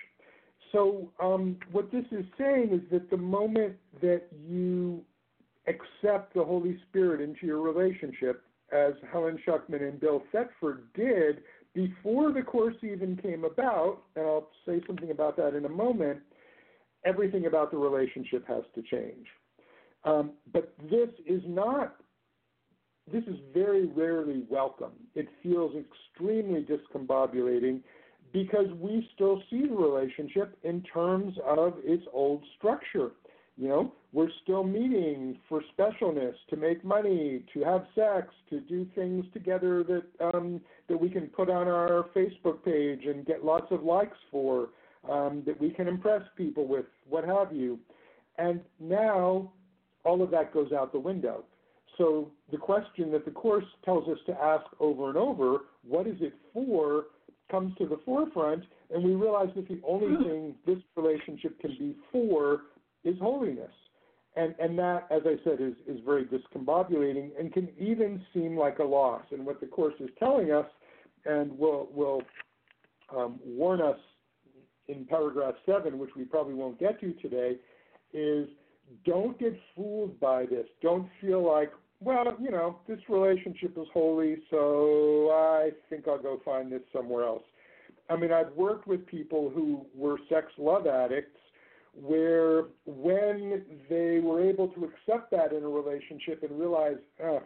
So, 0.71 1.11
um, 1.19 1.57
what 1.71 1.91
this 1.91 2.05
is 2.11 2.25
saying 2.37 2.73
is 2.73 2.81
that 2.91 3.09
the 3.09 3.17
moment 3.17 3.77
that 4.01 4.23
you 4.45 5.05
accept 5.67 6.33
the 6.33 6.43
Holy 6.43 6.77
Spirit 6.89 7.21
into 7.21 7.45
your 7.45 7.61
relationship, 7.61 8.43
as 8.71 8.93
Helen 9.11 9.39
Schucman 9.45 9.81
and 9.81 9.99
Bill 9.99 10.23
Thetford 10.31 10.83
did 10.93 11.43
before 11.77 12.33
the 12.33 12.41
course 12.41 12.75
even 12.81 13.15
came 13.17 13.43
about, 13.43 13.99
and 14.15 14.25
I'll 14.25 14.49
say 14.65 14.81
something 14.87 15.11
about 15.11 15.37
that 15.37 15.53
in 15.53 15.65
a 15.65 15.69
moment, 15.69 16.19
everything 17.05 17.45
about 17.45 17.69
the 17.69 17.77
relationship 17.77 18.47
has 18.47 18.63
to 18.73 18.81
change. 18.81 19.27
Um, 20.03 20.31
but 20.51 20.73
this 20.89 21.09
is 21.27 21.43
not 21.45 21.95
this 23.09 23.23
is 23.23 23.37
very 23.53 23.85
rarely 23.85 24.43
welcome. 24.49 24.91
It 25.15 25.29
feels 25.41 25.73
extremely 25.75 26.65
discombobulating 26.65 27.81
because 28.33 28.67
we 28.81 29.07
still 29.13 29.41
see 29.49 29.65
the 29.65 29.75
relationship 29.75 30.57
in 30.63 30.83
terms 30.93 31.35
of 31.45 31.75
its 31.83 32.03
old 32.11 32.43
structure. 32.57 33.11
You 33.55 33.69
know, 33.69 33.93
we're 34.11 34.29
still 34.43 34.63
meeting 34.63 35.39
for 35.47 35.61
specialness, 35.77 36.33
to 36.49 36.57
make 36.57 36.83
money, 36.83 37.45
to 37.53 37.61
have 37.61 37.85
sex, 37.95 38.27
to 38.49 38.59
do 38.61 38.85
things 38.93 39.25
together 39.31 39.83
that 39.85 40.33
um, 40.33 40.59
that 40.87 40.99
we 40.99 41.09
can 41.09 41.27
put 41.27 41.49
on 41.49 41.67
our 41.67 42.05
Facebook 42.15 42.63
page 42.63 43.05
and 43.05 43.25
get 43.25 43.43
lots 43.43 43.67
of 43.71 43.83
likes 43.83 44.17
for, 44.31 44.69
um, 45.09 45.43
that 45.45 45.59
we 45.59 45.69
can 45.69 45.87
impress 45.87 46.21
people 46.35 46.67
with, 46.67 46.85
what 47.09 47.23
have 47.25 47.53
you. 47.53 47.79
And 48.37 48.61
now 48.79 49.51
all 50.03 50.21
of 50.21 50.31
that 50.31 50.53
goes 50.53 50.71
out 50.71 50.91
the 50.91 50.99
window. 50.99 51.43
So 51.97 52.31
the 52.51 52.57
question 52.57 53.11
that 53.11 53.25
the 53.25 53.31
Course 53.31 53.65
tells 53.83 54.07
us 54.07 54.19
to 54.27 54.33
ask 54.33 54.65
over 54.79 55.09
and 55.09 55.17
over, 55.17 55.61
what 55.87 56.07
is 56.07 56.17
it 56.21 56.33
for, 56.53 57.05
comes 57.49 57.75
to 57.77 57.87
the 57.87 57.99
forefront, 58.05 58.63
and 58.93 59.03
we 59.03 59.15
realize 59.15 59.49
that 59.55 59.67
the 59.67 59.81
only 59.87 60.15
thing 60.23 60.55
this 60.65 60.77
relationship 60.95 61.59
can 61.59 61.71
be 61.79 61.95
for 62.11 62.61
is 63.03 63.15
holiness. 63.19 63.71
And, 64.37 64.53
and 64.59 64.77
that, 64.77 65.07
as 65.09 65.21
I 65.25 65.35
said, 65.43 65.59
is, 65.59 65.73
is 65.87 65.99
very 66.05 66.25
discombobulating 66.25 67.31
and 67.39 67.51
can 67.51 67.69
even 67.79 68.21
seem 68.33 68.55
like 68.55 68.77
a 68.77 68.83
loss. 68.83 69.23
And 69.31 69.43
what 69.45 69.59
the 69.59 69.65
Course 69.65 69.95
is 69.99 70.09
telling 70.19 70.51
us, 70.51 70.65
and 71.25 71.57
will, 71.57 71.89
will 71.91 72.21
um, 73.15 73.39
warn 73.43 73.81
us 73.81 73.97
in 74.87 75.05
paragraph 75.05 75.55
7, 75.65 75.97
which 75.97 76.11
we 76.15 76.23
probably 76.23 76.53
won't 76.53 76.79
get 76.79 76.99
to 77.01 77.13
today, 77.13 77.55
is 78.13 78.47
don't 79.05 79.37
get 79.39 79.59
fooled 79.75 80.19
by 80.19 80.45
this. 80.45 80.67
Don't 80.83 81.09
feel 81.19 81.45
like, 81.45 81.71
well, 81.99 82.25
you 82.39 82.51
know, 82.51 82.77
this 82.87 82.99
relationship 83.09 83.75
is 83.75 83.87
holy, 83.91 84.37
so 84.51 85.31
I 85.33 85.71
think 85.89 86.07
I'll 86.07 86.21
go 86.21 86.39
find 86.45 86.71
this 86.71 86.83
somewhere 86.93 87.25
else. 87.25 87.43
I 88.07 88.15
mean, 88.15 88.31
I've 88.31 88.53
worked 88.53 88.87
with 88.87 89.05
people 89.07 89.49
who 89.49 89.85
were 89.95 90.17
sex 90.29 90.47
love 90.59 90.85
addicts 90.85 91.39
where 92.01 92.63
when 92.85 93.63
they 93.89 94.19
were 94.19 94.43
able 94.43 94.67
to 94.69 94.85
accept 94.85 95.31
that 95.31 95.51
in 95.51 95.63
a 95.63 95.67
relationship 95.67 96.43
and 96.43 96.59
realize, 96.59 96.97
oh, 97.23 97.41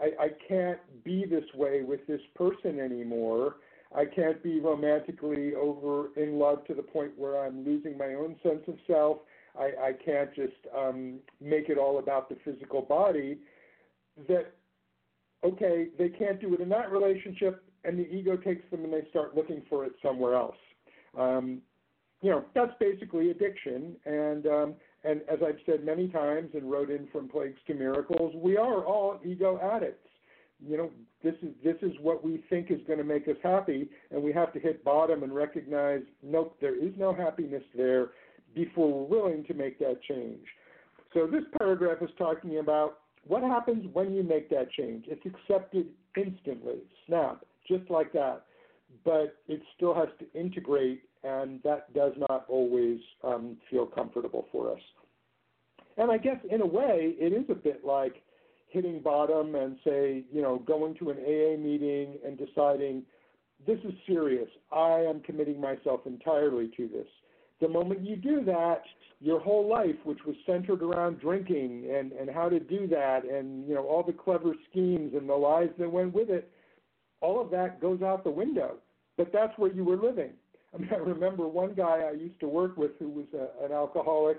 I, 0.00 0.24
I 0.24 0.28
can't 0.48 0.80
be 1.04 1.24
this 1.24 1.44
way 1.54 1.82
with 1.82 2.06
this 2.06 2.20
person 2.34 2.80
anymore. 2.80 3.56
I 3.94 4.04
can't 4.06 4.42
be 4.42 4.58
romantically 4.58 5.54
over 5.54 6.08
in 6.16 6.38
love 6.38 6.64
to 6.66 6.74
the 6.74 6.82
point 6.82 7.12
where 7.16 7.44
I'm 7.44 7.64
losing 7.64 7.96
my 7.96 8.14
own 8.14 8.36
sense 8.42 8.62
of 8.66 8.74
self. 8.86 9.18
I, 9.58 9.64
I 9.64 9.92
can't 10.04 10.34
just 10.34 10.52
um, 10.76 11.18
make 11.40 11.68
it 11.68 11.78
all 11.78 11.98
about 11.98 12.28
the 12.28 12.36
physical 12.44 12.82
body. 12.82 13.38
That 14.28 14.52
okay, 15.44 15.88
they 15.98 16.08
can't 16.08 16.40
do 16.40 16.54
it 16.54 16.60
in 16.60 16.68
that 16.70 16.90
relationship, 16.90 17.64
and 17.84 17.98
the 17.98 18.08
ego 18.08 18.36
takes 18.36 18.68
them 18.70 18.84
and 18.84 18.92
they 18.92 19.06
start 19.10 19.36
looking 19.36 19.62
for 19.68 19.84
it 19.84 19.92
somewhere 20.02 20.34
else. 20.34 20.56
Um, 21.18 21.60
you 22.22 22.30
know, 22.30 22.44
that's 22.54 22.72
basically 22.80 23.30
addiction. 23.30 23.96
And 24.06 24.46
um, 24.46 24.74
and 25.04 25.20
as 25.30 25.40
I've 25.46 25.58
said 25.66 25.84
many 25.84 26.08
times 26.08 26.50
and 26.54 26.70
wrote 26.70 26.90
in 26.90 27.08
from 27.12 27.28
Plagues 27.28 27.58
to 27.66 27.74
Miracles, 27.74 28.34
we 28.36 28.56
are 28.56 28.84
all 28.84 29.18
ego 29.24 29.58
addicts. 29.60 30.08
You 30.64 30.76
know, 30.76 30.90
this 31.24 31.34
is 31.42 31.50
this 31.64 31.76
is 31.82 31.92
what 32.00 32.24
we 32.24 32.42
think 32.48 32.70
is 32.70 32.80
going 32.86 32.98
to 32.98 33.04
make 33.04 33.26
us 33.26 33.36
happy, 33.42 33.88
and 34.12 34.22
we 34.22 34.32
have 34.32 34.52
to 34.52 34.60
hit 34.60 34.84
bottom 34.84 35.24
and 35.24 35.34
recognize, 35.34 36.02
nope, 36.22 36.56
there 36.60 36.76
is 36.76 36.92
no 36.96 37.12
happiness 37.12 37.64
there 37.76 38.10
before 38.54 38.92
we're 38.92 39.18
willing 39.18 39.44
to 39.44 39.54
make 39.54 39.78
that 39.80 40.00
change. 40.02 40.46
So 41.14 41.26
this 41.26 41.42
paragraph 41.58 41.98
is 42.00 42.10
talking 42.16 42.58
about 42.58 42.98
what 43.26 43.42
happens 43.42 43.86
when 43.92 44.14
you 44.14 44.22
make 44.22 44.48
that 44.50 44.70
change. 44.70 45.06
It's 45.08 45.24
accepted 45.26 45.88
instantly, 46.16 46.78
snap, 47.06 47.44
just 47.66 47.90
like 47.90 48.12
that. 48.12 48.44
But 49.04 49.36
it 49.48 49.62
still 49.76 49.94
has 49.94 50.08
to 50.18 50.38
integrate, 50.38 51.02
and 51.24 51.60
that 51.62 51.92
does 51.94 52.12
not 52.16 52.44
always 52.48 52.98
um, 53.22 53.56
feel 53.70 53.86
comfortable 53.86 54.46
for 54.50 54.72
us. 54.72 54.80
And 55.96 56.10
I 56.10 56.18
guess 56.18 56.38
in 56.50 56.60
a 56.62 56.66
way, 56.66 57.14
it 57.18 57.32
is 57.32 57.44
a 57.50 57.54
bit 57.54 57.84
like 57.84 58.22
hitting 58.68 59.00
bottom 59.00 59.54
and 59.54 59.76
say, 59.84 60.24
you 60.32 60.40
know, 60.40 60.58
going 60.66 60.94
to 60.94 61.10
an 61.10 61.18
AA 61.18 61.56
meeting 61.58 62.16
and 62.24 62.38
deciding 62.38 63.02
this 63.66 63.78
is 63.84 63.92
serious. 64.06 64.48
I 64.72 65.00
am 65.00 65.20
committing 65.20 65.60
myself 65.60 66.00
entirely 66.06 66.70
to 66.76 66.88
this. 66.88 67.06
The 67.60 67.68
moment 67.68 68.00
you 68.00 68.16
do 68.16 68.42
that, 68.46 68.82
your 69.20 69.38
whole 69.38 69.68
life, 69.68 69.94
which 70.04 70.18
was 70.26 70.34
centered 70.46 70.82
around 70.82 71.20
drinking 71.20 71.88
and, 71.94 72.10
and 72.12 72.28
how 72.28 72.48
to 72.48 72.58
do 72.58 72.88
that 72.88 73.24
and, 73.24 73.68
you 73.68 73.74
know, 73.74 73.84
all 73.84 74.02
the 74.02 74.12
clever 74.12 74.54
schemes 74.68 75.12
and 75.14 75.28
the 75.28 75.34
lies 75.34 75.68
that 75.78 75.90
went 75.90 76.12
with 76.12 76.28
it, 76.28 76.50
all 77.20 77.40
of 77.40 77.50
that 77.50 77.80
goes 77.80 78.02
out 78.02 78.24
the 78.24 78.30
window. 78.30 78.78
But 79.16 79.32
that's 79.32 79.56
where 79.58 79.70
you 79.70 79.84
were 79.84 79.96
living. 79.96 80.30
I 80.74 80.78
mean, 80.78 80.90
I 80.92 80.96
remember 80.96 81.46
one 81.46 81.74
guy 81.74 82.08
I 82.08 82.12
used 82.12 82.40
to 82.40 82.48
work 82.48 82.76
with 82.76 82.92
who 82.98 83.08
was 83.08 83.26
a, 83.34 83.64
an 83.64 83.72
alcoholic 83.72 84.38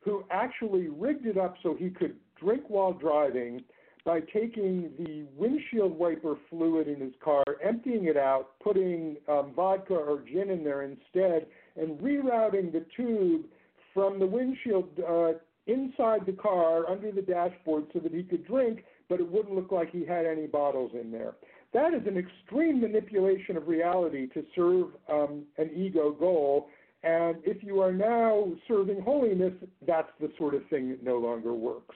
who 0.00 0.24
actually 0.30 0.88
rigged 0.88 1.26
it 1.26 1.36
up 1.36 1.56
so 1.62 1.74
he 1.74 1.90
could 1.90 2.14
drink 2.40 2.62
while 2.68 2.92
driving 2.92 3.62
by 4.04 4.20
taking 4.20 4.90
the 4.98 5.26
windshield 5.36 5.98
wiper 5.98 6.36
fluid 6.48 6.86
in 6.86 7.00
his 7.00 7.12
car, 7.22 7.42
emptying 7.62 8.04
it 8.04 8.16
out, 8.16 8.50
putting 8.62 9.16
um, 9.28 9.52
vodka 9.54 9.94
or 9.94 10.22
gin 10.32 10.50
in 10.50 10.62
there 10.62 10.82
instead, 10.82 11.46
and 11.76 11.98
rerouting 11.98 12.72
the 12.72 12.86
tube 12.96 13.46
from 13.92 14.20
the 14.20 14.26
windshield 14.26 14.88
uh, 15.00 15.32
inside 15.66 16.24
the 16.24 16.32
car 16.40 16.88
under 16.88 17.10
the 17.10 17.20
dashboard 17.20 17.86
so 17.92 17.98
that 17.98 18.14
he 18.14 18.22
could 18.22 18.46
drink, 18.46 18.84
but 19.08 19.18
it 19.18 19.28
wouldn't 19.28 19.56
look 19.56 19.72
like 19.72 19.90
he 19.90 20.06
had 20.06 20.24
any 20.24 20.46
bottles 20.46 20.92
in 20.98 21.10
there. 21.10 21.34
That 21.76 21.92
is 21.92 22.06
an 22.06 22.16
extreme 22.16 22.80
manipulation 22.80 23.58
of 23.58 23.68
reality 23.68 24.28
to 24.28 24.42
serve 24.54 24.86
um, 25.12 25.44
an 25.58 25.70
ego 25.76 26.10
goal. 26.10 26.70
And 27.02 27.36
if 27.44 27.62
you 27.62 27.82
are 27.82 27.92
now 27.92 28.50
serving 28.66 29.02
holiness, 29.02 29.52
that's 29.86 30.08
the 30.18 30.32
sort 30.38 30.54
of 30.54 30.62
thing 30.70 30.88
that 30.88 31.02
no 31.02 31.18
longer 31.18 31.52
works. 31.52 31.94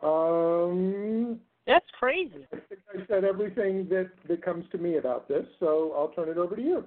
Um, 0.00 1.40
That's 1.66 1.84
crazy. 1.98 2.46
I 2.52 2.58
think 2.68 2.82
I 2.94 3.04
said 3.08 3.24
everything 3.24 3.88
that, 3.88 4.12
that 4.28 4.44
comes 4.44 4.64
to 4.70 4.78
me 4.78 4.98
about 4.98 5.26
this, 5.26 5.44
so 5.58 5.92
I'll 5.98 6.12
turn 6.14 6.28
it 6.28 6.38
over 6.38 6.54
to 6.54 6.62
you. 6.62 6.84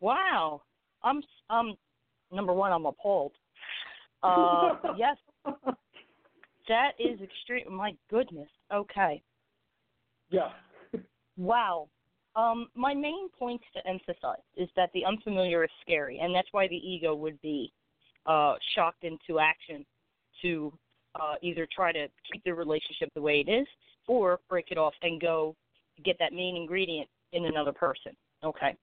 Wow. 0.00 0.62
I'm 1.04 1.22
um 1.48 1.76
number 2.32 2.52
one. 2.52 2.72
I'm 2.72 2.86
appalled. 2.86 3.32
Uh, 4.22 4.74
yes, 4.98 5.16
that 6.68 6.90
is 6.98 7.18
extreme. 7.22 7.72
My 7.72 7.94
goodness. 8.10 8.50
Okay. 8.70 9.22
Yeah. 10.28 10.50
Wow. 11.40 11.88
Um, 12.36 12.68
my 12.74 12.92
main 12.92 13.30
points 13.30 13.64
to 13.74 13.86
emphasize 13.88 14.44
is 14.56 14.68
that 14.76 14.90
the 14.92 15.06
unfamiliar 15.06 15.64
is 15.64 15.70
scary, 15.80 16.20
and 16.22 16.34
that's 16.34 16.48
why 16.52 16.68
the 16.68 16.76
ego 16.76 17.14
would 17.14 17.40
be 17.40 17.72
uh, 18.26 18.54
shocked 18.74 19.04
into 19.04 19.40
action 19.40 19.86
to 20.42 20.70
uh, 21.14 21.34
either 21.42 21.66
try 21.74 21.92
to 21.92 22.08
keep 22.30 22.44
the 22.44 22.52
relationship 22.52 23.08
the 23.14 23.22
way 23.22 23.42
it 23.46 23.50
is 23.50 23.66
or 24.06 24.38
break 24.50 24.66
it 24.70 24.76
off 24.76 24.92
and 25.02 25.20
go 25.20 25.56
get 26.04 26.18
that 26.18 26.34
main 26.34 26.56
ingredient 26.56 27.08
in 27.32 27.46
another 27.46 27.72
person. 27.72 28.12
Okay. 28.44 28.76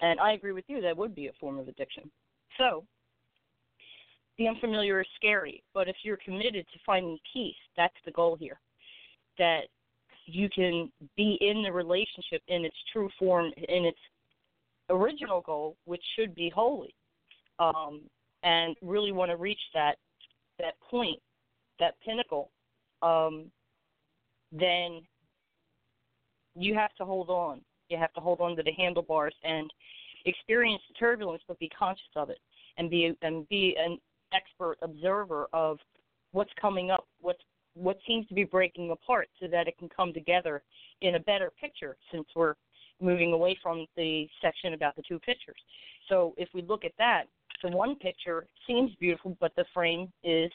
And 0.00 0.20
I 0.20 0.32
agree 0.32 0.52
with 0.52 0.64
you, 0.68 0.80
that 0.82 0.96
would 0.96 1.16
be 1.16 1.26
a 1.26 1.32
form 1.40 1.58
of 1.58 1.66
addiction. 1.66 2.10
So, 2.58 2.84
the 4.38 4.46
unfamiliar 4.46 5.00
is 5.00 5.06
scary, 5.16 5.64
but 5.74 5.88
if 5.88 5.96
you're 6.04 6.16
committed 6.24 6.64
to 6.72 6.78
finding 6.86 7.18
peace, 7.32 7.54
that's 7.76 7.94
the 8.04 8.12
goal 8.12 8.36
here. 8.38 8.60
That 9.38 9.62
you 10.26 10.48
can 10.54 10.90
be 11.16 11.38
in 11.40 11.62
the 11.62 11.72
relationship 11.72 12.42
in 12.48 12.64
its 12.64 12.76
true 12.92 13.10
form, 13.18 13.52
in 13.56 13.84
its 13.84 13.98
original 14.90 15.40
goal, 15.40 15.76
which 15.84 16.02
should 16.16 16.34
be 16.34 16.50
holy, 16.54 16.94
um, 17.58 18.00
and 18.42 18.76
really 18.82 19.12
want 19.12 19.30
to 19.30 19.36
reach 19.36 19.60
that 19.74 19.96
that 20.58 20.74
point, 20.90 21.18
that 21.78 21.94
pinnacle 22.04 22.50
um, 23.02 23.50
then 24.52 25.02
you 26.54 26.74
have 26.74 26.94
to 26.96 27.04
hold 27.04 27.28
on. 27.28 27.60
You 27.88 27.98
have 27.98 28.12
to 28.14 28.20
hold 28.20 28.40
on 28.40 28.56
to 28.56 28.62
the 28.62 28.72
handlebars 28.72 29.34
and 29.42 29.70
experience 30.24 30.82
the 30.88 30.94
turbulence, 30.94 31.42
but 31.48 31.58
be 31.58 31.68
conscious 31.68 32.04
of 32.16 32.30
it 32.30 32.38
and 32.78 32.88
be 32.88 33.14
and 33.22 33.48
be 33.48 33.76
an 33.78 33.98
expert 34.32 34.76
observer 34.82 35.46
of 35.52 35.78
what's 36.32 36.52
coming 36.60 36.90
up, 36.90 37.06
what's 37.20 37.42
what 37.74 37.98
seems 38.06 38.26
to 38.28 38.34
be 38.34 38.44
breaking 38.44 38.90
apart, 38.90 39.28
so 39.40 39.46
that 39.48 39.68
it 39.68 39.78
can 39.78 39.88
come 39.88 40.12
together 40.12 40.62
in 41.00 41.14
a 41.14 41.20
better 41.20 41.50
picture. 41.60 41.96
Since 42.10 42.26
we're 42.34 42.54
moving 43.00 43.32
away 43.32 43.58
from 43.62 43.86
the 43.96 44.28
section 44.40 44.74
about 44.74 44.96
the 44.96 45.02
two 45.02 45.18
pictures, 45.18 45.60
so 46.08 46.34
if 46.36 46.48
we 46.54 46.62
look 46.62 46.84
at 46.84 46.92
that, 46.98 47.24
the 47.62 47.70
one 47.70 47.96
picture 47.96 48.46
seems 48.66 48.90
beautiful, 48.98 49.36
but 49.40 49.52
the 49.56 49.64
frame 49.72 50.12
is 50.24 50.50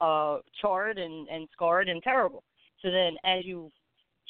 uh, 0.00 0.38
charred 0.60 0.98
and, 0.98 1.28
and 1.28 1.48
scarred 1.52 1.88
and 1.88 2.02
terrible. 2.02 2.42
So 2.82 2.90
then, 2.90 3.16
as 3.24 3.44
you 3.44 3.70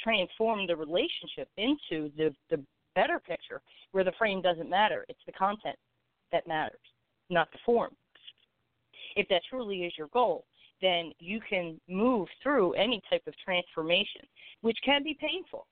transform 0.02 0.66
the 0.66 0.76
relationship 0.76 1.48
into 1.56 2.10
the 2.16 2.34
the 2.50 2.62
better 2.94 3.18
picture, 3.18 3.62
where 3.92 4.04
the 4.04 4.12
frame 4.18 4.42
doesn't 4.42 4.68
matter, 4.68 5.06
it's 5.08 5.24
the 5.24 5.32
content 5.32 5.76
that 6.30 6.46
matters, 6.46 6.80
not 7.30 7.50
the 7.52 7.58
form. 7.64 7.94
If 9.16 9.28
that 9.28 9.42
truly 9.48 9.84
is 9.84 9.94
your 9.96 10.08
goal, 10.08 10.44
then 10.82 11.12
you 11.18 11.40
can 11.48 11.80
move 11.88 12.28
through 12.42 12.72
any 12.72 13.00
type 13.08 13.22
of 13.26 13.34
transformation, 13.42 14.22
which 14.60 14.76
can 14.84 15.02
be 15.02 15.16
painful. 15.18 15.66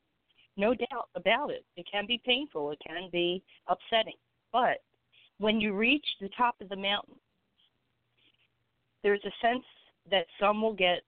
No 0.57 0.75
doubt 0.75 1.09
about 1.15 1.51
it. 1.51 1.65
It 1.77 1.87
can 1.91 2.07
be 2.07 2.21
painful, 2.25 2.71
it 2.71 2.79
can 2.87 3.11
be 3.13 3.43
upsetting. 3.69 4.17
But 4.53 4.79
when 5.39 5.61
you 5.61 5.75
reach 5.75 6.07
the 6.21 6.31
top 6.37 6.57
of 6.61 6.69
the 6.69 6.77
mountain, 6.77 7.17
there's 9.03 9.25
a 9.25 9.47
sense 9.47 9.65
that 10.11 10.27
some 10.39 10.63
will 10.63 10.75
get 10.75 11.03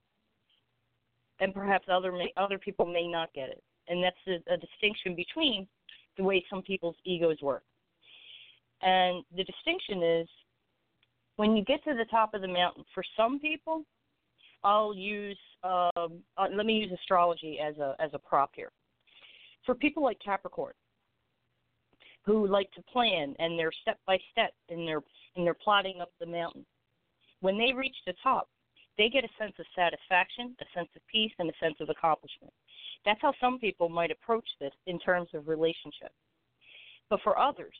and 1.39 1.53
perhaps 1.53 1.87
other 1.91 2.11
may, 2.11 2.31
other 2.37 2.57
people 2.57 2.85
may 2.85 3.07
not 3.07 3.33
get 3.33 3.49
it. 3.49 3.63
And 3.87 4.03
that's 4.03 4.15
a, 4.27 4.53
a 4.53 4.57
distinction 4.57 5.15
between 5.15 5.67
the 6.17 6.23
way 6.23 6.43
some 6.49 6.61
people's 6.61 6.95
egos 7.05 7.41
work. 7.41 7.63
And 8.81 9.23
the 9.35 9.43
distinction 9.43 10.03
is 10.03 10.27
when 11.35 11.55
you 11.55 11.63
get 11.63 11.83
to 11.85 11.93
the 11.93 12.05
top 12.05 12.33
of 12.33 12.41
the 12.41 12.47
mountain, 12.47 12.83
for 12.93 13.03
some 13.17 13.39
people, 13.39 13.83
I'll 14.63 14.93
use 14.93 15.37
um, 15.63 16.21
uh, 16.37 16.47
let 16.53 16.65
me 16.65 16.73
use 16.73 16.91
astrology 16.91 17.59
as 17.59 17.77
a 17.77 17.95
as 17.99 18.11
a 18.13 18.19
prop 18.19 18.51
here. 18.53 18.71
For 19.65 19.75
people 19.75 20.03
like 20.03 20.17
Capricorn, 20.23 20.73
who 22.25 22.47
like 22.47 22.71
to 22.71 22.81
plan 22.83 23.35
and 23.39 23.57
they're 23.57 23.71
step 23.81 23.99
by 24.05 24.17
step 24.31 24.53
and 24.69 24.87
they're 24.87 25.03
and 25.35 25.45
they're 25.45 25.53
plotting 25.53 26.01
up 26.01 26.11
the 26.19 26.25
mountain, 26.25 26.65
when 27.41 27.57
they 27.57 27.73
reach 27.73 27.95
the 28.05 28.13
top, 28.21 28.49
they 28.97 29.09
get 29.09 29.23
a 29.23 29.29
sense 29.39 29.53
of 29.59 29.65
satisfaction, 29.75 30.55
a 30.61 30.65
sense 30.77 30.89
of 30.95 31.01
peace, 31.11 31.31
and 31.39 31.49
a 31.49 31.53
sense 31.59 31.75
of 31.79 31.89
accomplishment. 31.89 32.53
That's 33.05 33.21
how 33.21 33.33
some 33.41 33.59
people 33.59 33.89
might 33.89 34.11
approach 34.11 34.47
this 34.59 34.73
in 34.85 34.99
terms 34.99 35.29
of 35.33 35.47
relationship. 35.47 36.11
But 37.09 37.19
for 37.23 37.37
others, 37.37 37.75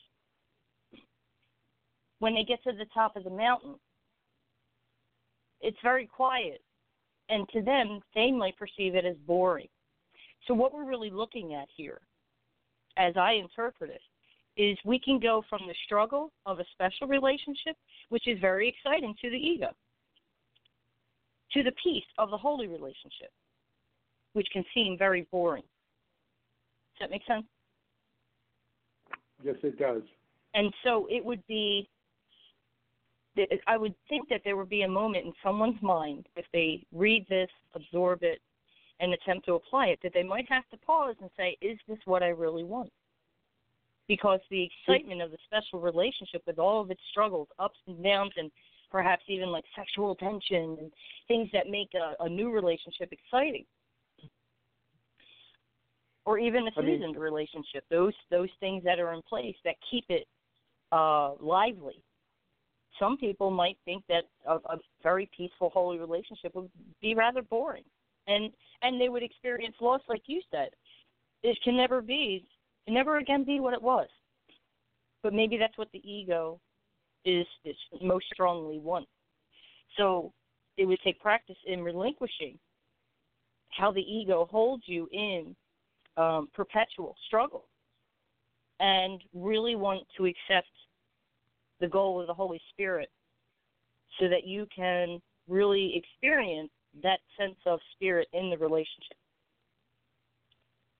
when 2.18 2.34
they 2.34 2.44
get 2.44 2.62
to 2.64 2.72
the 2.72 2.86
top 2.92 3.16
of 3.16 3.24
the 3.24 3.30
mountain, 3.30 3.74
it's 5.60 5.76
very 5.82 6.06
quiet. 6.06 6.60
And 7.30 7.48
to 7.50 7.62
them, 7.62 8.00
they 8.14 8.30
might 8.30 8.56
perceive 8.58 8.94
it 8.94 9.04
as 9.04 9.16
boring. 9.26 9.68
So, 10.46 10.52
what 10.52 10.74
we're 10.74 10.84
really 10.84 11.10
looking 11.10 11.54
at 11.54 11.68
here, 11.74 12.00
as 12.98 13.16
I 13.16 13.32
interpret 13.32 13.90
it, 13.90 14.02
is 14.60 14.78
we 14.84 14.98
can 14.98 15.18
go 15.18 15.42
from 15.48 15.62
the 15.66 15.74
struggle 15.86 16.30
of 16.46 16.60
a 16.60 16.64
special 16.72 17.08
relationship, 17.08 17.76
which 18.10 18.28
is 18.28 18.38
very 18.40 18.68
exciting 18.68 19.14
to 19.22 19.30
the 19.30 19.36
ego, 19.36 19.68
to 21.52 21.62
the 21.62 21.72
peace 21.82 22.04
of 22.18 22.30
the 22.30 22.36
holy 22.36 22.66
relationship, 22.66 23.30
which 24.34 24.46
can 24.52 24.64
seem 24.74 24.96
very 24.98 25.26
boring. 25.32 25.64
Does 26.98 27.08
that 27.08 27.10
make 27.10 27.24
sense? 27.26 27.46
Yes, 29.42 29.56
it 29.62 29.78
does. 29.78 30.02
And 30.54 30.72
so 30.84 31.08
it 31.10 31.24
would 31.24 31.44
be, 31.48 31.88
I 33.66 33.76
would 33.76 33.94
think 34.08 34.28
that 34.28 34.42
there 34.44 34.56
would 34.56 34.68
be 34.68 34.82
a 34.82 34.88
moment 34.88 35.26
in 35.26 35.32
someone's 35.42 35.80
mind, 35.82 36.26
if 36.36 36.44
they 36.52 36.84
read 36.92 37.26
this, 37.28 37.50
absorb 37.74 38.22
it, 38.22 38.40
and 39.00 39.12
attempt 39.12 39.46
to 39.46 39.54
apply 39.54 39.86
it, 39.86 39.98
that 40.02 40.12
they 40.14 40.22
might 40.22 40.48
have 40.48 40.68
to 40.70 40.76
pause 40.78 41.16
and 41.20 41.30
say, 41.36 41.56
is 41.60 41.78
this 41.88 41.98
what 42.04 42.22
I 42.22 42.28
really 42.28 42.64
want? 42.64 42.92
Because 44.06 44.40
the 44.50 44.68
excitement 44.86 45.20
of 45.22 45.30
the 45.30 45.38
special 45.46 45.80
relationship 45.80 46.42
with 46.46 46.58
all 46.58 46.80
of 46.80 46.90
its 46.90 47.00
struggles, 47.10 47.48
ups 47.58 47.78
and 47.86 48.02
downs, 48.04 48.32
and 48.36 48.50
perhaps 48.90 49.24
even 49.26 49.48
like 49.48 49.64
sexual 49.74 50.14
tension 50.14 50.76
and 50.78 50.92
things 51.26 51.48
that 51.52 51.68
make 51.68 51.88
a, 51.94 52.22
a 52.22 52.28
new 52.28 52.50
relationship 52.50 53.10
exciting 53.10 53.64
or 56.26 56.38
even 56.38 56.66
a 56.68 56.70
seasoned 56.70 57.02
I 57.02 57.06
mean, 57.06 57.16
relationship 57.16 57.84
those 57.90 58.12
those 58.30 58.48
things 58.60 58.84
that 58.84 59.00
are 59.00 59.12
in 59.12 59.22
place 59.22 59.56
that 59.64 59.74
keep 59.90 60.04
it 60.08 60.26
uh 60.92 61.32
lively 61.40 62.02
some 62.98 63.16
people 63.16 63.50
might 63.50 63.76
think 63.84 64.04
that 64.08 64.24
a, 64.46 64.54
a 64.54 64.78
very 65.02 65.28
peaceful 65.36 65.70
holy 65.70 65.98
relationship 65.98 66.54
would 66.54 66.70
be 67.00 67.14
rather 67.14 67.42
boring. 67.42 67.84
And 68.26 68.50
and 68.82 69.00
they 69.00 69.08
would 69.08 69.22
experience 69.22 69.76
loss 69.80 70.00
like 70.08 70.22
you 70.26 70.40
said. 70.50 70.70
It 71.42 71.58
can 71.62 71.76
never 71.76 72.00
be 72.00 72.46
can 72.86 72.94
never 72.94 73.18
again 73.18 73.44
be 73.44 73.60
what 73.60 73.74
it 73.74 73.82
was. 73.82 74.08
But 75.22 75.32
maybe 75.32 75.56
that's 75.56 75.76
what 75.78 75.88
the 75.92 76.06
ego 76.08 76.60
is, 77.24 77.46
is 77.64 77.76
most 78.02 78.26
strongly 78.32 78.78
one. 78.78 79.06
So 79.96 80.32
it 80.76 80.84
would 80.84 80.98
take 81.02 81.20
practice 81.20 81.56
in 81.66 81.82
relinquishing 81.82 82.58
how 83.70 83.90
the 83.90 84.00
ego 84.00 84.46
holds 84.50 84.84
you 84.86 85.08
in 85.12 85.56
um, 86.16 86.48
perpetual 86.54 87.16
struggle 87.26 87.64
and 88.80 89.22
really 89.32 89.76
want 89.76 90.02
to 90.16 90.26
accept 90.26 90.68
the 91.80 91.88
goal 91.88 92.20
of 92.20 92.26
the 92.26 92.34
Holy 92.34 92.60
Spirit 92.72 93.10
so 94.20 94.28
that 94.28 94.46
you 94.46 94.66
can 94.74 95.20
really 95.48 95.94
experience 95.96 96.70
that 97.02 97.18
sense 97.38 97.56
of 97.66 97.80
spirit 97.94 98.28
in 98.32 98.50
the 98.50 98.58
relationship. 98.58 99.16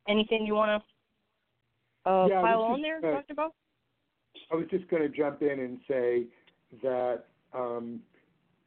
Anything 0.09 0.45
you 0.47 0.55
want 0.55 0.83
to 2.05 2.11
uh, 2.11 2.27
yeah, 2.27 2.41
pile 2.43 2.62
on 2.62 2.83
there, 2.83 2.99
uh, 2.99 3.16
Dr. 3.16 3.35
Bo? 3.35 3.55
I 4.53 4.57
was 4.57 4.66
just 4.70 4.89
going 4.89 5.03
to 5.03 5.09
jump 5.09 5.41
in 5.43 5.61
and 5.61 5.79
say 5.89 6.25
that 6.83 7.25
um, 7.55 8.01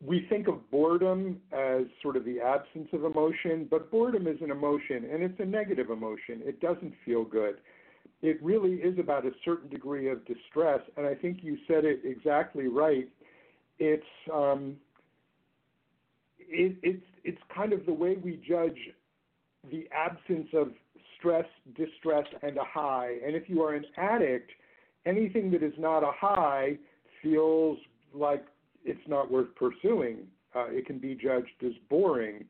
we 0.04 0.26
think 0.30 0.48
of 0.48 0.70
boredom 0.72 1.40
as 1.52 1.84
sort 2.02 2.16
of 2.16 2.26
the 2.26 2.40
absence 2.40 2.88
of 2.94 3.04
emotion, 3.04 3.68
but 3.70 3.92
boredom 3.92 4.28
is 4.28 4.38
an 4.42 4.50
emotion, 4.50 5.08
and 5.12 5.22
it's 5.22 5.40
a 5.40 5.46
negative 5.46 5.90
emotion. 5.90 6.42
It 6.44 6.60
doesn't 6.62 6.94
feel 7.06 7.24
good. 7.24 7.58
It 8.22 8.42
really 8.42 8.76
is 8.76 8.98
about 8.98 9.26
a 9.26 9.32
certain 9.46 9.70
degree 9.70 10.10
of 10.10 10.26
distress, 10.26 10.80
and 10.98 11.06
I 11.06 11.14
think 11.14 11.40
you 11.44 11.58
said 11.68 11.86
it 11.86 12.02
exactly 12.04 12.68
right. 12.68 13.08
It's 13.78 14.04
um, 14.34 14.78
it, 16.40 16.78
it's 16.82 17.04
it's 17.24 17.42
kind 17.54 17.74
of 17.74 17.86
the 17.86 17.94
way 17.94 18.18
we 18.24 18.42
judge 18.48 18.78
the 19.70 19.88
absence 19.96 20.48
of 20.54 20.72
stress, 21.18 21.46
distress, 21.76 22.26
and 22.42 22.58
a 22.58 22.64
high. 22.64 23.18
And 23.26 23.36
if 23.36 23.50
you 23.50 23.62
are 23.62 23.76
an 23.76 23.86
addict, 23.98 24.52
anything 25.06 25.52
that 25.52 25.62
is 25.62 25.74
not 25.78 26.04
a 26.04 26.12
high 26.12 26.78
feels 27.22 27.78
like 28.14 28.46
it's 28.84 29.08
not 29.08 29.32
worth 29.32 29.50
pursuing. 29.56 30.20
Uh, 30.56 30.68
it 30.70 30.86
can 30.86 30.98
be 30.98 31.14
judged 31.14 31.48
as 31.66 31.74
boring, 31.90 32.46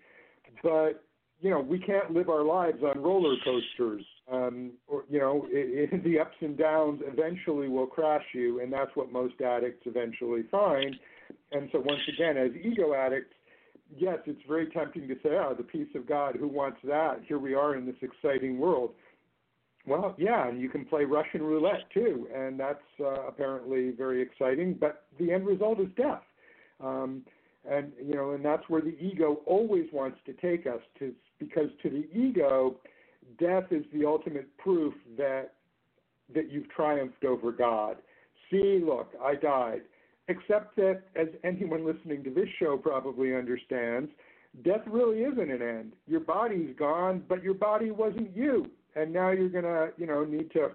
but 0.64 1.04
you 1.42 1.50
know 1.50 1.60
we 1.60 1.80
can't 1.80 2.12
live 2.12 2.30
our 2.30 2.44
lives 2.44 2.82
on 2.84 3.02
roller 3.02 3.36
coasters. 3.44 4.06
Um, 4.30 4.72
or 4.88 5.06
you 5.10 5.20
know 5.20 5.48
it, 5.50 5.94
it, 5.94 6.04
the 6.04 6.20
ups 6.20 6.36
and 6.42 6.58
downs 6.58 7.02
eventually 7.06 7.70
will 7.70 7.88
crash 7.88 8.26
you, 8.34 8.62
and 8.62 8.72
that's 8.72 8.94
what 8.96 9.12
most 9.12 9.40
addicts 9.42 9.84
eventually 9.86 10.44
find. 10.52 10.96
And 11.52 11.70
so 11.72 11.80
once 11.80 12.02
again, 12.14 12.38
as 12.38 12.52
ego 12.62 12.94
addicts, 12.94 13.34
yes, 13.96 14.18
it's 14.26 14.42
very 14.48 14.68
tempting 14.70 15.08
to 15.08 15.16
say, 15.24 15.30
"Oh, 15.32 15.54
the 15.56 15.64
peace 15.64 15.88
of 15.96 16.08
God, 16.08 16.36
who 16.36 16.48
wants 16.48 16.80
that?" 16.84 17.22
Here 17.26 17.40
we 17.40 17.54
are 17.54 17.76
in 17.76 17.86
this 17.86 17.96
exciting 18.02 18.58
world. 18.58 18.92
Well, 19.86 20.16
yeah, 20.18 20.50
and 20.50 20.62
you 20.62 20.68
can 20.68 20.84
play 20.84 21.06
Russian 21.06 21.42
roulette 21.42 21.90
too, 21.94 22.28
and 22.36 22.60
that's 22.60 22.84
uh, 23.00 23.28
apparently 23.28 23.92
very 23.92 24.22
exciting. 24.22 24.74
But 24.74 25.06
the 25.18 25.32
end 25.32 25.46
result 25.46 25.80
is 25.80 25.88
death, 25.96 26.24
um, 26.82 27.24
and 27.70 27.94
you 28.06 28.14
know, 28.14 28.32
and 28.32 28.44
that's 28.44 28.68
where 28.68 28.82
the 28.82 28.98
ego 29.00 29.40
always 29.46 29.86
wants 29.94 30.18
to 30.26 30.34
take 30.34 30.68
us 30.68 30.82
to, 31.00 31.14
because 31.40 31.70
to 31.84 31.90
the 31.90 32.10
ego, 32.14 32.76
death 33.40 33.66
is 33.72 33.84
the 33.94 34.06
ultimate 34.06 34.56
proof 34.58 34.94
that 35.18 35.54
that 36.34 36.52
you've 36.52 36.70
triumphed 36.70 37.24
over 37.24 37.52
God. 37.52 37.98
See, 38.52 38.82
look, 38.84 39.14
I 39.24 39.36
died. 39.36 39.82
Except 40.28 40.76
that, 40.76 41.04
as 41.16 41.28
anyone 41.46 41.86
listening 41.86 42.22
to 42.26 42.30
this 42.30 42.50
show 42.60 42.76
probably 42.76 43.34
understands, 43.34 44.12
death 44.66 44.82
really 44.88 45.20
isn't 45.20 45.52
an 45.52 45.62
end. 45.62 45.94
Your 46.06 46.20
body's 46.20 46.76
gone, 46.78 47.24
but 47.30 47.42
your 47.42 47.54
body 47.54 47.92
wasn't 47.92 48.36
you 48.36 48.70
and 48.98 49.14
now 49.14 49.32
you're 49.32 49.50
to, 49.50 49.92
you 49.98 50.08
know, 50.08 50.24
need 50.24 50.52
to 50.52 50.72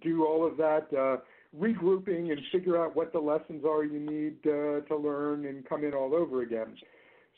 do 0.00 0.24
all 0.24 0.46
of 0.46 0.56
that 0.56 0.86
uh, 0.96 1.16
regrouping 1.58 2.30
and 2.30 2.40
figure 2.52 2.82
out 2.82 2.94
what 2.94 3.12
the 3.12 3.18
lessons 3.18 3.64
are 3.64 3.84
you 3.84 3.98
need 3.98 4.36
uh, 4.46 4.80
to 4.86 4.96
learn 4.96 5.46
and 5.46 5.68
come 5.68 5.84
in 5.84 5.92
all 5.92 6.14
over 6.14 6.42
again. 6.42 6.76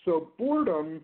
So 0.05 0.33
boredom 0.39 1.01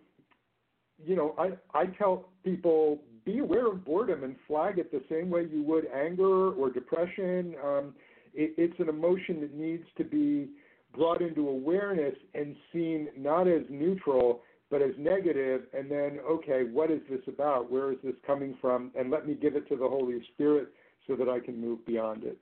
you 1.04 1.16
know, 1.16 1.34
I 1.38 1.52
I 1.78 1.86
tell 1.86 2.28
people 2.44 3.00
be 3.24 3.38
aware 3.38 3.70
of 3.70 3.84
boredom 3.84 4.24
and 4.24 4.36
flag 4.46 4.78
it 4.78 4.90
the 4.90 5.02
same 5.08 5.30
way 5.30 5.46
you 5.50 5.62
would 5.62 5.86
anger 5.86 6.52
or 6.52 6.70
depression. 6.70 7.54
Um, 7.62 7.94
it, 8.34 8.54
it's 8.56 8.80
an 8.80 8.88
emotion 8.88 9.40
that 9.42 9.54
needs 9.54 9.84
to 9.98 10.04
be 10.04 10.48
brought 10.94 11.20
into 11.20 11.48
awareness 11.48 12.14
and 12.34 12.56
seen 12.72 13.08
not 13.16 13.46
as 13.46 13.62
neutral 13.68 14.42
but 14.70 14.82
as 14.82 14.92
negative 14.98 15.62
and 15.72 15.90
then 15.90 16.18
okay 16.28 16.62
what 16.64 16.90
is 16.90 17.00
this 17.10 17.20
about? 17.26 17.70
Where 17.70 17.92
is 17.92 17.98
this 18.02 18.14
coming 18.26 18.56
from? 18.60 18.90
And 18.98 19.10
let 19.10 19.26
me 19.26 19.34
give 19.34 19.56
it 19.56 19.68
to 19.68 19.76
the 19.76 19.86
holy 19.88 20.20
spirit 20.34 20.68
so 21.06 21.16
that 21.16 21.28
i 21.28 21.38
can 21.40 21.60
move 21.60 21.84
beyond 21.86 22.24
it. 22.24 22.38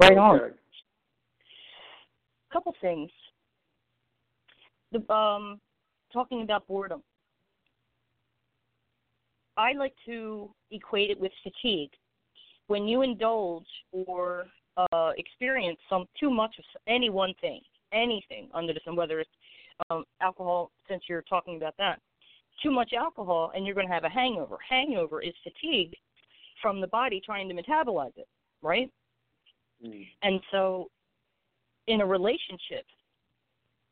Right 0.00 0.16
on. 0.16 0.36
Okay. 0.36 0.54
couple 2.52 2.74
things 2.80 3.10
the 4.92 5.12
um 5.12 5.60
talking 6.12 6.42
about 6.42 6.66
boredom 6.66 7.02
i 9.56 9.72
like 9.72 9.94
to 10.04 10.50
equate 10.70 11.10
it 11.10 11.18
with 11.18 11.32
fatigue 11.42 11.90
when 12.66 12.86
you 12.86 13.02
indulge 13.02 13.66
or 13.92 14.46
uh, 14.76 15.10
experience 15.16 15.78
some 15.88 16.06
too 16.18 16.30
much 16.30 16.54
of 16.58 16.64
any 16.86 17.10
one 17.10 17.34
thing, 17.40 17.60
anything 17.92 18.48
under 18.54 18.72
the 18.72 18.80
sun, 18.84 18.96
whether 18.96 19.20
it's 19.20 19.30
um, 19.90 20.04
alcohol, 20.20 20.70
since 20.88 21.02
you're 21.08 21.22
talking 21.22 21.56
about 21.56 21.74
that, 21.78 22.00
too 22.62 22.70
much 22.70 22.92
alcohol, 22.92 23.52
and 23.54 23.66
you're 23.66 23.74
going 23.74 23.86
to 23.86 23.92
have 23.92 24.04
a 24.04 24.08
hangover. 24.08 24.56
Hangover 24.68 25.20
is 25.20 25.34
fatigue 25.42 25.94
from 26.60 26.80
the 26.80 26.86
body 26.86 27.20
trying 27.24 27.48
to 27.48 27.54
metabolize 27.54 28.16
it, 28.16 28.28
right? 28.62 28.90
Mm. 29.84 30.06
And 30.22 30.40
so, 30.50 30.88
in 31.88 32.00
a 32.00 32.06
relationship, 32.06 32.86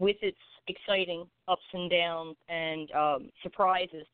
with 0.00 0.16
its 0.22 0.38
exciting 0.66 1.26
ups 1.46 1.62
and 1.72 1.88
downs 1.88 2.36
and 2.48 2.90
um, 2.92 3.30
surprises, 3.42 4.06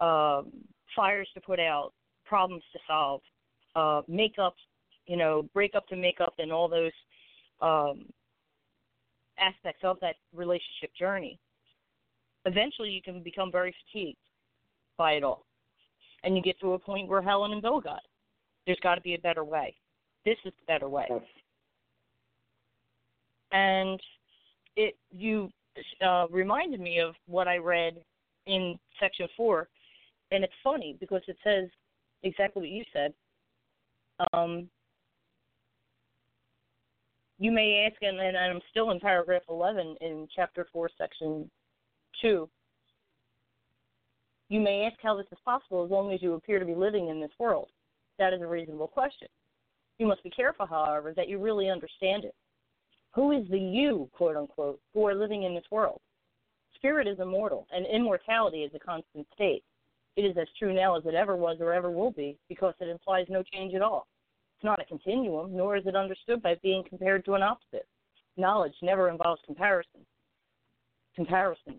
um, 0.00 0.50
fires 0.94 1.28
to 1.32 1.40
put 1.40 1.58
out, 1.58 1.92
problems 2.26 2.64
to 2.72 2.78
solve, 2.86 3.20
uh, 3.76 4.02
makeup, 4.08 4.54
you 5.06 5.16
know, 5.16 5.48
breakup 5.54 5.86
to 5.88 5.96
makeup, 5.96 6.34
and 6.38 6.52
all 6.52 6.68
those 6.68 6.92
um, 7.62 8.04
aspects 9.38 9.82
of 9.84 9.96
that 10.00 10.16
relationship 10.34 10.90
journey. 10.98 11.38
Eventually, 12.44 12.90
you 12.90 13.00
can 13.00 13.22
become 13.22 13.50
very 13.52 13.74
fatigued 13.86 14.18
by 14.98 15.12
it 15.12 15.22
all, 15.22 15.46
and 16.24 16.36
you 16.36 16.42
get 16.42 16.58
to 16.60 16.72
a 16.72 16.78
point 16.78 17.08
where 17.08 17.22
Helen 17.22 17.52
and 17.52 17.62
Bill 17.62 17.80
got. 17.80 18.00
There's 18.66 18.80
got 18.82 18.96
to 18.96 19.00
be 19.00 19.14
a 19.14 19.18
better 19.18 19.44
way. 19.44 19.76
This 20.24 20.36
is 20.44 20.52
the 20.58 20.72
better 20.72 20.88
way. 20.88 21.06
Yes. 21.08 21.20
And 23.52 24.00
it 24.76 24.96
you 25.10 25.50
uh, 26.04 26.26
reminded 26.30 26.80
me 26.80 27.00
of 27.00 27.14
what 27.26 27.48
I 27.48 27.56
read 27.56 27.96
in 28.46 28.78
section 29.00 29.28
four, 29.36 29.68
and 30.30 30.44
it's 30.44 30.52
funny 30.62 30.96
because 31.00 31.22
it 31.28 31.36
says 31.42 31.68
exactly 32.22 32.62
what 32.62 32.70
you 32.70 32.84
said. 32.92 33.12
Um, 34.32 34.68
you 37.38 37.52
may 37.52 37.86
ask, 37.86 38.00
and, 38.02 38.18
and 38.18 38.36
I'm 38.36 38.60
still 38.70 38.90
in 38.90 39.00
paragraph 39.00 39.42
11 39.48 39.96
in 40.00 40.26
chapter 40.34 40.66
4, 40.72 40.88
section 40.96 41.50
2. 42.22 42.48
You 44.48 44.60
may 44.60 44.86
ask 44.86 44.96
how 45.02 45.16
this 45.16 45.26
is 45.30 45.38
possible 45.44 45.84
as 45.84 45.90
long 45.90 46.12
as 46.12 46.22
you 46.22 46.34
appear 46.34 46.58
to 46.58 46.64
be 46.64 46.74
living 46.74 47.08
in 47.08 47.20
this 47.20 47.32
world. 47.38 47.68
That 48.18 48.32
is 48.32 48.40
a 48.40 48.46
reasonable 48.46 48.88
question. 48.88 49.28
You 49.98 50.06
must 50.06 50.22
be 50.22 50.30
careful, 50.30 50.66
however, 50.66 51.12
that 51.14 51.28
you 51.28 51.38
really 51.38 51.68
understand 51.68 52.24
it. 52.24 52.34
Who 53.16 53.32
is 53.32 53.48
the 53.48 53.58
you, 53.58 54.10
quote 54.12 54.36
unquote, 54.36 54.78
who 54.92 55.06
are 55.06 55.14
living 55.14 55.44
in 55.44 55.54
this 55.54 55.64
world? 55.70 56.00
Spirit 56.74 57.08
is 57.08 57.18
immortal, 57.18 57.66
and 57.74 57.86
immortality 57.86 58.58
is 58.58 58.70
a 58.74 58.78
constant 58.78 59.26
state. 59.34 59.64
It 60.16 60.26
is 60.26 60.36
as 60.36 60.48
true 60.58 60.74
now 60.74 60.98
as 60.98 61.06
it 61.06 61.14
ever 61.14 61.34
was 61.34 61.56
or 61.60 61.72
ever 61.72 61.90
will 61.90 62.10
be, 62.10 62.36
because 62.50 62.74
it 62.78 62.88
implies 62.88 63.24
no 63.30 63.42
change 63.42 63.74
at 63.74 63.80
all. 63.80 64.06
It's 64.54 64.64
not 64.64 64.82
a 64.82 64.84
continuum, 64.84 65.56
nor 65.56 65.78
is 65.78 65.86
it 65.86 65.96
understood 65.96 66.42
by 66.42 66.56
being 66.62 66.84
compared 66.86 67.24
to 67.24 67.32
an 67.32 67.42
opposite. 67.42 67.86
Knowledge 68.36 68.74
never 68.82 69.08
involves 69.08 69.40
comparison. 69.46 70.00
Comparison. 71.14 71.78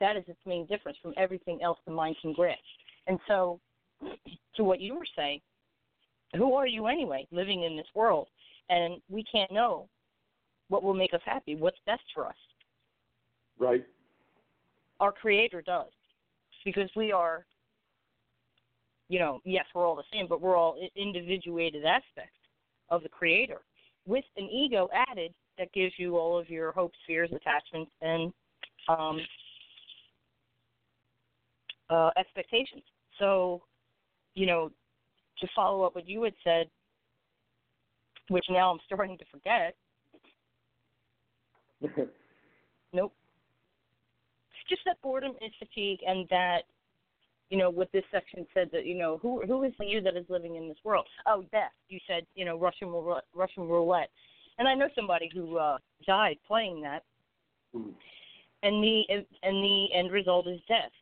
That 0.00 0.16
is 0.16 0.24
its 0.26 0.40
main 0.44 0.66
difference 0.66 0.98
from 1.00 1.14
everything 1.16 1.62
else 1.62 1.78
the 1.86 1.92
mind 1.92 2.16
can 2.20 2.32
grasp. 2.32 2.58
And 3.06 3.20
so, 3.28 3.60
to 4.56 4.64
what 4.64 4.80
you 4.80 4.96
were 4.96 5.06
saying, 5.16 5.40
who 6.34 6.54
are 6.54 6.66
you 6.66 6.86
anyway, 6.86 7.28
living 7.30 7.62
in 7.62 7.76
this 7.76 7.86
world? 7.94 8.26
And 8.70 9.00
we 9.08 9.22
can't 9.22 9.52
know 9.52 9.88
what 10.68 10.82
will 10.82 10.94
make 10.94 11.14
us 11.14 11.20
happy, 11.24 11.56
what's 11.56 11.78
best 11.86 12.02
for 12.14 12.26
us. 12.26 12.36
Right. 13.58 13.84
Our 15.00 15.12
Creator 15.12 15.62
does 15.62 15.90
because 16.64 16.90
we 16.96 17.12
are, 17.12 17.46
you 19.08 19.18
know, 19.18 19.40
yes, 19.44 19.64
we're 19.74 19.86
all 19.86 19.96
the 19.96 20.02
same, 20.12 20.26
but 20.28 20.40
we're 20.40 20.56
all 20.56 20.76
individuated 20.96 21.84
aspects 21.84 22.38
of 22.90 23.02
the 23.02 23.08
Creator 23.08 23.60
with 24.06 24.24
an 24.36 24.48
ego 24.50 24.88
added 25.10 25.32
that 25.58 25.72
gives 25.72 25.92
you 25.98 26.16
all 26.16 26.38
of 26.38 26.48
your 26.48 26.72
hopes, 26.72 26.98
fears, 27.06 27.30
attachments, 27.32 27.90
and 28.00 28.32
um, 28.88 29.20
uh, 31.90 32.10
expectations. 32.16 32.82
So, 33.18 33.62
you 34.34 34.46
know, 34.46 34.70
to 35.40 35.48
follow 35.54 35.84
up 35.84 35.94
what 35.94 36.08
you 36.08 36.22
had 36.22 36.34
said, 36.44 36.66
which 38.28 38.44
now 38.50 38.70
I'm 38.70 38.78
starting 38.86 39.18
to 39.18 39.24
forget. 39.30 39.74
nope 42.92 43.12
just 44.68 44.82
that 44.84 45.00
boredom 45.02 45.32
is 45.44 45.52
fatigue, 45.58 46.00
and 46.06 46.26
that 46.30 46.62
you 47.50 47.56
know 47.56 47.70
what 47.70 47.90
this 47.92 48.04
section 48.12 48.46
said 48.52 48.68
that 48.72 48.84
you 48.84 48.96
know 48.96 49.18
who 49.22 49.42
who 49.46 49.62
is 49.64 49.72
the 49.78 49.86
you 49.86 50.00
that 50.02 50.16
is 50.16 50.26
living 50.28 50.56
in 50.56 50.68
this 50.68 50.76
world? 50.84 51.06
Oh, 51.26 51.44
death. 51.50 51.72
You 51.88 51.98
said 52.06 52.26
you 52.34 52.44
know 52.44 52.58
Russian 52.58 52.88
roulette, 52.88 53.24
Russian 53.34 53.68
roulette, 53.68 54.10
and 54.58 54.68
I 54.68 54.74
know 54.74 54.88
somebody 54.94 55.30
who 55.32 55.56
uh, 55.56 55.78
died 56.06 56.36
playing 56.46 56.82
that, 56.82 57.04
mm. 57.74 57.92
and 58.62 58.82
the 58.82 59.02
and 59.42 59.64
the 59.64 59.86
end 59.94 60.12
result 60.12 60.46
is 60.46 60.60
death. 60.68 60.92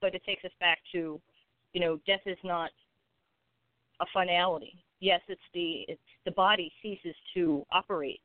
But 0.00 0.16
it 0.16 0.24
takes 0.24 0.44
us 0.44 0.50
back 0.58 0.78
to, 0.90 1.20
you 1.74 1.80
know, 1.80 2.00
death 2.08 2.26
is 2.26 2.38
not 2.42 2.70
a 4.00 4.06
finality. 4.12 4.82
Yes, 4.98 5.20
it's 5.28 5.40
the 5.54 5.84
it's, 5.86 6.00
the 6.24 6.32
body 6.32 6.72
ceases 6.82 7.14
to 7.34 7.64
operate, 7.72 8.20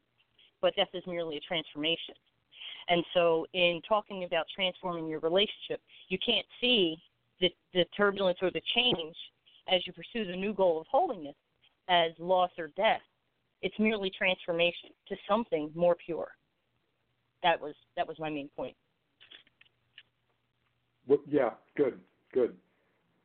but 0.61 0.75
death 0.75 0.89
is 0.93 1.03
merely 1.07 1.37
a 1.37 1.39
transformation. 1.41 2.15
And 2.89 3.03
so, 3.13 3.45
in 3.53 3.81
talking 3.87 4.23
about 4.23 4.45
transforming 4.53 5.07
your 5.07 5.19
relationship, 5.19 5.81
you 6.07 6.17
can't 6.25 6.45
see 6.61 6.97
the, 7.41 7.49
the 7.73 7.85
turbulence 7.95 8.37
or 8.41 8.49
the 8.49 8.61
change 8.75 9.15
as 9.71 9.85
you 9.85 9.93
pursue 9.93 10.25
the 10.25 10.35
new 10.35 10.53
goal 10.53 10.79
of 10.79 10.87
holiness 10.87 11.35
as 11.89 12.11
loss 12.19 12.51
or 12.57 12.69
death. 12.77 13.01
It's 13.61 13.75
merely 13.79 14.11
transformation 14.15 14.91
to 15.09 15.15
something 15.27 15.71
more 15.75 15.95
pure. 15.95 16.29
That 17.43 17.59
was 17.59 17.75
that 17.95 18.07
was 18.07 18.17
my 18.19 18.29
main 18.29 18.49
point. 18.55 18.75
Well, 21.07 21.19
yeah, 21.27 21.51
good, 21.75 21.99
good. 22.33 22.55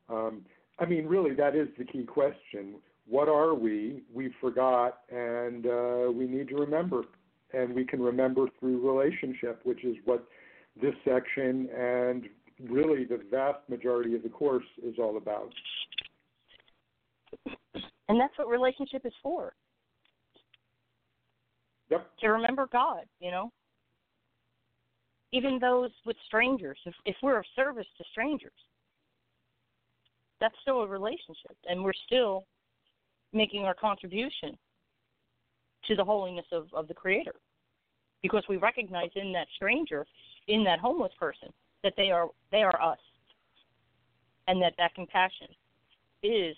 Um, 0.08 0.42
I 0.78 0.86
mean, 0.86 1.06
really, 1.06 1.34
that 1.34 1.54
is 1.56 1.68
the 1.78 1.84
key 1.84 2.04
question. 2.04 2.76
What 3.08 3.28
are 3.28 3.54
we? 3.54 4.02
We 4.12 4.32
forgot, 4.40 5.00
and 5.10 5.66
uh, 5.66 6.12
we 6.12 6.26
need 6.26 6.48
to 6.48 6.56
remember 6.56 7.04
and 7.52 7.74
we 7.74 7.84
can 7.84 8.00
remember 8.00 8.46
through 8.58 8.86
relationship, 8.86 9.60
which 9.64 9.84
is 9.84 9.96
what 10.04 10.24
this 10.80 10.94
section 11.04 11.68
and 11.76 12.28
really 12.68 13.04
the 13.04 13.20
vast 13.30 13.58
majority 13.68 14.14
of 14.14 14.22
the 14.22 14.28
course 14.28 14.64
is 14.82 14.94
all 14.98 15.16
about. 15.16 15.52
And 18.08 18.20
that's 18.20 18.36
what 18.36 18.48
relationship 18.48 19.02
is 19.04 19.12
for. 19.22 19.52
Yep. 21.90 22.06
To 22.20 22.28
remember 22.28 22.68
God, 22.72 23.04
you 23.20 23.30
know. 23.30 23.50
Even 25.32 25.58
those 25.58 25.90
with 26.04 26.16
strangers, 26.26 26.78
if, 26.84 26.94
if 27.06 27.16
we're 27.22 27.38
of 27.38 27.44
service 27.56 27.86
to 27.96 28.04
strangers, 28.12 28.52
that's 30.40 30.54
still 30.60 30.82
a 30.82 30.86
relationship, 30.86 31.56
and 31.66 31.82
we're 31.82 31.92
still 32.06 32.44
making 33.32 33.64
our 33.64 33.74
contribution 33.74 34.58
to 35.88 35.96
the 35.96 36.04
holiness 36.04 36.46
of, 36.52 36.66
of 36.72 36.88
the 36.88 36.94
Creator. 36.94 37.34
Because 38.22 38.44
we 38.48 38.56
recognize 38.56 39.10
in 39.16 39.32
that 39.32 39.48
stranger, 39.56 40.06
in 40.46 40.62
that 40.64 40.78
homeless 40.78 41.12
person, 41.18 41.48
that 41.82 41.94
they 41.96 42.10
are 42.10 42.28
they 42.50 42.62
are 42.62 42.80
us. 42.80 42.98
And 44.46 44.60
that 44.62 44.74
that 44.78 44.94
compassion 44.94 45.48
is 46.22 46.56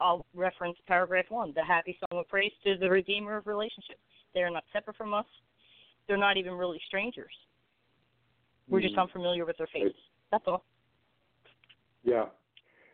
I'll 0.00 0.24
reference 0.34 0.76
paragraph 0.86 1.26
one, 1.28 1.52
the 1.54 1.64
happy 1.64 1.98
song 2.00 2.20
of 2.20 2.28
praise 2.28 2.52
to 2.64 2.76
the 2.76 2.88
Redeemer 2.88 3.36
of 3.36 3.46
relationships. 3.46 4.00
They 4.34 4.40
are 4.40 4.50
not 4.50 4.64
separate 4.72 4.96
from 4.96 5.12
us. 5.14 5.26
They're 6.08 6.16
not 6.16 6.36
even 6.36 6.54
really 6.54 6.80
strangers. 6.86 7.32
We're 8.68 8.80
just 8.80 8.96
mm. 8.96 9.02
unfamiliar 9.02 9.44
with 9.44 9.58
their 9.58 9.68
faces. 9.72 9.94
That's 10.30 10.44
all. 10.46 10.64
Yeah, 12.02 12.26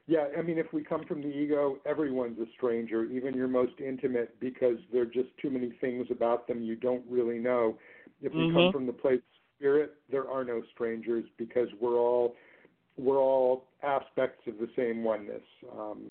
yeah, 0.08 0.26
I 0.38 0.42
mean, 0.42 0.58
if 0.58 0.72
we 0.72 0.84
come 0.84 1.04
from 1.04 1.20
the 1.20 1.28
ego, 1.28 1.78
everyone's 1.84 2.38
a 2.38 2.46
stranger, 2.56 3.04
even 3.04 3.34
your 3.34 3.48
most 3.48 3.72
intimate, 3.80 4.38
because 4.38 4.76
there 4.92 5.02
are 5.02 5.06
just 5.06 5.30
too 5.42 5.50
many 5.50 5.72
things 5.80 6.06
about 6.10 6.46
them 6.46 6.62
you 6.62 6.76
don't 6.76 7.04
really 7.10 7.38
know. 7.38 7.76
If 8.22 8.32
we 8.32 8.44
Mm-hmm. 8.44 8.54
come 8.56 8.72
from 8.72 8.86
the 8.86 8.92
place 8.92 9.18
of 9.18 9.40
spirit, 9.58 9.94
there 10.10 10.28
are 10.30 10.44
no 10.44 10.62
strangers 10.74 11.24
because 11.38 11.68
we're 11.80 11.96
all 11.98 12.36
we're 12.96 13.18
all 13.18 13.64
aspects 13.82 14.46
of 14.46 14.58
the 14.58 14.68
same 14.76 15.02
oneness. 15.04 15.42
Um, 15.78 16.10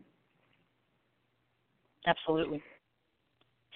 Absolutely. 2.05 2.61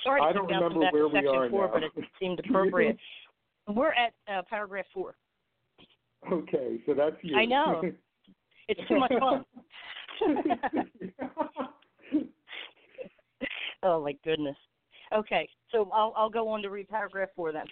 Sorry 0.04 0.22
I 0.22 0.32
don't 0.32 0.48
remember 0.48 0.80
where 0.92 1.08
to 1.08 1.08
we 1.08 1.28
are 1.28 1.50
four, 1.50 1.68
now. 1.68 1.74
but 1.74 1.84
it 1.84 1.92
seemed 2.20 2.40
appropriate. 2.46 2.98
We're 3.68 3.94
at 3.94 4.14
uh, 4.32 4.42
paragraph 4.50 4.86
four. 4.94 5.16
okay, 6.32 6.80
so 6.86 6.94
that's 6.94 7.16
you. 7.24 7.38
I 7.38 7.46
know. 7.46 7.82
It's 8.68 8.88
too 8.88 9.00
much 9.00 9.12
fun. 9.20 9.44
oh 13.84 14.04
my 14.04 14.14
goodness. 14.24 14.58
Okay, 15.14 15.48
so 15.72 15.90
I'll 15.94 16.14
I'll 16.16 16.30
go 16.30 16.48
on 16.50 16.62
to 16.62 16.70
read 16.70 16.88
paragraph 16.90 17.30
four 17.36 17.52
then. 17.52 17.66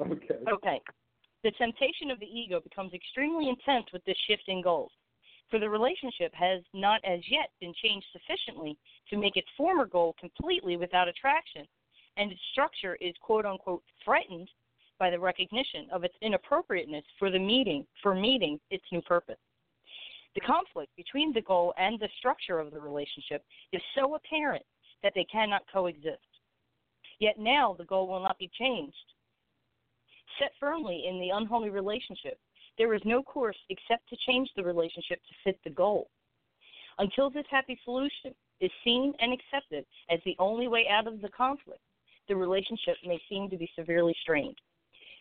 okay. 0.00 0.38
Okay. 0.52 0.80
The 1.42 1.50
temptation 1.52 2.10
of 2.10 2.18
the 2.20 2.26
ego 2.26 2.60
becomes 2.60 2.92
extremely 2.94 3.50
intense 3.50 3.86
with 3.92 4.02
this 4.04 4.16
shift 4.26 4.44
in 4.48 4.62
goals. 4.62 4.90
For 5.50 5.58
the 5.58 5.68
relationship 5.68 6.32
has 6.34 6.62
not 6.72 7.04
as 7.04 7.20
yet 7.30 7.50
been 7.60 7.74
changed 7.82 8.06
sufficiently 8.12 8.78
to 9.10 9.18
make 9.18 9.36
its 9.36 9.48
former 9.56 9.84
goal 9.84 10.14
completely 10.18 10.78
without 10.78 11.06
attraction, 11.06 11.66
and 12.16 12.32
its 12.32 12.40
structure 12.52 12.96
is 13.00 13.14
quote 13.20 13.44
unquote 13.44 13.82
threatened 14.04 14.48
by 14.98 15.10
the 15.10 15.18
recognition 15.18 15.86
of 15.92 16.04
its 16.04 16.14
inappropriateness 16.22 17.04
for 17.18 17.30
the 17.30 17.38
meeting 17.38 17.86
for 18.02 18.14
meeting 18.14 18.58
its 18.70 18.84
new 18.90 19.02
purpose. 19.02 19.36
The 20.34 20.40
conflict 20.40 20.90
between 20.96 21.32
the 21.32 21.42
goal 21.42 21.74
and 21.78 21.98
the 21.98 22.08
structure 22.18 22.58
of 22.58 22.72
the 22.72 22.80
relationship 22.80 23.44
is 23.72 23.82
so 23.94 24.16
apparent 24.16 24.64
that 25.02 25.12
they 25.14 25.24
cannot 25.24 25.62
coexist. 25.72 26.18
Yet 27.20 27.38
now 27.38 27.74
the 27.78 27.84
goal 27.84 28.08
will 28.08 28.20
not 28.20 28.38
be 28.38 28.50
changed. 28.58 28.96
Set 30.38 30.50
firmly 30.58 31.04
in 31.08 31.20
the 31.20 31.30
unholy 31.30 31.70
relationship, 31.70 32.38
there 32.76 32.94
is 32.94 33.02
no 33.04 33.22
course 33.22 33.56
except 33.70 34.08
to 34.08 34.16
change 34.26 34.50
the 34.56 34.64
relationship 34.64 35.20
to 35.20 35.34
fit 35.44 35.58
the 35.62 35.70
goal. 35.70 36.08
Until 36.98 37.30
this 37.30 37.46
happy 37.50 37.78
solution 37.84 38.34
is 38.60 38.70
seen 38.82 39.12
and 39.20 39.32
accepted 39.32 39.84
as 40.10 40.18
the 40.24 40.36
only 40.38 40.66
way 40.66 40.86
out 40.88 41.06
of 41.06 41.20
the 41.20 41.28
conflict, 41.28 41.80
the 42.28 42.34
relationship 42.34 42.96
may 43.04 43.20
seem 43.28 43.48
to 43.50 43.56
be 43.56 43.70
severely 43.76 44.16
strained. 44.22 44.56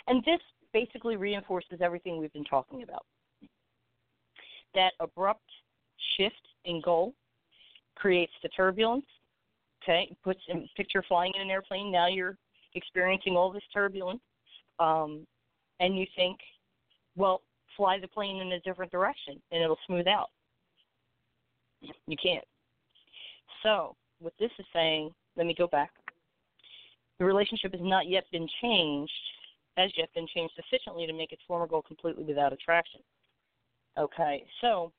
And 0.07 0.23
this 0.23 0.39
basically 0.71 1.15
reinforces 1.17 1.81
everything 1.81 2.17
we've 2.17 2.33
been 2.33 2.45
talking 2.45 2.83
about. 2.83 3.05
That 4.75 4.93
abrupt 4.99 5.49
shift 6.17 6.47
in 6.65 6.81
goal 6.81 7.13
creates 7.95 8.33
the 8.41 8.49
turbulence. 8.49 9.05
Okay, 9.83 10.15
puts 10.23 10.39
in 10.47 10.67
picture 10.77 11.03
flying 11.07 11.33
in 11.35 11.41
an 11.41 11.49
airplane. 11.49 11.91
Now 11.91 12.07
you're 12.07 12.37
experiencing 12.73 13.35
all 13.35 13.51
this 13.51 13.63
turbulence, 13.73 14.21
um, 14.79 15.27
and 15.79 15.97
you 15.97 16.05
think, 16.15 16.39
well, 17.15 17.41
fly 17.75 17.99
the 17.99 18.07
plane 18.07 18.41
in 18.41 18.53
a 18.53 18.59
different 18.61 18.91
direction 18.91 19.41
and 19.51 19.61
it'll 19.61 19.79
smooth 19.85 20.07
out. 20.07 20.29
You 22.07 22.17
can't. 22.21 22.45
So, 23.61 23.95
what 24.19 24.33
this 24.39 24.51
is 24.57 24.65
saying, 24.73 25.11
let 25.35 25.45
me 25.45 25.55
go 25.57 25.67
back. 25.67 25.91
The 27.19 27.25
relationship 27.25 27.73
has 27.73 27.81
not 27.83 28.07
yet 28.07 28.23
been 28.31 28.47
changed, 28.61 29.11
has 29.77 29.91
yet 29.97 30.09
been 30.15 30.27
changed 30.33 30.53
sufficiently 30.55 31.05
to 31.07 31.13
make 31.13 31.31
its 31.31 31.41
former 31.47 31.67
goal 31.67 31.81
completely 31.81 32.23
without 32.23 32.53
attraction. 32.53 33.01
Okay, 33.97 34.43
so 34.61 34.91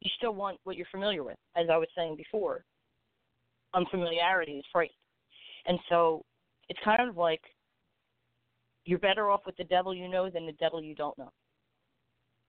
you 0.00 0.10
still 0.16 0.34
want 0.34 0.58
what 0.64 0.76
you're 0.76 0.86
familiar 0.90 1.24
with, 1.24 1.36
as 1.56 1.66
I 1.70 1.76
was 1.76 1.88
saying 1.96 2.16
before. 2.16 2.64
Unfamiliarity 3.74 4.52
is 4.52 4.64
frightening. 4.72 4.94
And 5.66 5.78
so 5.88 6.24
it's 6.68 6.80
kind 6.84 7.08
of 7.08 7.16
like 7.16 7.42
you're 8.84 8.98
better 8.98 9.30
off 9.30 9.42
with 9.46 9.56
the 9.56 9.64
devil 9.64 9.94
you 9.94 10.08
know 10.08 10.30
than 10.30 10.46
the 10.46 10.52
devil 10.52 10.82
you 10.82 10.94
don't 10.94 11.16
know. 11.18 11.32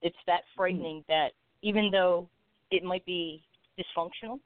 It's 0.00 0.16
that 0.26 0.40
frightening 0.56 1.04
that 1.08 1.28
even 1.62 1.90
though 1.92 2.28
it 2.70 2.82
might 2.82 3.04
be 3.04 3.42
dysfunctional 3.78 4.40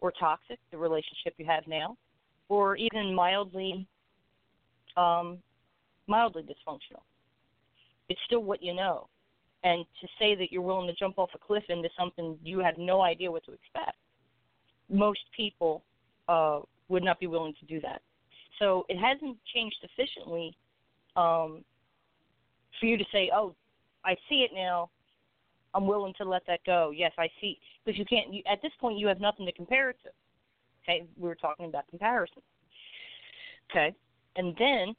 or 0.00 0.12
toxic, 0.12 0.58
the 0.70 0.78
relationship 0.78 1.34
you 1.36 1.44
have 1.46 1.64
now, 1.66 1.96
or 2.48 2.76
even 2.76 3.14
mildly 3.14 3.86
um, 4.96 5.38
mildly 6.06 6.42
dysfunctional, 6.42 7.02
it's 8.08 8.20
still 8.26 8.42
what 8.42 8.62
you 8.62 8.74
know. 8.74 9.08
And 9.64 9.84
to 10.00 10.08
say 10.18 10.34
that 10.34 10.50
you're 10.50 10.62
willing 10.62 10.88
to 10.88 10.94
jump 10.94 11.18
off 11.18 11.30
a 11.34 11.38
cliff 11.38 11.62
into 11.68 11.88
something 11.96 12.36
you 12.42 12.58
had 12.58 12.78
no 12.78 13.02
idea 13.02 13.30
what 13.30 13.44
to 13.44 13.52
expect, 13.52 13.96
most 14.90 15.20
people 15.36 15.84
uh, 16.28 16.60
would 16.88 17.04
not 17.04 17.20
be 17.20 17.26
willing 17.26 17.54
to 17.60 17.66
do 17.66 17.80
that. 17.80 18.02
So 18.58 18.84
it 18.88 18.98
hasn't 18.98 19.36
changed 19.54 19.76
sufficiently 19.80 20.56
um, 21.16 21.64
for 22.78 22.86
you 22.86 22.96
to 22.96 23.04
say, 23.12 23.30
"Oh, 23.34 23.54
I 24.04 24.14
see 24.28 24.46
it 24.48 24.50
now. 24.54 24.90
I'm 25.74 25.86
willing 25.86 26.14
to 26.18 26.24
let 26.24 26.46
that 26.46 26.60
go." 26.64 26.92
Yes, 26.94 27.12
I 27.18 27.28
see, 27.40 27.58
because 27.84 27.98
you 27.98 28.04
can't. 28.04 28.32
You, 28.32 28.42
at 28.50 28.60
this 28.62 28.72
point, 28.80 28.98
you 28.98 29.06
have 29.06 29.20
nothing 29.20 29.46
to 29.46 29.52
compare 29.52 29.90
it 29.90 29.96
to. 30.04 30.10
Okay, 30.82 31.06
we 31.16 31.28
were 31.28 31.34
talking 31.34 31.66
about 31.66 31.88
comparison. 31.88 32.42
Okay, 33.70 33.94
and 34.36 34.54
then 34.58 34.94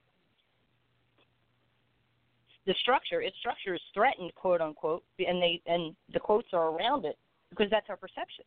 the 2.66 2.74
structure, 2.82 3.22
its 3.22 3.38
structure 3.40 3.74
is 3.74 3.82
threatened, 3.94 4.34
quote 4.36 4.62
unquote, 4.62 5.04
and 5.20 5.42
they 5.42 5.62
and 5.66 5.96
the 6.14 6.20
quotes 6.20 6.48
are 6.54 6.70
around 6.70 7.06
it 7.06 7.18
because 7.50 7.68
that's 7.70 7.90
our 7.90 7.98
perception. 7.98 8.46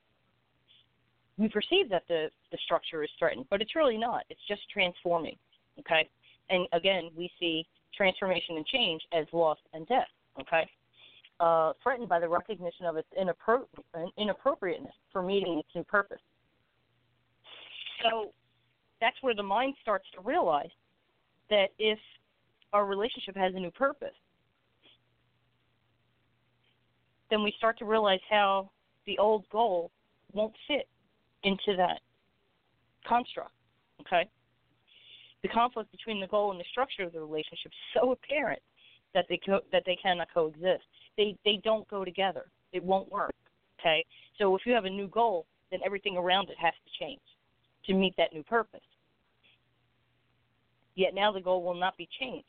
We 1.38 1.48
perceive 1.48 1.90
that 1.90 2.04
the 2.08 2.30
the 2.50 2.58
structure 2.64 3.02
is 3.02 3.10
threatened, 3.18 3.46
but 3.50 3.60
it's 3.60 3.76
really 3.76 3.98
not. 3.98 4.24
It's 4.30 4.40
just 4.48 4.62
transforming. 4.72 5.36
Okay, 5.80 6.08
and 6.48 6.66
again, 6.72 7.10
we 7.16 7.30
see 7.38 7.66
transformation 7.94 8.56
and 8.56 8.66
change 8.66 9.02
as 9.12 9.26
loss 9.32 9.58
and 9.74 9.86
death. 9.86 10.08
Okay, 10.40 10.68
uh, 11.40 11.72
threatened 11.82 12.08
by 12.08 12.20
the 12.20 12.28
recognition 12.28 12.86
of 12.86 12.96
its 12.96 13.08
inappro- 13.20 13.66
inappropriateness 14.16 14.94
for 15.12 15.22
meeting 15.22 15.58
its 15.58 15.68
new 15.74 15.84
purpose. 15.84 16.20
So 18.02 18.32
that's 19.00 19.16
where 19.20 19.34
the 19.34 19.42
mind 19.42 19.74
starts 19.82 20.06
to 20.14 20.20
realize 20.22 20.70
that 21.50 21.68
if 21.78 21.98
our 22.76 22.84
relationship 22.84 23.34
has 23.36 23.54
a 23.54 23.58
new 23.58 23.70
purpose, 23.70 24.14
then 27.30 27.42
we 27.42 27.54
start 27.56 27.78
to 27.78 27.86
realize 27.86 28.20
how 28.28 28.70
the 29.06 29.18
old 29.18 29.48
goal 29.50 29.90
won't 30.34 30.54
fit 30.68 30.86
into 31.42 31.74
that 31.76 32.00
construct. 33.08 33.52
Okay? 34.02 34.28
The 35.42 35.48
conflict 35.48 35.90
between 35.90 36.20
the 36.20 36.26
goal 36.26 36.50
and 36.50 36.60
the 36.60 36.64
structure 36.70 37.04
of 37.04 37.12
the 37.12 37.20
relationship 37.20 37.72
is 37.72 38.00
so 38.00 38.12
apparent 38.12 38.60
that 39.14 39.24
they 39.28 39.40
co- 39.44 39.62
that 39.72 39.84
they 39.86 39.96
cannot 39.96 40.28
coexist. 40.32 40.84
They 41.16 41.34
they 41.44 41.60
don't 41.64 41.88
go 41.88 42.04
together. 42.04 42.44
It 42.72 42.84
won't 42.84 43.10
work. 43.10 43.34
Okay? 43.80 44.04
So 44.38 44.54
if 44.54 44.62
you 44.66 44.74
have 44.74 44.84
a 44.84 44.90
new 44.90 45.08
goal, 45.08 45.46
then 45.70 45.80
everything 45.84 46.16
around 46.16 46.50
it 46.50 46.56
has 46.60 46.74
to 46.74 47.04
change 47.04 47.20
to 47.86 47.94
meet 47.94 48.14
that 48.18 48.34
new 48.34 48.42
purpose. 48.42 48.80
Yet 50.94 51.14
now 51.14 51.32
the 51.32 51.40
goal 51.40 51.62
will 51.62 51.74
not 51.74 51.96
be 51.96 52.08
changed. 52.20 52.46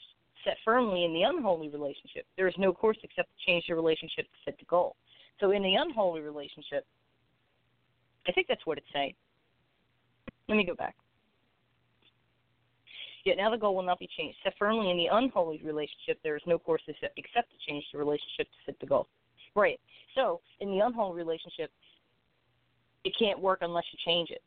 Set 0.47 0.55
firmly 0.63 1.03
in 1.03 1.13
the 1.13 1.23
unholy 1.23 1.67
relationship, 1.67 2.25
there 2.37 2.47
is 2.47 2.53
no 2.57 2.71
course 2.71 2.97
except 3.03 3.27
to 3.27 3.45
change 3.45 3.65
the 3.67 3.75
relationship 3.75 4.25
to 4.25 4.37
fit 4.45 4.57
the 4.57 4.65
goal. 4.65 4.95
So 5.41 5.51
in 5.51 5.61
the 5.61 5.75
unholy 5.75 6.21
relationship, 6.21 6.85
I 8.27 8.31
think 8.31 8.47
that's 8.47 8.65
what 8.65 8.77
it's 8.77 8.87
saying. 8.93 9.13
Let 10.47 10.55
me 10.55 10.65
go 10.65 10.73
back. 10.73 10.95
Yet 13.25 13.35
now 13.35 13.51
the 13.51 13.57
goal 13.57 13.75
will 13.75 13.83
not 13.83 13.99
be 13.99 14.07
changed. 14.17 14.37
Set 14.41 14.53
firmly 14.57 14.89
in 14.89 14.95
the 14.95 15.07
unholy 15.11 15.59
relationship, 15.65 16.17
there 16.23 16.37
is 16.37 16.41
no 16.45 16.57
course 16.57 16.81
except 16.87 17.15
to 17.17 17.57
change 17.67 17.83
the 17.91 17.99
relationship 17.99 18.47
to 18.47 18.65
fit 18.65 18.79
the 18.79 18.85
goal. 18.85 19.07
Right. 19.53 19.81
So 20.15 20.39
in 20.61 20.69
the 20.69 20.79
unholy 20.79 21.17
relationship, 21.17 21.71
it 23.03 23.13
can't 23.19 23.37
work 23.37 23.59
unless 23.63 23.83
you 23.91 23.99
change 24.05 24.29
it 24.29 24.41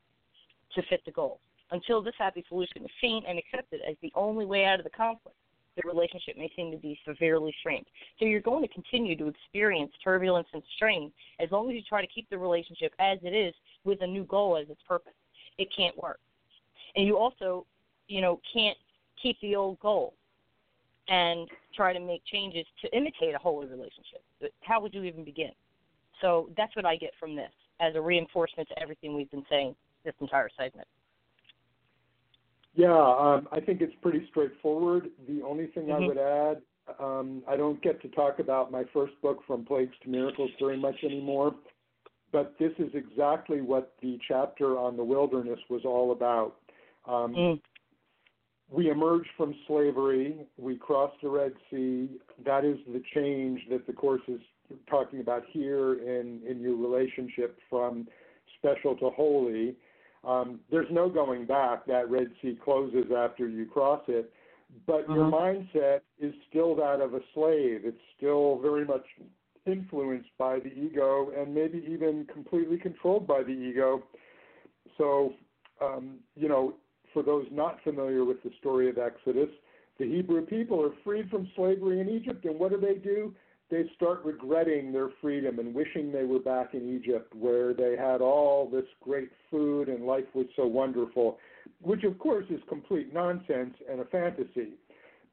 to 0.75 0.83
fit 0.89 1.03
the 1.05 1.13
goal. 1.13 1.41
Until 1.73 2.01
this 2.03 2.15
happy 2.19 2.43
solution 2.49 2.85
is 2.85 2.91
seen 3.03 3.23
and 3.29 3.39
accepted 3.39 3.81
as 3.87 3.97
the 4.01 4.11
only 4.15 4.47
way 4.47 4.65
out 4.65 4.81
of 4.81 4.85
the 4.85 4.91
conflict, 4.91 5.37
the 5.83 5.89
relationship 5.89 6.37
may 6.37 6.51
seem 6.57 6.71
to 6.71 6.77
be 6.77 6.99
severely 7.07 7.55
strained. 7.61 7.87
So 8.19 8.25
you're 8.25 8.41
going 8.41 8.63
to 8.63 8.73
continue 8.73 9.17
to 9.17 9.29
experience 9.29 9.93
turbulence 10.03 10.49
and 10.53 10.63
strain 10.77 11.13
as 11.39 11.51
long 11.51 11.69
as 11.71 11.75
you 11.75 11.83
try 11.89 12.01
to 12.01 12.07
keep 12.07 12.29
the 12.31 12.39
relationship 12.39 12.93
as 12.99 13.19
it 13.23 13.35
is 13.35 13.55
with 13.85 14.03
a 14.03 14.07
new 14.07 14.25
goal 14.25 14.57
as 14.57 14.69
its 14.69 14.81
purpose. 14.87 15.13
It 15.59 15.69
can't 15.77 15.97
work. 15.97 16.21
And 16.97 17.07
you 17.07 17.17
also, 17.17 17.67
you 18.09 18.21
know, 18.21 18.41
can't 18.53 18.77
keep 19.23 19.37
the 19.41 19.57
old 19.57 19.79
goal 19.81 20.15
and 21.09 21.49
try 21.75 21.93
to 21.93 22.01
make 22.01 22.23
changes 22.25 22.67
to 22.83 22.97
imitate 22.97 23.35
a 23.35 23.39
holy 23.39 23.67
relationship. 23.67 24.23
How 24.63 24.81
would 24.81 24.95
you 24.95 25.05
even 25.05 25.25
begin? 25.25 25.53
So 26.21 26.51
that's 26.57 26.75
what 26.77 26.85
I 26.85 26.97
get 26.97 27.11
from 27.19 27.35
this 27.35 27.53
as 27.81 27.95
a 27.95 28.01
reinforcement 28.01 28.69
to 28.69 28.79
everything 28.79 29.15
we've 29.15 29.31
been 29.31 29.47
saying 29.49 29.75
this 30.05 30.15
entire 30.21 30.51
segment. 30.57 30.87
Yeah, 32.75 32.95
um, 32.95 33.49
I 33.51 33.61
think 33.61 33.81
it's 33.81 33.95
pretty 34.01 34.27
straightforward. 34.29 35.11
The 35.27 35.43
only 35.43 35.67
thing 35.69 35.87
Mhm. 35.87 35.95
I 35.95 36.07
would 36.07 36.19
add, 36.19 36.63
um, 36.99 37.43
I 37.47 37.57
don't 37.57 37.81
get 37.83 38.01
to 38.03 38.09
talk 38.09 38.39
about 38.39 38.71
my 38.71 38.85
first 38.85 39.21
book, 39.21 39.43
From 39.45 39.65
Plagues 39.65 39.99
to 40.01 40.09
Miracles, 40.09 40.51
very 40.59 40.77
much 40.77 41.03
anymore, 41.03 41.55
but 42.33 42.57
this 42.59 42.73
is 42.79 42.95
exactly 42.95 43.61
what 43.61 43.99
the 44.01 44.19
chapter 44.19 44.79
on 44.79 44.97
the 44.97 45.05
wilderness 45.05 45.61
was 45.69 45.85
all 45.85 46.13
about. 46.13 46.57
Um, 47.07 47.35
Mm. 47.35 47.61
we 48.71 48.89
emerged 48.89 49.31
from 49.37 49.53
slavery, 49.67 50.47
we 50.57 50.77
crossed 50.77 51.21
the 51.23 51.29
Red 51.29 51.55
Sea. 51.71 52.21
That 52.45 52.65
is 52.65 52.79
the 52.87 53.01
change 53.01 53.69
that 53.69 53.85
the 53.87 53.93
Course 53.93 54.23
is 54.29 54.41
talking 54.87 55.19
about 55.21 55.45
here 55.47 55.95
in, 55.95 56.41
in 56.47 56.61
your 56.61 56.77
relationship 56.77 57.59
from 57.69 58.07
special 58.59 58.97
to 58.97 59.11
holy. 59.11 59.77
Um, 60.25 60.61
there's 60.71 60.91
no 60.91 61.09
going 61.09 61.47
back. 61.47 61.87
That 61.87 62.11
Red 62.11 62.31
Sea 62.43 62.59
closes 62.63 63.11
after 63.17 63.49
you 63.49 63.67
cross 63.67 64.03
it. 64.09 64.33
But 64.87 65.09
your 65.09 65.25
Mhm. 65.25 65.33
mindset 65.33 66.01
is 66.19 66.35
still 66.49 66.75
that 66.77 67.01
of 67.01 67.15
a 67.15 67.23
slave. 67.35 67.85
It's 67.85 68.03
still 68.17 68.59
very 68.59 68.85
much 68.85 69.07
influenced 69.67 70.37
by 70.39 70.61
the 70.61 70.73
ego 70.79 71.31
and 71.31 71.55
maybe 71.55 71.85
even 71.91 72.25
completely 72.27 72.79
controlled 72.79 73.27
by 73.27 73.43
the 73.43 73.53
ego. 73.53 74.03
So, 74.97 75.35
um, 75.81 76.21
you 76.37 76.49
know, 76.49 76.75
for 77.13 77.23
those 77.23 77.47
not 77.51 77.81
familiar 77.83 78.25
with 78.25 78.43
the 78.43 78.51
story 78.59 78.89
of 78.89 78.99
Exodus, 78.99 79.51
the 79.99 80.07
Hebrew 80.07 80.47
people 80.47 80.83
are 80.83 80.93
freed 81.05 81.29
from 81.31 81.49
slavery 81.55 82.01
in 82.01 82.09
Egypt, 82.09 82.45
and 82.45 82.59
what 82.59 82.71
do 82.71 82.79
they 82.79 82.95
do? 82.95 83.35
They 83.71 83.85
start 83.95 84.25
regretting 84.25 84.93
their 84.93 85.11
freedom 85.21 85.59
and 85.59 85.75
wishing 85.75 86.11
they 86.11 86.25
were 86.25 86.41
back 86.41 86.75
in 86.75 86.97
Egypt 86.97 87.33
where 87.35 87.73
they 87.73 87.97
had 87.97 88.21
all 88.21 88.69
this 88.69 88.85
great 89.01 89.31
food 89.51 89.89
and 89.89 90.05
life 90.05 90.25
was 90.35 90.47
so 90.57 90.67
wonderful, 90.67 91.39
which 91.81 92.03
of 92.05 92.19
course 92.19 92.47
is 92.51 92.61
complete 92.69 93.15
nonsense 93.15 93.75
and 93.89 94.01
a 94.01 94.05
fantasy. 94.07 94.75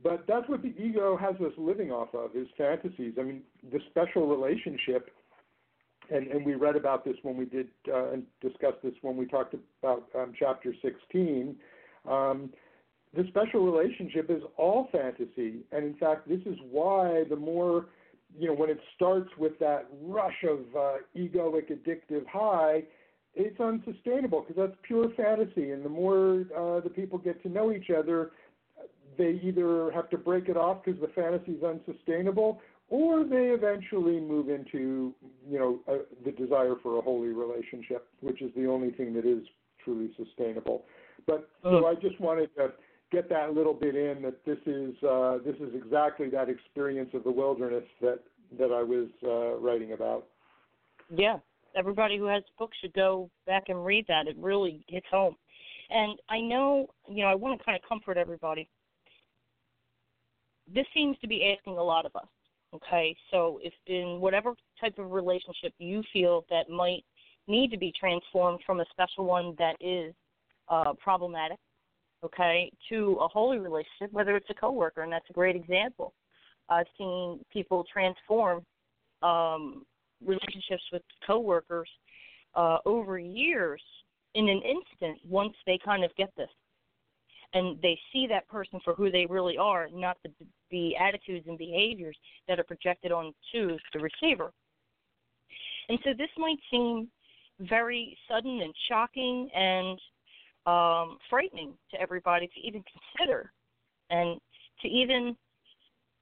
But 0.03 0.25
that's 0.27 0.47
what 0.47 0.61
the 0.61 0.75
ego 0.77 1.17
has 1.17 1.35
us 1.38 1.53
living 1.57 1.91
off 1.91 2.13
of 2.13 2.35
is 2.35 2.47
fantasies. 2.55 3.15
I 3.19 3.23
mean, 3.23 3.41
the 3.71 3.79
special 3.89 4.27
relationship 4.27 5.09
and, 6.09 6.27
and 6.27 6.45
we 6.45 6.55
read 6.55 6.75
about 6.75 7.03
this 7.03 7.15
when 7.23 7.38
we 7.38 7.45
did 7.45 7.67
uh, 7.91 8.11
and 8.11 8.23
discussed 8.41 8.77
this 8.83 8.93
when 9.01 9.17
we 9.17 9.25
talked 9.25 9.55
about 9.81 10.07
um, 10.17 10.33
chapter 10.38 10.73
16. 10.81 11.55
Um, 12.09 12.49
the 13.15 13.25
special 13.29 13.65
relationship 13.65 14.29
is 14.29 14.41
all 14.57 14.89
fantasy, 14.91 15.61
and 15.71 15.85
in 15.85 15.95
fact, 15.99 16.27
this 16.27 16.41
is 16.45 16.57
why 16.69 17.23
the 17.29 17.35
more 17.35 17.88
you 18.38 18.47
know 18.47 18.53
when 18.53 18.69
it 18.69 18.80
starts 18.95 19.30
with 19.38 19.57
that 19.59 19.88
rush 20.01 20.43
of 20.43 20.59
uh, 20.75 20.97
egoic 21.15 21.71
addictive 21.71 22.25
high, 22.28 22.84
it's 23.36 23.59
unsustainable 23.59 24.41
because 24.41 24.55
that's 24.55 24.78
pure 24.84 25.09
fantasy, 25.15 25.71
and 25.71 25.86
the 25.86 25.89
more 25.89 26.45
uh, 26.55 26.80
the 26.82 26.89
people 26.89 27.17
get 27.17 27.41
to 27.43 27.49
know 27.49 27.71
each 27.71 27.89
other, 27.89 28.32
they 29.17 29.39
either 29.43 29.91
have 29.91 30.09
to 30.09 30.17
break 30.17 30.49
it 30.49 30.57
off 30.57 30.84
because 30.84 30.99
the 30.99 31.07
fantasy 31.09 31.53
is 31.53 31.63
unsustainable, 31.63 32.59
or 32.89 33.23
they 33.23 33.47
eventually 33.47 34.19
move 34.19 34.49
into 34.49 35.13
you 35.47 35.59
know 35.59 35.80
uh, 35.88 36.03
the 36.25 36.32
desire 36.32 36.75
for 36.82 36.97
a 36.97 37.01
holy 37.01 37.30
relationship, 37.30 38.07
which 38.21 38.41
is 38.41 38.51
the 38.55 38.65
only 38.65 38.91
thing 38.91 39.13
that 39.13 39.25
is 39.25 39.43
truly 39.84 40.11
sustainable. 40.17 40.84
But 41.25 41.49
so 41.63 41.88
I 41.88 41.95
just 41.95 42.19
wanted 42.19 42.49
to 42.55 42.71
get 43.12 43.30
that 43.30 43.53
little 43.53 43.74
bit 43.74 43.95
in 43.95 44.22
that 44.24 44.45
this 44.45 44.58
is 44.66 44.95
uh, 45.03 45.38
this 45.45 45.55
is 45.55 45.74
exactly 45.74 46.30
that 46.30 46.49
experience 46.49 47.10
of 47.14 47.24
the 47.24 47.32
wilderness 47.32 47.84
that 48.01 48.20
that 48.58 48.72
I 48.72 48.84
was 48.84 49.08
uh, 49.24 49.58
writing 49.60 49.93
about. 49.93 50.28
Yeah, 51.16 51.38
everybody 51.76 52.18
who 52.18 52.26
has 52.26 52.43
books 52.58 52.78
should 52.82 52.93
go 52.93 53.30
back 53.45 53.70
and 53.70 53.86
read 53.86 54.05
that. 54.08 54.28
It 54.28 54.36
really 54.38 54.84
hits 54.88 55.08
home. 55.12 55.36
And 55.89 56.20
I 56.30 56.41
know, 56.41 56.88
you 57.08 57.24
know, 57.24 57.30
I 57.30 57.36
want 57.36 57.58
to 57.58 57.64
kind 57.64 57.80
of 57.82 57.88
comfort 57.88 58.18
everybody. 58.18 58.68
This 60.74 60.86
seems 60.93 61.18
to 61.20 61.28
be 61.28 61.55
asking 61.58 61.78
a 61.78 61.84
lot 61.84 62.05
of 62.05 62.16
us. 62.16 62.28
Okay, 62.74 63.16
so 63.32 63.60
if 63.64 63.74
in 63.86 64.20
whatever 64.20 64.53
type 64.80 64.99
of 64.99 65.12
relationship 65.12 65.74
you 65.80 66.03
feel 66.12 66.45
that 66.49 66.70
might 66.70 67.05
need 67.47 67.72
to 67.72 67.78
be 67.78 67.93
transformed 67.97 68.60
from 68.66 68.82
a 68.82 68.86
special 68.91 69.24
one 69.24 69.55
that 69.58 69.78
is 69.80 70.14
uh, 70.68 70.91
problematic, 71.01 71.58
okay, 72.24 72.72
to 72.89 73.18
a 73.22 73.28
holy 73.28 73.59
relationship, 73.59 74.11
whether 74.11 74.36
it's 74.36 74.49
a 74.49 74.53
coworker, 74.53 75.03
and 75.03 75.11
that's 75.11 75.30
a 75.30 75.34
great 75.34 75.55
example. 75.55 76.13
I've 76.70 76.88
seen 76.97 77.39
people 77.51 77.86
transform 77.91 78.63
um, 79.22 79.86
relationships 80.26 80.84
with 80.91 81.01
coworkers 81.26 81.89
uh, 82.55 82.78
over 82.86 83.20
years 83.20 83.82
in 84.36 84.49
an 84.49 84.61
instant 84.61 85.20
once 85.28 85.53
they 85.65 85.80
kind 85.84 86.03
of 86.03 86.13
get 86.15 86.30
this 86.36 86.49
and 87.53 87.82
they 87.82 87.97
see 88.11 88.28
that 88.28 88.47
person 88.47 88.80
for 88.84 88.93
who 88.93 89.09
they 89.09 89.26
really 89.26 89.57
are, 89.57 89.88
not 89.93 90.18
the 90.24 90.32
the 90.70 90.97
attitudes 90.97 91.45
and 91.47 91.57
behaviors 91.57 92.18
that 92.47 92.59
are 92.59 92.63
projected 92.63 93.11
onto 93.11 93.78
the 93.93 93.99
receiver. 93.99 94.51
And 95.88 95.97
so 96.03 96.09
this 96.18 96.30
might 96.38 96.57
seem 96.70 97.07
very 97.61 98.18
sudden 98.30 98.61
and 98.61 98.74
shocking 98.89 99.49
and 99.55 99.97
um, 100.68 101.18
frightening 101.30 101.74
to 101.91 102.01
everybody 102.01 102.47
to 102.47 102.59
even 102.59 102.84
consider 103.18 103.51
and 104.09 104.39
to 104.82 104.88
even, 104.88 105.36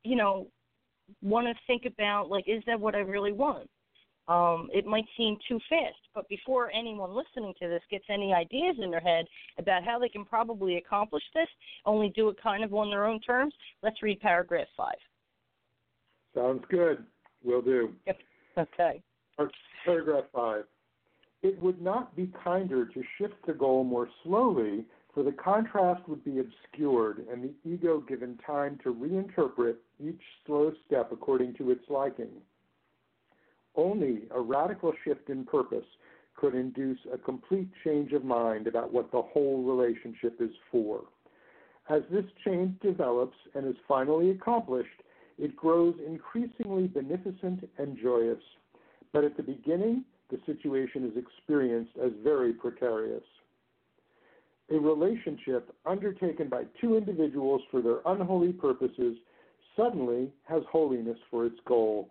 you 0.04 0.16
know, 0.16 0.48
want 1.22 1.48
to 1.48 1.54
think 1.68 1.84
about 1.86 2.30
like, 2.30 2.46
is 2.48 2.64
that 2.68 2.80
what 2.80 2.96
I 2.96 3.00
really 3.00 3.34
want? 3.34 3.70
um, 4.28 4.70
it 4.74 4.86
might 4.86 5.06
seem 5.18 5.38
too 5.48 5.60
fast. 5.70 6.00
But 6.14 6.28
before 6.30 6.72
anyone 6.72 7.12
listening 7.12 7.54
to 7.62 7.68
this 7.68 7.82
gets 7.91 8.06
any 8.10 8.34
ideas 8.34 8.76
in 8.82 8.89
their 8.89 9.00
head 9.00 9.26
about 9.58 9.84
how 9.84 10.00
they 10.00 10.10
can 10.10 10.26
probably 10.26 10.78
accomplish 10.78 11.24
this, 11.34 11.48
only 11.86 12.10
do 12.16 12.30
it 12.30 12.38
kind 12.41 12.64
of 12.64 12.74
on 12.74 12.89
their 12.89 13.06
own 13.06 13.20
terms, 13.22 13.54
let's 13.84 14.02
read 14.02 14.20
paragraph 14.20 14.68
five. 14.76 14.96
Sounds 16.36 16.64
good. 16.70 17.04
Will 17.43 17.62
do. 17.62 17.93
Yep. 18.08 18.18
Okay. 18.58 19.02
Paragraph 19.86 20.26
five. 20.34 20.64
It 21.46 21.62
would 21.62 21.80
not 21.80 22.16
be 22.16 22.32
kinder 22.43 22.88
to 22.88 23.04
shift 23.20 23.36
the 23.46 23.54
goal 23.54 23.84
more 23.84 24.10
slowly, 24.24 24.84
for 25.14 25.22
the 25.22 25.32
contrast 25.32 26.02
would 26.10 26.24
be 26.24 26.39
obscured 26.39 27.24
and 27.32 27.43
the 27.43 27.54
ego 27.64 28.00
given 28.00 28.39
time 28.43 28.80
to 28.84 28.91
reinterpret 28.91 29.76
each 30.04 30.22
slow 30.43 30.74
step 30.88 31.12
according 31.12 31.54
to 31.58 31.70
its 31.70 31.84
liking. 31.88 32.32
Only 33.76 34.24
a 34.32 34.41
radical 34.41 34.91
shift 35.04 35.30
in 35.30 35.46
purpose 35.46 35.86
could 36.36 36.56
induce 36.56 36.98
a 37.14 37.18
complete 37.20 37.70
change 37.84 38.12
of 38.14 38.26
mind 38.26 38.66
about 38.66 38.91
what 38.91 39.12
the 39.12 39.22
whole 39.22 39.62
relationship 39.62 40.41
is 40.41 40.50
for. 40.72 41.02
As 41.89 42.02
this 42.10 42.26
change 42.43 42.80
develops 42.80 43.38
and 43.54 43.68
is 43.68 43.76
finally 43.88 44.32
accomplished, 44.32 45.04
it 45.38 45.56
grows 45.56 45.93
increasingly 46.08 46.88
beneficent 46.88 47.70
and 47.78 48.00
joyous. 48.02 48.41
But 49.14 49.26
at 49.26 49.38
the 49.38 49.43
beginning, 49.43 50.06
the 50.30 50.39
situation 50.45 51.05
is 51.05 51.17
experienced 51.17 51.91
as 52.03 52.11
very 52.23 52.53
precarious. 52.53 53.23
A 54.71 54.80
relationship 54.80 55.76
undertaken 55.86 56.49
by 56.49 56.63
two 56.82 56.97
individuals 56.97 57.61
for 57.69 57.82
their 57.82 57.99
unholy 58.05 58.51
purposes 58.51 59.15
suddenly 59.76 60.32
has 60.43 60.63
holiness 60.71 61.17
for 61.30 61.45
its 61.45 61.59
goal. 61.67 62.09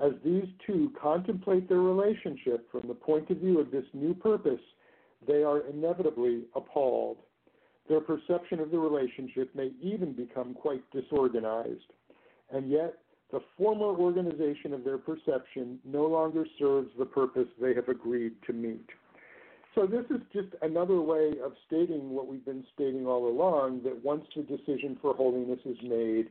As 0.00 0.12
these 0.24 0.46
two 0.66 0.92
contemplate 1.00 1.68
their 1.68 1.80
relationship 1.80 2.70
from 2.70 2.86
the 2.86 2.94
point 2.94 3.30
of 3.30 3.38
view 3.38 3.58
of 3.58 3.70
this 3.70 3.86
new 3.94 4.14
purpose, 4.14 4.60
they 5.26 5.42
are 5.42 5.66
inevitably 5.66 6.44
appalled. 6.54 7.18
Their 7.88 8.00
perception 8.00 8.60
of 8.60 8.70
the 8.70 8.78
relationship 8.78 9.54
may 9.54 9.72
even 9.80 10.12
become 10.12 10.54
quite 10.54 10.82
disorganized. 10.92 11.92
And 12.52 12.70
yet, 12.70 12.98
the 13.30 13.40
former 13.56 13.86
organization 13.86 14.72
of 14.72 14.84
their 14.84 14.98
perception 14.98 15.78
no 15.84 16.06
longer 16.06 16.44
serves 16.58 16.88
the 16.98 17.04
purpose 17.04 17.46
they 17.60 17.74
have 17.74 17.88
agreed 17.88 18.32
to 18.46 18.52
meet. 18.52 18.86
So, 19.74 19.86
this 19.86 20.04
is 20.10 20.22
just 20.32 20.48
another 20.62 21.00
way 21.00 21.34
of 21.44 21.52
stating 21.66 22.10
what 22.10 22.26
we've 22.26 22.44
been 22.44 22.64
stating 22.74 23.06
all 23.06 23.28
along 23.28 23.82
that 23.84 24.02
once 24.02 24.24
the 24.34 24.42
decision 24.42 24.98
for 25.00 25.14
holiness 25.14 25.60
is 25.64 25.76
made, 25.82 26.28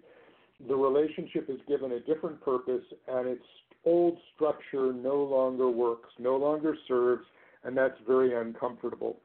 the 0.67 0.75
relationship 0.75 1.49
is 1.49 1.59
given 1.67 1.91
a 1.91 1.99
different 1.99 2.41
purpose 2.41 2.83
and 3.07 3.27
its 3.27 3.45
old 3.85 4.17
structure 4.35 4.91
no 4.91 5.15
longer 5.23 5.69
works, 5.69 6.09
no 6.19 6.35
longer 6.35 6.75
serves, 6.87 7.23
and 7.63 7.77
that's 7.77 7.97
very 8.07 8.35
uncomfortable. 8.35 9.17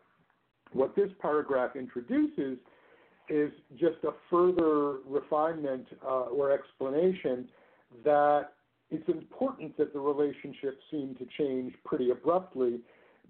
What 0.72 0.94
this 0.94 1.10
paragraph 1.20 1.74
introduces 1.74 2.58
is 3.28 3.50
just 3.72 3.96
a 4.04 4.12
further 4.30 4.98
refinement 5.08 5.86
uh, 6.04 6.26
or 6.26 6.52
explanation 6.52 7.48
that 8.04 8.50
it's 8.90 9.08
important 9.08 9.76
that 9.78 9.92
the 9.92 10.00
relationship 10.00 10.78
seem 10.90 11.14
to 11.16 11.26
change 11.38 11.74
pretty 11.84 12.10
abruptly 12.10 12.80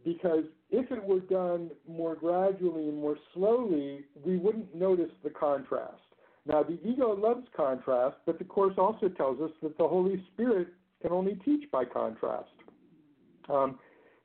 because 0.04 0.44
if 0.70 0.90
it 0.90 1.02
were 1.02 1.20
done 1.20 1.70
more 1.88 2.16
gradually 2.16 2.88
and 2.88 2.96
more 2.96 3.16
slowly, 3.34 4.04
we 4.24 4.36
wouldn't 4.36 4.74
notice 4.74 5.10
the 5.22 5.30
contrast. 5.30 6.02
Now, 6.44 6.64
the 6.64 6.78
ego 6.84 7.14
loves 7.14 7.46
contrast, 7.56 8.16
but 8.26 8.38
the 8.38 8.44
Course 8.44 8.74
also 8.76 9.08
tells 9.08 9.40
us 9.40 9.52
that 9.62 9.78
the 9.78 9.86
Holy 9.86 10.24
Spirit 10.32 10.68
can 11.00 11.12
only 11.12 11.36
teach 11.44 11.70
by 11.70 11.84
contrast. 11.84 12.50
Um, 13.48 13.78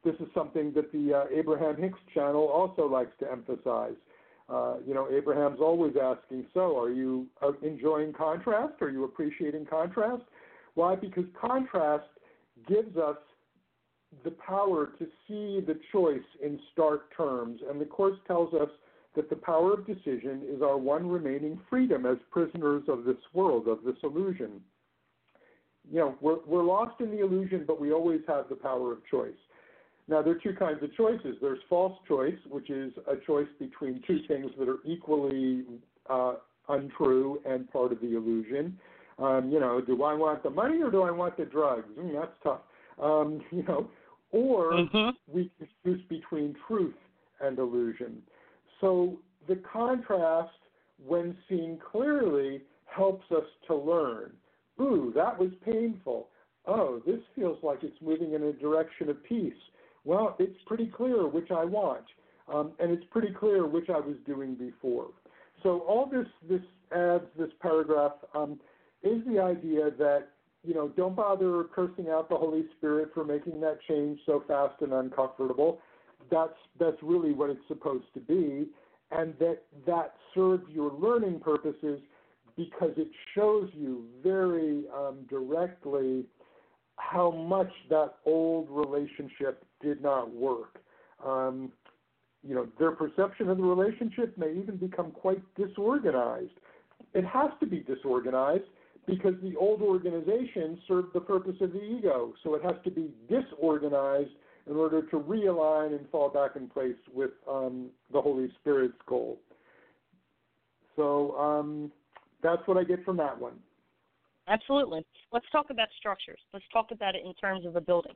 this 0.03 0.15
is 0.15 0.27
something 0.33 0.73
that 0.73 0.91
the 0.91 1.13
uh, 1.13 1.37
Abraham 1.37 1.75
Hicks 1.81 1.99
channel 2.13 2.47
also 2.47 2.87
likes 2.87 3.11
to 3.19 3.31
emphasize. 3.31 3.95
Uh, 4.49 4.75
you 4.85 4.93
know, 4.93 5.09
Abraham's 5.09 5.59
always 5.59 5.93
asking, 6.01 6.45
so 6.53 6.79
are 6.79 6.89
you 6.89 7.27
uh, 7.41 7.51
enjoying 7.61 8.13
contrast? 8.13 8.81
Are 8.81 8.89
you 8.89 9.03
appreciating 9.03 9.65
contrast? 9.65 10.23
Why? 10.75 10.95
Because 10.95 11.25
contrast 11.39 12.05
gives 12.67 12.95
us 12.95 13.17
the 14.23 14.31
power 14.31 14.89
to 14.97 15.05
see 15.27 15.59
the 15.59 15.77
choice 15.91 16.19
in 16.41 16.59
stark 16.71 17.15
terms. 17.15 17.59
And 17.69 17.79
the 17.79 17.85
Course 17.85 18.17
tells 18.25 18.53
us 18.53 18.69
that 19.15 19.29
the 19.29 19.35
power 19.35 19.73
of 19.73 19.85
decision 19.85 20.43
is 20.47 20.61
our 20.61 20.77
one 20.77 21.09
remaining 21.09 21.59
freedom 21.69 22.05
as 22.05 22.17
prisoners 22.31 22.83
of 22.87 23.03
this 23.03 23.17
world, 23.33 23.67
of 23.67 23.79
this 23.83 23.95
illusion. 24.03 24.61
You 25.91 25.99
know, 25.99 26.15
we're, 26.21 26.37
we're 26.45 26.63
lost 26.63 27.01
in 27.01 27.11
the 27.11 27.19
illusion, 27.21 27.65
but 27.65 27.81
we 27.81 27.91
always 27.91 28.21
have 28.27 28.47
the 28.49 28.55
power 28.55 28.93
of 28.93 28.99
choice. 29.09 29.33
Now, 30.09 30.21
there 30.21 30.33
are 30.33 30.39
two 30.39 30.53
kinds 30.53 30.81
of 30.83 30.95
choices. 30.95 31.35
There's 31.41 31.59
false 31.67 31.97
choice, 32.07 32.37
which 32.49 32.69
is 32.69 32.93
a 33.07 33.17
choice 33.25 33.47
between 33.59 34.01
two 34.07 34.19
things 34.27 34.51
that 34.57 34.69
are 34.69 34.79
equally 34.85 35.65
uh, 36.09 36.35
untrue 36.69 37.41
and 37.45 37.69
part 37.71 37.91
of 37.91 37.99
the 37.99 38.15
illusion. 38.15 38.77
Um, 39.19 39.49
you 39.51 39.59
know, 39.59 39.81
do 39.81 40.03
I 40.03 40.13
want 40.13 40.43
the 40.43 40.49
money 40.49 40.81
or 40.81 40.91
do 40.91 41.01
I 41.01 41.11
want 41.11 41.37
the 41.37 41.45
drugs? 41.45 41.89
Mm, 41.99 42.13
that's 42.13 42.31
tough. 42.43 42.61
Um, 43.01 43.41
you 43.51 43.63
know, 43.63 43.89
or 44.31 44.73
mm-hmm. 44.73 45.09
we 45.27 45.51
can 45.57 45.67
choose 45.83 46.01
between 46.09 46.55
truth 46.67 46.95
and 47.41 47.57
illusion. 47.57 48.21
So 48.81 49.17
the 49.47 49.59
contrast, 49.71 50.51
when 51.05 51.35
seen 51.49 51.79
clearly, 51.91 52.61
helps 52.85 53.25
us 53.31 53.45
to 53.67 53.75
learn. 53.75 54.31
Ooh, 54.79 55.11
that 55.15 55.37
was 55.37 55.49
painful. 55.65 56.29
Oh, 56.65 57.01
this 57.05 57.19
feels 57.35 57.57
like 57.63 57.79
it's 57.83 57.99
moving 58.01 58.33
in 58.33 58.43
a 58.43 58.53
direction 58.53 59.09
of 59.09 59.23
peace. 59.23 59.53
Well, 60.07 60.35
it's 60.39 60.57
pretty 60.65 60.87
clear 60.87 61.27
which 61.27 61.51
I 61.51 61.65
want, 61.65 62.05
um, 62.51 62.71
and 62.79 62.91
it's 62.91 63.03
pretty 63.11 63.33
clear 63.33 63.67
which 63.67 63.89
I 63.89 63.99
was 63.99 64.15
doing 64.25 64.55
before. 64.55 65.07
So 65.63 65.79
all 65.81 66.09
this 66.09 66.27
this 66.49 66.61
adds 66.95 67.25
this 67.37 67.49
paragraph 67.61 68.13
um, 68.33 68.59
is 69.03 69.21
the 69.27 69.39
idea 69.39 69.91
that 69.99 70.29
you 70.63 70.73
know 70.73 70.87
don't 70.95 71.15
bother 71.15 71.65
cursing 71.75 72.07
out 72.09 72.29
the 72.29 72.37
Holy 72.37 72.63
Spirit 72.77 73.09
for 73.13 73.25
making 73.25 73.59
that 73.61 73.79
change 73.87 74.19
so 74.25 74.43
fast 74.47 74.81
and 74.81 74.93
uncomfortable 74.93 75.79
that's 76.29 76.57
that's 76.79 76.97
really 77.01 77.31
what 77.31 77.49
it's 77.49 77.67
supposed 77.67 78.05
to 78.13 78.19
be, 78.19 78.67
and 79.11 79.33
that 79.39 79.59
that 79.85 80.15
serves 80.33 80.63
your 80.69 80.91
learning 80.91 81.39
purposes 81.39 81.99
because 82.55 82.91
it 82.97 83.09
shows 83.35 83.69
you 83.73 84.05
very 84.23 84.85
um, 84.95 85.19
directly 85.29 86.25
how 86.97 87.31
much 87.31 87.71
that 87.89 88.15
old 88.25 88.67
relationship 88.69 89.63
did 89.81 90.01
not 90.01 90.33
work. 90.33 90.79
Um, 91.25 91.71
you 92.43 92.55
know, 92.55 92.67
their 92.79 92.91
perception 92.91 93.49
of 93.49 93.57
the 93.57 93.63
relationship 93.63 94.37
may 94.37 94.51
even 94.51 94.77
become 94.77 95.11
quite 95.11 95.41
disorganized. 95.55 96.51
It 97.13 97.25
has 97.25 97.49
to 97.59 97.65
be 97.65 97.79
disorganized 97.79 98.65
because 99.05 99.33
the 99.41 99.55
old 99.55 99.81
organization 99.81 100.79
served 100.87 101.13
the 101.13 101.21
purpose 101.21 101.55
of 101.61 101.71
the 101.71 101.81
ego, 101.81 102.33
so 102.43 102.55
it 102.55 102.63
has 102.63 102.75
to 102.83 102.91
be 102.91 103.09
disorganized 103.29 104.31
in 104.69 104.75
order 104.75 105.01
to 105.01 105.17
realign 105.17 105.97
and 105.97 106.09
fall 106.09 106.29
back 106.29 106.51
in 106.55 106.67
place 106.67 106.97
with 107.13 107.31
um, 107.49 107.87
the 108.11 108.21
Holy 108.21 108.51
Spirit's 108.59 108.97
goal. 109.05 109.39
So 110.95 111.37
um, 111.37 111.91
that's 112.43 112.61
what 112.65 112.77
I 112.77 112.83
get 112.83 113.03
from 113.05 113.17
that 113.17 113.39
one. 113.39 113.53
Absolutely. 114.47 115.05
Let's 115.33 115.45
talk 115.51 115.69
about 115.69 115.87
structures. 115.97 116.39
Let's 116.53 116.65
talk 116.71 116.91
about 116.91 117.15
it 117.15 117.23
in 117.25 117.33
terms 117.33 117.65
of 117.65 117.75
a 117.75 117.81
building. 117.81 118.13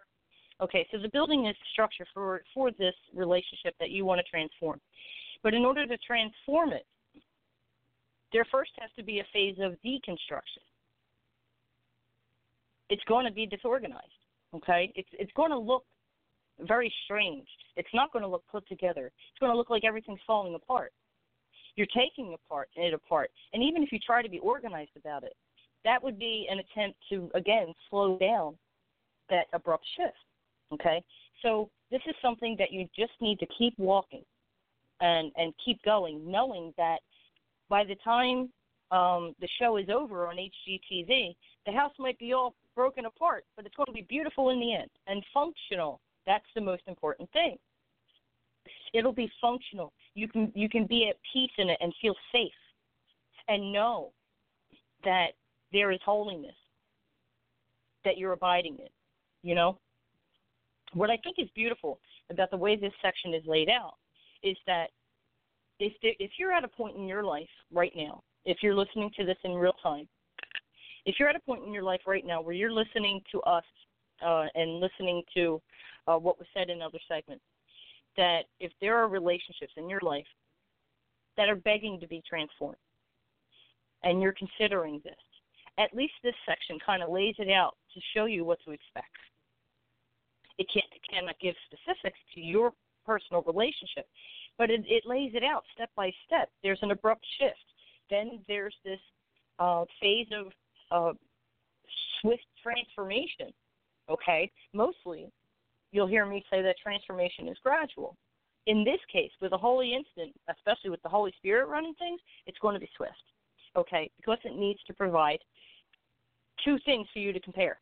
Okay, 0.61 0.87
so 0.91 0.97
the 0.97 1.09
building 1.09 1.47
is 1.47 1.55
structure 1.73 2.05
for 2.13 2.43
for 2.53 2.71
this 2.71 2.93
relationship 3.13 3.75
that 3.79 3.89
you 3.89 4.05
want 4.05 4.19
to 4.19 4.29
transform. 4.29 4.79
But 5.43 5.53
in 5.53 5.65
order 5.65 5.87
to 5.87 5.97
transform 5.97 6.71
it, 6.71 6.85
there 8.31 8.45
first 8.51 8.71
has 8.79 8.89
to 8.95 9.03
be 9.03 9.19
a 9.19 9.25
phase 9.33 9.55
of 9.59 9.73
deconstruction. 9.83 10.63
It's 12.89 13.03
going 13.07 13.25
to 13.25 13.31
be 13.31 13.45
disorganized. 13.45 14.05
Okay, 14.55 14.91
it's 14.95 15.09
it's 15.13 15.31
going 15.35 15.51
to 15.51 15.57
look 15.57 15.85
very 16.59 16.93
strange. 17.05 17.47
It's 17.75 17.89
not 17.93 18.13
going 18.13 18.23
to 18.23 18.29
look 18.29 18.43
put 18.51 18.67
together. 18.67 19.07
It's 19.07 19.39
going 19.39 19.51
to 19.51 19.57
look 19.57 19.69
like 19.69 19.83
everything's 19.83 20.19
falling 20.27 20.53
apart. 20.53 20.91
You're 21.75 21.87
taking 21.87 22.33
apart 22.33 22.69
it 22.75 22.93
apart, 22.93 23.31
and 23.53 23.63
even 23.63 23.81
if 23.81 23.91
you 23.91 23.99
try 23.99 24.21
to 24.21 24.29
be 24.29 24.39
organized 24.39 24.91
about 24.95 25.23
it, 25.23 25.33
that 25.83 26.01
would 26.03 26.19
be 26.19 26.47
an 26.49 26.59
attempt 26.59 26.97
to 27.09 27.29
again 27.33 27.73
slow 27.89 28.17
down 28.17 28.55
that 29.29 29.47
abrupt 29.53 29.85
shift. 29.97 30.17
Okay, 30.73 31.03
so 31.41 31.69
this 31.89 32.01
is 32.07 32.15
something 32.21 32.55
that 32.59 32.71
you 32.71 32.87
just 32.97 33.13
need 33.19 33.39
to 33.39 33.47
keep 33.57 33.77
walking 33.77 34.23
and 35.01 35.31
and 35.35 35.53
keep 35.63 35.81
going, 35.83 36.29
knowing 36.29 36.73
that 36.77 36.99
by 37.69 37.83
the 37.83 37.95
time 38.03 38.49
um, 38.91 39.33
the 39.39 39.47
show 39.59 39.77
is 39.77 39.87
over 39.89 40.27
on 40.27 40.35
HGTV, 40.35 41.35
the 41.65 41.71
house 41.71 41.93
might 41.97 42.19
be 42.19 42.33
all 42.33 42.55
broken 42.75 43.05
apart, 43.05 43.45
but 43.55 43.65
it's 43.65 43.75
going 43.75 43.87
to 43.87 43.93
be 43.93 44.05
beautiful 44.07 44.49
in 44.49 44.59
the 44.59 44.73
end 44.73 44.89
and 45.07 45.23
functional 45.33 45.99
that's 46.25 46.45
the 46.55 46.61
most 46.61 46.83
important 46.87 47.29
thing. 47.31 47.57
It'll 48.93 49.13
be 49.13 49.31
functional. 49.41 49.93
You 50.15 50.27
can 50.27 50.51
you 50.53 50.69
can 50.69 50.85
be 50.85 51.07
at 51.09 51.15
peace 51.33 51.51
in 51.57 51.69
it 51.69 51.77
and 51.81 51.93
feel 52.01 52.15
safe 52.31 52.51
and 53.47 53.71
know 53.71 54.11
that 55.03 55.29
there 55.71 55.91
is 55.91 55.99
holiness 56.03 56.55
that 58.03 58.17
you're 58.17 58.33
abiding 58.33 58.77
in, 58.79 58.89
you 59.43 59.55
know? 59.55 59.77
What 60.93 61.09
I 61.09 61.17
think 61.17 61.37
is 61.39 61.47
beautiful 61.55 61.99
about 62.29 62.51
the 62.51 62.57
way 62.57 62.75
this 62.75 62.93
section 63.01 63.33
is 63.33 63.43
laid 63.45 63.69
out 63.69 63.93
is 64.43 64.57
that 64.67 64.87
if 65.79 65.93
there, 66.01 66.13
if 66.19 66.31
you're 66.37 66.51
at 66.51 66.63
a 66.63 66.67
point 66.67 66.97
in 66.97 67.07
your 67.07 67.23
life 67.23 67.49
right 67.71 67.93
now, 67.95 68.23
if 68.45 68.57
you're 68.61 68.75
listening 68.75 69.09
to 69.17 69.25
this 69.25 69.37
in 69.43 69.53
real 69.53 69.75
time, 69.81 70.07
if 71.05 71.15
you're 71.19 71.29
at 71.29 71.35
a 71.35 71.39
point 71.39 71.63
in 71.65 71.73
your 71.73 71.83
life 71.83 72.01
right 72.05 72.25
now 72.25 72.41
where 72.41 72.53
you're 72.53 72.71
listening 72.71 73.21
to 73.31 73.41
us 73.41 73.63
uh, 74.25 74.45
and 74.55 74.79
listening 74.79 75.23
to 75.33 75.61
uh, 76.07 76.17
what 76.17 76.37
was 76.37 76.47
said 76.53 76.69
in 76.69 76.81
other 76.81 76.99
segments, 77.07 77.43
that 78.17 78.41
if 78.59 78.71
there 78.81 78.97
are 78.97 79.07
relationships 79.07 79.73
in 79.77 79.89
your 79.89 80.01
life 80.01 80.25
that 81.37 81.49
are 81.49 81.55
begging 81.55 81.99
to 81.99 82.07
be 82.07 82.21
transformed, 82.27 82.75
and 84.03 84.21
you're 84.21 84.33
considering 84.33 84.99
this, 85.03 85.13
at 85.79 85.95
least 85.95 86.13
this 86.23 86.35
section 86.47 86.77
kind 86.85 87.03
of 87.03 87.09
lays 87.09 87.35
it 87.39 87.49
out 87.49 87.75
to 87.93 88.01
show 88.15 88.25
you 88.25 88.43
what 88.43 88.59
to 88.65 88.71
expect. 88.71 89.15
It 90.57 90.67
can't 90.73 90.85
it 90.93 91.01
cannot 91.09 91.39
give 91.39 91.55
specifics 91.65 92.19
to 92.35 92.41
your 92.41 92.73
personal 93.05 93.41
relationship, 93.43 94.05
but 94.57 94.69
it, 94.69 94.83
it 94.87 95.03
lays 95.05 95.31
it 95.33 95.43
out 95.43 95.63
step 95.73 95.89
by 95.95 96.11
step. 96.25 96.49
There's 96.61 96.79
an 96.81 96.91
abrupt 96.91 97.25
shift. 97.39 97.65
Then 98.09 98.41
there's 98.47 98.75
this 98.83 98.99
uh, 99.59 99.85
phase 100.01 100.27
of 100.33 100.51
uh, 100.91 101.13
swift 102.19 102.45
transformation. 102.61 103.53
Okay, 104.09 104.51
mostly 104.73 105.31
you'll 105.91 106.07
hear 106.07 106.25
me 106.25 106.43
say 106.49 106.61
that 106.61 106.75
transformation 106.81 107.47
is 107.47 107.57
gradual. 107.63 108.15
In 108.67 108.83
this 108.83 108.99
case, 109.11 109.31
with 109.41 109.53
a 109.53 109.57
holy 109.57 109.95
instant, 109.95 110.35
especially 110.49 110.89
with 110.89 111.01
the 111.01 111.09
Holy 111.09 111.33
Spirit 111.37 111.67
running 111.67 111.95
things, 111.95 112.19
it's 112.45 112.59
going 112.59 112.75
to 112.75 112.79
be 112.79 112.89
swift. 112.95 113.13
Okay, 113.75 114.11
because 114.17 114.37
it 114.43 114.57
needs 114.57 114.79
to 114.85 114.93
provide 114.93 115.39
two 116.63 116.77
things 116.85 117.07
for 117.13 117.19
you 117.19 117.33
to 117.33 117.39
compare. 117.39 117.79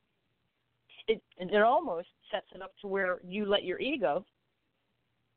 It 1.07 1.21
it 1.37 1.61
almost 1.61 2.07
sets 2.31 2.47
it 2.53 2.61
up 2.61 2.71
to 2.81 2.87
where 2.87 3.19
you 3.23 3.45
let 3.45 3.63
your 3.63 3.79
ego 3.79 4.25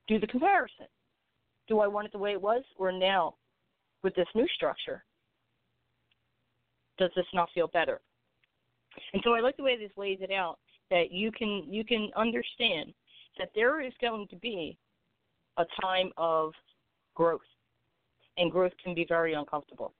do 0.09 0.19
the 0.19 0.27
comparison. 0.27 0.87
Do 1.69 1.81
I 1.81 1.87
want 1.87 2.07
it 2.07 2.13
the 2.13 2.19
way 2.19 2.33
it 2.33 2.43
was, 2.43 2.63
or 2.77 2.93
now 2.93 3.37
with 4.03 4.15
this 4.15 4.27
new 4.35 4.47
structure? 4.55 5.05
Does 6.99 7.11
this 7.17 7.27
not 7.33 7.49
feel 7.55 7.69
better? 7.69 8.01
And 9.15 9.23
so 9.25 9.33
I 9.33 9.41
like 9.41 9.57
the 9.57 9.63
way 9.63 9.79
this 9.79 9.97
lays 9.97 10.19
it 10.21 10.31
out 10.31 10.59
that 10.91 11.11
you 11.11 11.33
can 11.33 11.65
you 11.67 11.85
can 11.85 12.11
understand 12.17 12.93
that 13.39 13.51
there 13.55 13.81
is 13.81 13.93
going 14.01 14.29
to 14.29 14.37
be 14.37 14.77
a 15.57 15.65
time 15.81 16.11
of 16.17 16.53
growth, 17.15 17.41
and 18.37 18.51
growth 18.51 18.73
can 18.83 18.95
be 18.95 19.07
very 19.09 19.35
uncomfortable. 19.35 19.95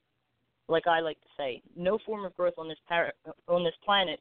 Like 0.69 0.87
I 0.87 1.01
like 1.01 1.21
to 1.21 1.29
say, 1.37 1.63
no 1.77 1.99
form 2.07 2.25
of 2.25 2.37
growth 2.37 2.55
on 2.59 2.69
this 2.69 2.79
par- 2.89 3.13
on 3.49 3.65
this 3.65 3.75
planet 3.85 4.21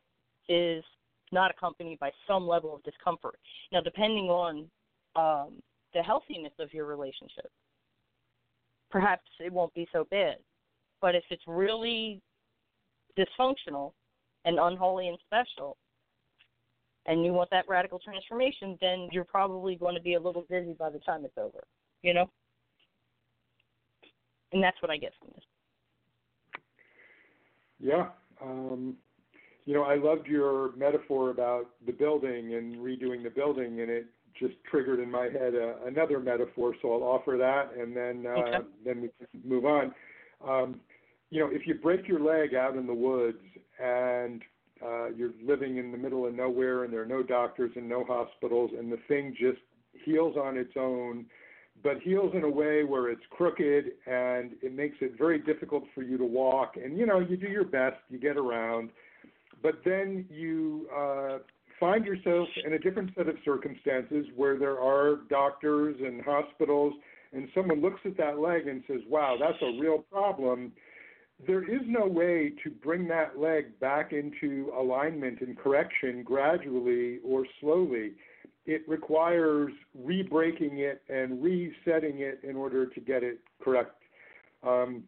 is 0.50 0.84
not 1.32 1.52
accompanied 1.52 2.00
by 2.00 2.12
some 2.28 2.48
level 2.48 2.76
of 2.76 2.84
discomfort. 2.84 3.40
Now, 3.72 3.82
depending 3.82 4.26
on 4.26 4.70
um, 5.16 5.62
the 5.94 6.02
healthiness 6.02 6.54
of 6.60 6.74
your 6.74 6.86
relationship, 6.86 7.50
perhaps 8.90 9.24
it 9.40 9.54
won't 9.54 9.74
be 9.74 9.88
so 9.94 10.06
bad. 10.12 10.38
But 11.00 11.16
if 11.16 11.24
it's 11.30 11.44
really 11.48 12.22
dysfunctional 13.18 13.94
and 14.46 14.60
unholy 14.60 15.08
and 15.08 15.18
special, 15.26 15.78
and 17.06 17.26
you 17.26 17.34
want 17.34 17.50
that 17.50 17.68
radical 17.68 18.00
transformation, 18.00 18.78
then 18.82 19.10
you're 19.12 19.24
probably 19.24 19.76
going 19.76 19.96
to 19.96 20.02
be 20.02 20.14
a 20.16 20.20
little 20.20 20.46
dizzy 20.50 20.74
by 20.78 20.90
the 20.90 21.00
time 21.00 21.26
it's 21.26 21.38
over, 21.38 21.64
you 22.04 22.14
know? 22.14 22.30
And 24.54 24.62
that's 24.64 24.80
what 24.82 24.92
I 24.92 24.98
get 24.98 25.14
from 25.20 25.30
this. 25.34 25.44
Yeah. 27.82 28.10
Um, 28.42 28.96
you 29.66 29.74
know, 29.74 29.84
I 29.84 29.96
loved 29.96 30.28
your 30.28 30.76
metaphor 30.76 31.30
about 31.30 31.70
the 31.86 31.92
building 31.92 32.56
and 32.56 32.78
redoing 32.78 33.24
the 33.24 33.30
building, 33.30 33.82
and 33.82 33.90
it 33.90 34.08
just 34.40 34.56
triggered 34.70 35.00
in 35.00 35.12
my 35.12 35.26
head 35.26 35.54
uh, 35.56 35.86
another 35.86 36.20
metaphor. 36.20 36.74
So 36.82 36.94
I'll 36.94 37.04
offer 37.04 37.38
that, 37.38 37.78
and 37.80 37.96
then 37.96 38.26
uh, 38.26 38.40
okay. 38.40 38.58
then 38.84 39.02
we 39.02 39.10
can 39.10 39.50
move 39.50 39.66
on. 39.66 39.94
Um, 40.48 40.80
you 41.30 41.40
know, 41.40 41.50
if 41.52 41.66
you 41.66 41.76
break 41.76 42.08
your 42.08 42.20
leg 42.20 42.54
out 42.56 42.76
in 42.76 42.86
the 42.86 42.94
woods 42.94 43.38
and 43.80 44.42
uh, 44.84 45.10
you're 45.10 45.32
living 45.44 45.78
in 45.78 45.92
the 45.92 45.98
middle 45.98 46.28
of 46.28 46.34
nowhere 46.34 46.84
and 46.84 46.94
there 46.94 47.02
are 47.02 47.06
no 47.06 47.24
doctors 47.24 47.72
and 47.76 47.88
no 47.88 48.04
hospitals 48.04 48.72
and 48.78 48.92
the 48.92 49.00
thing 49.08 49.36
just 49.40 49.60
heals 50.04 50.36
on 50.36 50.58
its 50.58 50.74
own 50.78 51.26
but 51.84 52.00
heals 52.02 52.32
in 52.36 52.44
a 52.44 52.50
way 52.50 52.84
where 52.84 53.10
it's 53.10 53.22
crooked 53.30 53.86
and 54.06 54.52
it 54.62 54.74
makes 54.76 54.98
it 55.02 55.18
very 55.18 55.40
difficult 55.40 55.84
for 55.96 56.04
you 56.04 56.18
to 56.18 56.26
walk. 56.26 56.76
And 56.84 56.98
you 56.98 57.06
know, 57.06 57.20
you 57.20 57.38
do 57.38 57.48
your 57.48 57.64
best, 57.64 57.98
you 58.10 58.20
get 58.20 58.38
around, 58.38 58.90
but 59.62 59.82
then 59.86 60.26
you 60.30 60.88
uh, 60.96 61.38
find 61.80 62.06
yourself 62.06 62.48
in 62.66 62.74
a 62.74 62.80
different 62.80 63.12
set 63.16 63.28
of 63.28 63.36
circumstances 63.44 64.26
where 64.36 64.58
there 64.58 64.80
are 64.80 65.22
doctors 65.30 65.96
and 66.00 66.22
hospitals, 66.22 66.94
and 67.34 67.48
someone 67.56 67.82
looks 67.82 68.02
at 68.06 68.18
that 68.18 68.40
leg 68.40 68.68
and 68.68 68.84
says, 68.88 69.02
"Wow, 69.10 69.38
that's 69.40 69.62
a 69.62 69.80
real 69.80 70.00
problem." 70.12 70.72
There 71.48 71.64
is 71.64 71.82
no 71.88 72.06
way 72.06 72.54
to 72.64 72.70
bring 72.70 73.08
that 73.08 73.40
leg 73.40 73.80
back 73.80 74.14
into 74.14 74.72
alignment 74.78 75.42
and 75.42 75.58
correction 75.58 76.22
gradually 76.22 77.20
or 77.26 77.48
slowly 77.60 78.12
it 78.72 78.82
requires 78.88 79.72
re-breaking 79.96 80.80
it 80.80 81.02
and 81.10 81.44
resetting 81.44 82.20
it 82.20 82.40
in 82.44 82.56
order 82.56 82.86
to 82.86 83.00
get 83.00 83.22
it 83.24 83.40
correct. 83.64 83.96
Um, 84.64 85.04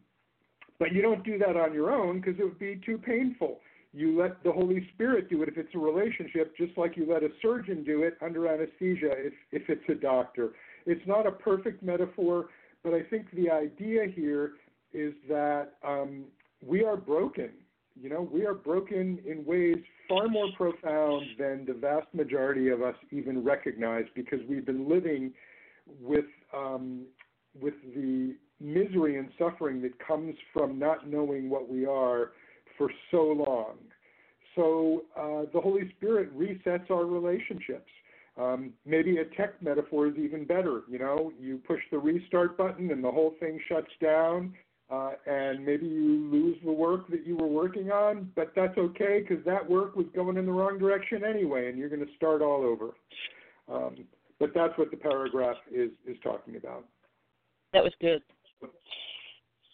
but 0.78 0.92
you 0.92 1.00
don't 1.02 1.24
do 1.24 1.38
that 1.38 1.56
on 1.56 1.72
your 1.72 1.90
own 1.92 2.20
because 2.20 2.38
it 2.38 2.44
would 2.44 2.58
be 2.58 2.80
too 2.84 2.98
painful. 2.98 3.60
You 3.92 4.20
let 4.20 4.42
the 4.42 4.50
Holy 4.50 4.88
Spirit 4.92 5.30
do 5.30 5.42
it 5.42 5.48
if 5.48 5.56
it's 5.56 5.74
a 5.74 5.78
relationship, 5.78 6.56
just 6.56 6.76
like 6.76 6.96
you 6.96 7.06
let 7.10 7.22
a 7.22 7.28
surgeon 7.40 7.84
do 7.84 8.02
it 8.02 8.14
under 8.20 8.48
anesthesia 8.48 9.12
if, 9.28 9.34
if 9.52 9.62
it's 9.68 9.88
a 9.88 9.94
doctor. 9.94 10.50
It's 10.84 11.06
not 11.06 11.26
a 11.26 11.30
perfect 11.32 11.82
metaphor, 11.82 12.46
but 12.82 12.92
I 12.92 13.02
think 13.04 13.26
the 13.32 13.50
idea 13.50 14.06
here 14.14 14.52
is 14.92 15.14
that 15.28 15.74
um, 15.86 16.24
we 16.66 16.84
are 16.84 16.96
broken. 16.96 17.50
You 18.00 18.08
know, 18.08 18.28
we 18.32 18.44
are 18.44 18.54
broken 18.54 19.20
in 19.26 19.44
ways 19.44 19.76
far 20.08 20.28
more 20.28 20.48
profound 20.56 21.24
than 21.38 21.64
the 21.64 21.74
vast 21.74 22.06
majority 22.12 22.68
of 22.68 22.82
us 22.82 22.96
even 23.10 23.44
recognize 23.44 24.04
because 24.14 24.40
we've 24.48 24.66
been 24.66 24.88
living 24.88 25.32
with 26.00 26.24
um, 26.52 27.02
with 27.60 27.74
the 27.94 28.34
misery 28.60 29.18
and 29.18 29.28
suffering 29.38 29.80
that 29.82 29.92
comes 30.04 30.34
from 30.52 30.78
not 30.78 31.08
knowing 31.08 31.48
what 31.48 31.68
we 31.68 31.86
are 31.86 32.32
for 32.76 32.90
so 33.10 33.44
long. 33.46 33.76
So 34.54 35.02
uh, 35.16 35.50
the 35.52 35.60
Holy 35.60 35.92
Spirit 35.96 36.36
resets 36.36 36.90
our 36.90 37.06
relationships. 37.06 37.90
Um, 38.36 38.72
maybe 38.84 39.18
a 39.18 39.24
tech 39.36 39.62
metaphor 39.62 40.08
is 40.08 40.14
even 40.16 40.44
better. 40.44 40.82
You 40.88 40.98
know, 40.98 41.32
you 41.38 41.58
push 41.66 41.80
the 41.90 41.98
restart 41.98 42.56
button 42.56 42.90
and 42.90 43.02
the 43.02 43.10
whole 43.10 43.34
thing 43.38 43.60
shuts 43.68 43.90
down, 44.02 44.54
uh, 44.90 45.12
and 45.26 45.64
maybe 45.64 45.86
you 45.86 46.28
lose 46.30 46.56
the 46.64 46.72
work 46.72 47.08
that 47.08 47.26
you 47.26 47.36
were 47.36 47.46
working 47.46 47.90
on, 47.90 48.30
but 48.36 48.52
that's 48.54 48.76
okay 48.76 49.24
because 49.26 49.44
that 49.44 49.68
work 49.68 49.96
was 49.96 50.06
going 50.14 50.36
in 50.36 50.46
the 50.46 50.52
wrong 50.52 50.78
direction 50.78 51.24
anyway, 51.24 51.68
and 51.68 51.78
you're 51.78 51.88
going 51.88 52.04
to 52.04 52.14
start 52.16 52.42
all 52.42 52.62
over. 52.62 52.90
Um, 53.72 54.04
but 54.38 54.50
that's 54.54 54.76
what 54.76 54.90
the 54.90 54.96
paragraph 54.96 55.56
is 55.72 55.90
is 56.06 56.16
talking 56.22 56.56
about. 56.56 56.84
That 57.72 57.82
was 57.82 57.92
good. 58.00 58.22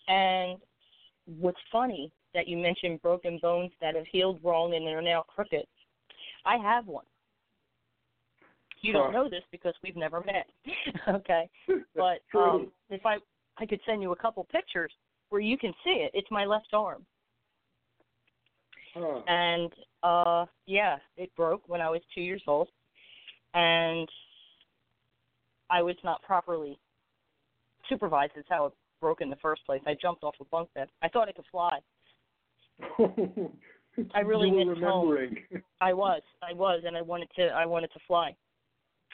And 0.07 0.59
what's 1.27 1.59
funny 1.73 2.13
that 2.35 2.47
you 2.47 2.57
mentioned 2.57 3.03
broken 3.03 3.39
bones 3.43 3.73
that 3.81 3.95
have 3.95 4.07
healed 4.11 4.39
wrong 4.43 4.75
and 4.75 4.87
they're 4.87 5.03
now 5.03 5.25
crooked. 5.27 5.67
I 6.45 6.57
have 6.57 6.87
one. 6.87 7.05
You 8.83 8.95
don't 8.95 9.13
know 9.13 9.29
this 9.29 9.43
because 9.51 9.75
we've 9.83 9.97
never 9.97 10.23
met. 10.25 10.47
okay. 11.09 11.49
But 11.95 12.21
um 12.39 12.71
if 12.89 13.05
I 13.05 13.17
I 13.61 13.67
could 13.67 13.81
send 13.87 14.03
you 14.03 14.13
a 14.13 14.17
couple 14.17 14.45
pictures 14.51 14.93
where 15.29 15.41
you 15.41 15.57
can 15.59 15.73
see 15.85 15.91
it. 15.91 16.11
It's 16.15 16.31
my 16.31 16.45
left 16.45 16.69
arm. 16.73 17.05
Huh. 18.95 19.21
And 19.29 19.73
uh 20.03 20.47
yeah, 20.67 20.97
it 21.17 21.31
broke 21.37 21.63
when 21.69 21.81
I 21.81 21.91
was 21.91 22.01
2 22.15 22.21
years 22.23 22.43
old. 22.47 22.69
And 23.55 24.09
I 25.69 25.83
was 25.83 25.97
not 26.03 26.23
properly 26.23 26.79
supervised. 27.89 28.33
Is 28.37 28.45
how 28.49 28.67
it 28.67 28.73
broke 29.01 29.21
in 29.21 29.31
the 29.31 29.37
first 29.37 29.65
place. 29.67 29.83
I 29.87 29.95
jumped 30.01 30.25
off 30.25 30.35
a 30.41 30.45
bunk 30.45 30.69
bed. 30.75 30.89
I 31.03 31.09
thought 31.09 31.29
I 31.29 31.33
could 31.33 31.45
fly. 31.51 31.79
I 34.15 34.21
really 34.21 34.49
you 34.49 34.55
were 34.55 34.65
missed 34.75 34.81
remembering. 34.81 35.37
home. 35.51 35.63
I 35.81 35.93
was, 35.93 36.23
I 36.43 36.53
was, 36.53 36.83
and 36.87 36.97
I 36.97 37.03
wanted 37.03 37.29
to, 37.37 37.49
I 37.49 37.67
wanted 37.67 37.93
to 37.93 37.99
fly. 38.07 38.35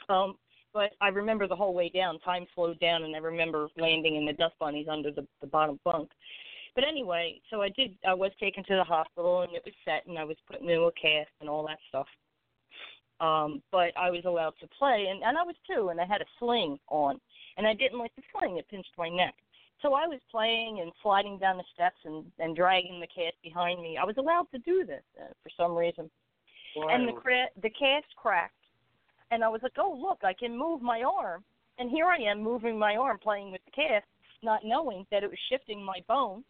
Um, 0.09 0.35
but 0.77 0.91
I 1.01 1.07
remember 1.07 1.47
the 1.47 1.55
whole 1.55 1.73
way 1.73 1.89
down, 1.89 2.19
time 2.19 2.45
slowed 2.53 2.79
down, 2.79 3.01
and 3.01 3.15
I 3.15 3.19
remember 3.19 3.67
landing 3.77 4.15
in 4.15 4.27
the 4.27 4.33
dust 4.33 4.53
bunnies 4.59 4.85
under 4.87 5.09
the, 5.09 5.25
the 5.41 5.47
bottom 5.47 5.79
bunk. 5.83 6.11
But 6.75 6.83
anyway, 6.87 7.41
so 7.49 7.63
I 7.63 7.69
did. 7.69 7.97
I 8.07 8.13
was 8.13 8.29
taken 8.39 8.63
to 8.65 8.75
the 8.75 8.83
hospital, 8.83 9.41
and 9.41 9.55
it 9.55 9.63
was 9.65 9.73
set, 9.83 10.05
and 10.05 10.19
I 10.19 10.23
was 10.23 10.37
put 10.45 10.61
into 10.61 10.83
a 10.83 10.91
cast 10.91 11.31
and 11.41 11.49
all 11.49 11.65
that 11.65 11.79
stuff. 11.89 12.05
Um, 13.19 13.63
but 13.71 13.89
I 13.97 14.11
was 14.11 14.21
allowed 14.25 14.53
to 14.61 14.67
play, 14.77 15.07
and, 15.09 15.23
and 15.23 15.35
I 15.35 15.41
was 15.41 15.55
too, 15.65 15.89
and 15.89 15.99
I 15.99 16.05
had 16.05 16.21
a 16.21 16.29
sling 16.37 16.77
on, 16.89 17.19
and 17.57 17.65
I 17.65 17.73
didn't 17.73 17.97
like 17.97 18.15
the 18.15 18.21
sling; 18.31 18.57
it 18.57 18.69
pinched 18.69 18.93
my 18.99 19.09
neck. 19.09 19.33
So 19.81 19.95
I 19.95 20.05
was 20.05 20.19
playing 20.29 20.81
and 20.81 20.91
sliding 21.01 21.39
down 21.39 21.57
the 21.57 21.63
steps 21.73 21.97
and, 22.05 22.23
and 22.37 22.55
dragging 22.55 22.99
the 22.99 23.07
cast 23.07 23.41
behind 23.41 23.81
me. 23.81 23.97
I 23.97 24.05
was 24.05 24.17
allowed 24.17 24.45
to 24.51 24.59
do 24.59 24.85
this 24.85 25.03
uh, 25.19 25.33
for 25.41 25.49
some 25.57 25.75
reason. 25.75 26.07
Wow. 26.75 26.89
And 26.91 27.07
the 27.07 27.13
cra- 27.13 27.49
the 27.63 27.71
cast 27.71 28.05
cracked, 28.15 28.53
and 29.31 29.43
I 29.43 29.49
was 29.49 29.61
like, 29.63 29.73
"Oh, 29.77 29.97
look, 29.99 30.23
I 30.23 30.33
can 30.33 30.57
move 30.57 30.81
my 30.81 31.03
arm." 31.03 31.43
And 31.79 31.89
here 31.89 32.05
I 32.05 32.17
am 32.17 32.41
moving 32.41 32.77
my 32.77 32.95
arm, 32.95 33.19
playing 33.19 33.51
with 33.51 33.61
the 33.65 33.71
cast, 33.71 34.05
not 34.41 34.65
knowing 34.65 35.05
that 35.11 35.23
it 35.23 35.29
was 35.29 35.39
shifting 35.49 35.83
my 35.83 35.99
bone. 36.07 36.43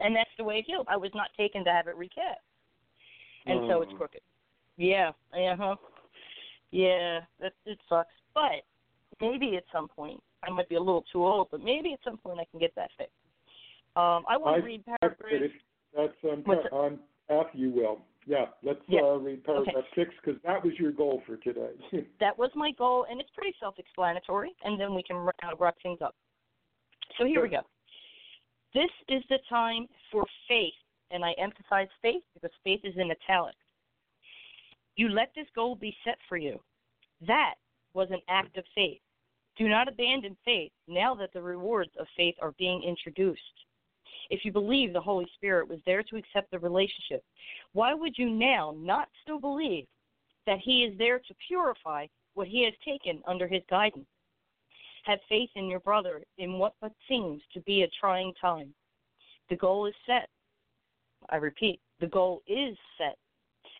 And 0.00 0.14
that's 0.14 0.30
the 0.38 0.44
way 0.44 0.58
it 0.58 0.64
healed. 0.66 0.86
I 0.88 0.96
was 0.96 1.10
not 1.14 1.28
taken 1.36 1.64
to 1.64 1.70
have 1.70 1.86
it 1.86 1.96
recast, 1.96 2.40
and 3.46 3.60
so 3.68 3.82
it's 3.82 3.92
Oh. 3.92 3.96
crooked. 3.96 4.22
Yeah, 4.76 5.12
uh 5.32 5.56
huh. 5.56 5.76
Yeah, 6.70 7.20
that 7.38 7.52
it 7.64 7.78
sucks. 7.88 8.12
But 8.34 8.64
maybe 9.20 9.56
at 9.56 9.64
some 9.72 9.86
point, 9.88 10.20
I 10.42 10.50
might 10.50 10.68
be 10.68 10.74
a 10.74 10.80
little 10.80 11.02
too 11.12 11.24
old, 11.24 11.48
but 11.50 11.60
maybe 11.60 11.92
at 11.92 12.00
some 12.02 12.18
point 12.18 12.40
I 12.40 12.44
can 12.46 12.58
get 12.58 12.74
that 12.74 12.90
fixed. 12.98 13.14
Um, 13.96 14.24
I 14.28 14.36
want 14.36 14.56
to 14.56 14.66
read 14.66 14.82
That's, 14.86 15.14
paragraphs. 15.20 15.54
that's 15.96 16.24
on, 16.24 16.42
What's 16.44 16.66
on 16.72 16.98
path 17.28 17.46
you 17.54 17.70
will. 17.70 18.02
Yeah, 18.26 18.46
let's 18.62 18.80
Yeah. 18.88 19.02
uh, 19.02 19.16
read 19.16 19.44
paragraph 19.44 19.84
six 19.94 20.14
because 20.16 20.40
that 20.42 20.64
was 20.64 20.78
your 20.78 20.92
goal 20.92 21.22
for 21.26 21.36
today. 21.36 21.72
That 22.20 22.38
was 22.38 22.50
my 22.54 22.70
goal, 22.72 23.04
and 23.10 23.20
it's 23.20 23.30
pretty 23.30 23.54
self-explanatory. 23.60 24.54
And 24.64 24.80
then 24.80 24.94
we 24.94 25.02
can 25.02 25.16
uh, 25.16 25.56
wrap 25.58 25.76
things 25.82 26.00
up. 26.00 26.14
So 27.18 27.26
here 27.26 27.42
we 27.42 27.48
go. 27.48 27.60
This 28.72 28.90
is 29.08 29.22
the 29.28 29.38
time 29.48 29.86
for 30.10 30.24
faith, 30.48 30.74
and 31.10 31.24
I 31.24 31.32
emphasize 31.32 31.88
faith 32.02 32.22
because 32.34 32.50
faith 32.64 32.80
is 32.84 32.96
in 32.96 33.10
italics. 33.10 33.58
You 34.96 35.08
let 35.10 35.32
this 35.34 35.46
goal 35.54 35.76
be 35.76 35.96
set 36.04 36.18
for 36.28 36.36
you. 36.36 36.60
That 37.26 37.54
was 37.92 38.10
an 38.10 38.20
act 38.28 38.56
of 38.56 38.64
faith. 38.74 39.00
Do 39.56 39.68
not 39.68 39.86
abandon 39.86 40.36
faith 40.44 40.72
now 40.88 41.14
that 41.14 41.32
the 41.32 41.42
rewards 41.42 41.92
of 41.98 42.06
faith 42.16 42.34
are 42.40 42.52
being 42.52 42.82
introduced. 42.82 43.63
If 44.30 44.44
you 44.44 44.52
believe 44.52 44.92
the 44.92 45.00
Holy 45.00 45.26
Spirit 45.34 45.68
was 45.68 45.80
there 45.86 46.02
to 46.02 46.16
accept 46.16 46.50
the 46.50 46.58
relationship, 46.58 47.22
why 47.72 47.94
would 47.94 48.16
you 48.16 48.30
now 48.30 48.74
not 48.76 49.08
still 49.22 49.38
believe 49.38 49.86
that 50.46 50.58
He 50.58 50.84
is 50.84 50.96
there 50.98 51.18
to 51.18 51.34
purify 51.46 52.06
what 52.34 52.48
He 52.48 52.64
has 52.64 52.74
taken 52.84 53.22
under 53.26 53.46
His 53.46 53.62
guidance? 53.68 54.06
Have 55.04 55.18
faith 55.28 55.50
in 55.54 55.68
your 55.68 55.80
brother 55.80 56.22
in 56.38 56.58
what 56.58 56.74
but 56.80 56.92
seems 57.08 57.42
to 57.52 57.60
be 57.60 57.82
a 57.82 57.88
trying 58.00 58.32
time. 58.40 58.74
The 59.50 59.56
goal 59.56 59.86
is 59.86 59.94
set. 60.06 60.28
I 61.30 61.36
repeat, 61.36 61.80
the 62.00 62.06
goal 62.06 62.42
is 62.46 62.76
set, 62.98 63.16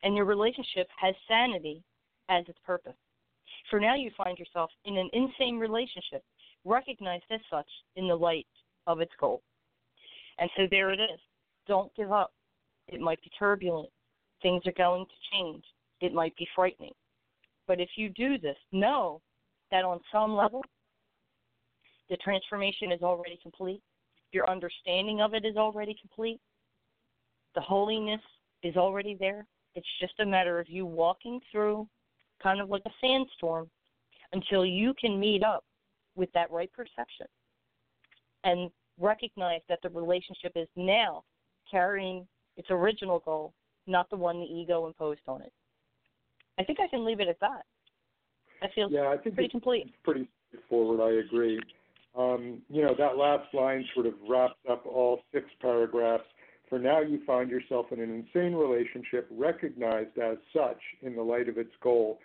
and 0.02 0.14
your 0.14 0.24
relationship 0.26 0.88
has 1.00 1.14
sanity 1.28 1.82
as 2.28 2.44
its 2.48 2.58
purpose. 2.64 2.96
For 3.70 3.80
now, 3.80 3.94
you 3.94 4.10
find 4.16 4.38
yourself 4.38 4.70
in 4.84 4.96
an 4.98 5.08
insane 5.12 5.58
relationship, 5.58 6.22
recognized 6.64 7.24
as 7.30 7.40
such 7.50 7.68
in 7.96 8.08
the 8.08 8.14
light 8.14 8.46
of 8.86 9.00
its 9.00 9.12
goal. 9.18 9.42
And 10.38 10.50
so 10.56 10.64
there 10.70 10.90
it 10.90 11.00
is. 11.00 11.20
Don't 11.66 11.94
give 11.94 12.12
up. 12.12 12.32
It 12.88 13.00
might 13.00 13.22
be 13.22 13.30
turbulent. 13.38 13.88
Things 14.42 14.62
are 14.66 14.72
going 14.72 15.06
to 15.06 15.36
change. 15.36 15.64
It 16.00 16.12
might 16.12 16.36
be 16.36 16.46
frightening. 16.54 16.92
But 17.66 17.80
if 17.80 17.90
you 17.96 18.10
do 18.10 18.38
this, 18.38 18.56
know 18.72 19.22
that 19.70 19.84
on 19.84 20.00
some 20.12 20.34
level, 20.34 20.62
the 22.10 22.16
transformation 22.18 22.92
is 22.92 23.02
already 23.02 23.38
complete. 23.42 23.80
Your 24.32 24.48
understanding 24.50 25.20
of 25.22 25.32
it 25.32 25.46
is 25.46 25.56
already 25.56 25.96
complete. 25.98 26.40
The 27.54 27.60
holiness 27.60 28.20
is 28.62 28.76
already 28.76 29.16
there. 29.18 29.46
It's 29.74 29.86
just 30.00 30.20
a 30.20 30.26
matter 30.26 30.58
of 30.58 30.68
you 30.68 30.84
walking 30.84 31.40
through 31.50 31.88
kind 32.42 32.60
of 32.60 32.68
like 32.68 32.82
a 32.86 32.90
sandstorm 33.00 33.70
until 34.32 34.66
you 34.66 34.92
can 35.00 35.18
meet 35.18 35.42
up 35.42 35.64
with 36.16 36.30
that 36.32 36.50
right 36.50 36.70
perception 36.72 37.26
and 38.44 38.70
recognize 38.98 39.60
that 39.68 39.80
the 39.82 39.90
relationship 39.90 40.52
is 40.54 40.68
now 40.76 41.24
carrying 41.70 42.26
its 42.56 42.68
original 42.70 43.20
goal, 43.20 43.52
not 43.86 44.08
the 44.10 44.16
one 44.16 44.40
the 44.40 44.46
ego 44.46 44.86
imposed 44.86 45.20
on 45.26 45.42
it. 45.42 45.52
I 46.58 46.64
think 46.64 46.78
I 46.80 46.88
can 46.88 47.04
leave 47.04 47.20
it 47.20 47.28
at 47.28 47.40
that. 47.40 47.64
I 48.62 48.68
feel 48.74 48.90
yeah, 48.90 49.08
I 49.08 49.16
think 49.16 49.34
pretty 49.34 49.50
complete. 49.50 49.92
pretty 50.04 50.28
straightforward. 50.48 51.00
I 51.00 51.26
agree. 51.26 51.60
Um, 52.16 52.62
you 52.70 52.82
know, 52.82 52.94
that 52.96 53.16
last 53.16 53.52
line 53.52 53.84
sort 53.92 54.06
of 54.06 54.14
wraps 54.28 54.54
up 54.70 54.86
all 54.86 55.20
six 55.32 55.46
paragraphs. 55.60 56.24
For 56.70 56.78
now, 56.78 57.00
you 57.00 57.20
find 57.26 57.50
yourself 57.50 57.86
in 57.90 58.00
an 58.00 58.10
insane 58.10 58.54
relationship, 58.54 59.28
recognized 59.30 60.16
as 60.18 60.38
such 60.54 60.78
in 61.02 61.14
the 61.14 61.22
light 61.22 61.48
of 61.48 61.58
its 61.58 61.72
goal. 61.82 62.20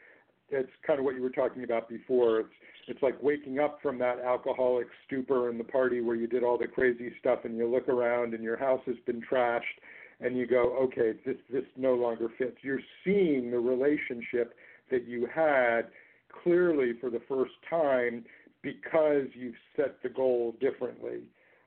it's 0.49 0.69
kind 0.85 0.99
of 0.99 1.05
what 1.05 1.15
you 1.15 1.21
were 1.21 1.29
talking 1.29 1.63
about 1.63 1.89
before. 1.89 2.39
It's 2.41 2.49
it's 2.89 3.01
like 3.01 3.21
waking 3.21 3.59
up 3.59 3.79
from 3.81 3.97
that 3.99 4.19
alcoholic 4.19 4.87
stupor 5.05 5.49
in 5.49 5.57
the 5.57 5.63
party 5.63 6.01
where 6.01 6.15
you 6.15 6.27
did 6.27 6.43
all 6.43 6.57
the 6.57 6.67
crazy 6.67 7.11
stuff, 7.19 7.39
and 7.43 7.57
you 7.57 7.69
look 7.69 7.87
around 7.87 8.33
and 8.33 8.43
your 8.43 8.57
house 8.57 8.81
has 8.85 8.95
been 9.05 9.21
trashed, 9.21 9.61
and 10.19 10.37
you 10.37 10.45
go, 10.45 10.75
okay, 10.83 11.13
this 11.25 11.37
this 11.51 11.63
no 11.77 11.93
longer 11.93 12.27
fits. 12.37 12.57
You're 12.61 12.81
seeing 13.03 13.51
the 13.51 13.59
relationship 13.59 14.55
that 14.91 15.07
you 15.07 15.27
had 15.33 15.83
clearly 16.43 16.93
for 16.99 17.09
the 17.09 17.21
first 17.27 17.53
time 17.69 18.25
because 18.61 19.27
you've 19.33 19.55
set 19.75 20.01
the 20.03 20.09
goal 20.09 20.55
differently. 20.59 21.21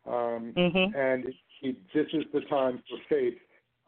Um, 0.07 0.53
mm-hmm. 0.57 0.97
And 0.97 1.27
it, 1.27 1.35
it, 1.63 1.77
this 1.95 2.07
is 2.13 2.25
the 2.33 2.41
time 2.43 2.83
for 2.89 2.99
faith. 3.09 3.39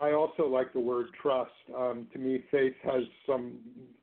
I 0.01 0.13
also 0.13 0.47
like 0.49 0.73
the 0.73 0.81
word 0.81 1.07
trust. 1.21 1.53
Um, 1.77 2.07
to 2.13 2.19
me, 2.19 2.45
faith 2.51 2.75
has 2.85 3.03
some 3.27 3.59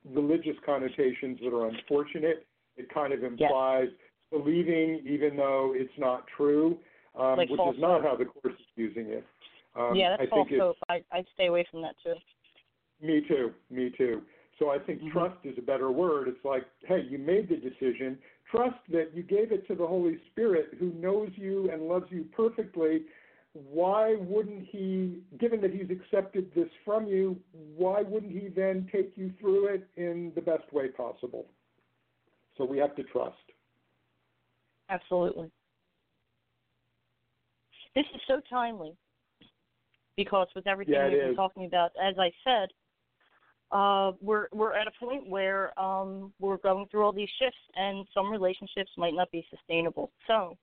religious 0.05 0.55
connotations 0.65 1.39
that 1.43 1.53
are 1.53 1.67
unfortunate. 1.67 2.45
It 2.81 2.93
kind 2.93 3.13
of 3.13 3.23
implies 3.23 3.89
yes. 3.89 4.41
believing 4.41 5.01
even 5.07 5.37
though 5.37 5.73
it's 5.75 5.93
not 5.97 6.25
true, 6.35 6.77
um, 7.19 7.37
like 7.37 7.49
which 7.49 7.59
is 7.59 7.79
not 7.79 8.01
how 8.03 8.15
the 8.15 8.25
course 8.25 8.55
is 8.59 8.65
using 8.75 9.07
it. 9.07 9.25
Um, 9.75 9.93
yeah, 9.95 10.17
that's 10.17 10.23
I 10.23 10.35
false 10.35 10.49
think 10.49 10.61
hope. 10.61 10.77
I 10.89 11.03
I 11.11 11.23
stay 11.35 11.47
away 11.47 11.65
from 11.69 11.81
that 11.83 11.95
too. 12.03 12.15
Me 13.05 13.21
too. 13.27 13.51
Me 13.69 13.91
too. 13.97 14.21
So 14.59 14.69
I 14.69 14.77
think 14.77 14.99
mm-hmm. 14.99 15.11
trust 15.11 15.37
is 15.43 15.55
a 15.57 15.61
better 15.61 15.91
word. 15.91 16.27
It's 16.27 16.45
like, 16.45 16.63
hey, 16.87 17.01
you 17.09 17.17
made 17.17 17.49
the 17.49 17.55
decision. 17.55 18.17
Trust 18.49 18.77
that 18.91 19.11
you 19.13 19.23
gave 19.23 19.51
it 19.51 19.67
to 19.67 19.75
the 19.75 19.87
Holy 19.87 20.19
Spirit 20.31 20.69
who 20.79 20.91
knows 20.93 21.29
you 21.35 21.71
and 21.71 21.83
loves 21.83 22.05
you 22.09 22.25
perfectly. 22.35 23.03
Why 23.53 24.15
wouldn't 24.19 24.65
he, 24.67 25.23
given 25.39 25.61
that 25.61 25.71
he's 25.71 25.89
accepted 25.89 26.51
this 26.55 26.69
from 26.85 27.07
you, 27.07 27.37
why 27.75 28.01
wouldn't 28.01 28.31
he 28.31 28.49
then 28.49 28.87
take 28.91 29.13
you 29.15 29.33
through 29.39 29.67
it 29.67 29.87
in 29.97 30.31
the 30.35 30.41
best 30.41 30.71
way 30.71 30.89
possible? 30.89 31.45
So 32.61 32.65
we 32.65 32.77
have 32.77 32.95
to 32.95 33.03
trust. 33.03 33.37
Absolutely. 34.87 35.49
This 37.95 38.05
is 38.13 38.21
so 38.27 38.39
timely 38.47 38.93
because 40.15 40.47
with 40.55 40.67
everything 40.67 40.93
yeah, 40.93 41.09
we've 41.09 41.19
been 41.19 41.31
is. 41.31 41.35
talking 41.35 41.65
about, 41.65 41.89
as 41.99 42.13
I 42.19 42.31
said, 42.43 42.69
uh, 43.71 44.11
we're 44.21 44.47
we're 44.51 44.75
at 44.75 44.85
a 44.85 44.91
point 45.03 45.27
where 45.27 45.77
um, 45.79 46.31
we're 46.39 46.57
going 46.57 46.85
through 46.91 47.03
all 47.03 47.11
these 47.11 47.29
shifts, 47.39 47.57
and 47.75 48.05
some 48.13 48.29
relationships 48.29 48.91
might 48.95 49.15
not 49.15 49.31
be 49.31 49.43
sustainable. 49.49 50.11
So, 50.27 50.55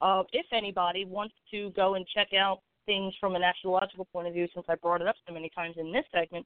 uh, 0.00 0.24
if 0.32 0.46
anybody 0.52 1.04
wants 1.04 1.34
to 1.52 1.70
go 1.76 1.94
and 1.94 2.04
check 2.12 2.28
out 2.36 2.62
things 2.84 3.14
from 3.20 3.36
an 3.36 3.44
astrological 3.44 4.06
point 4.06 4.26
of 4.26 4.34
view, 4.34 4.48
since 4.54 4.66
I 4.68 4.74
brought 4.74 5.02
it 5.02 5.06
up 5.06 5.14
so 5.24 5.32
many 5.32 5.50
times 5.54 5.76
in 5.78 5.92
this 5.92 6.04
segment, 6.12 6.44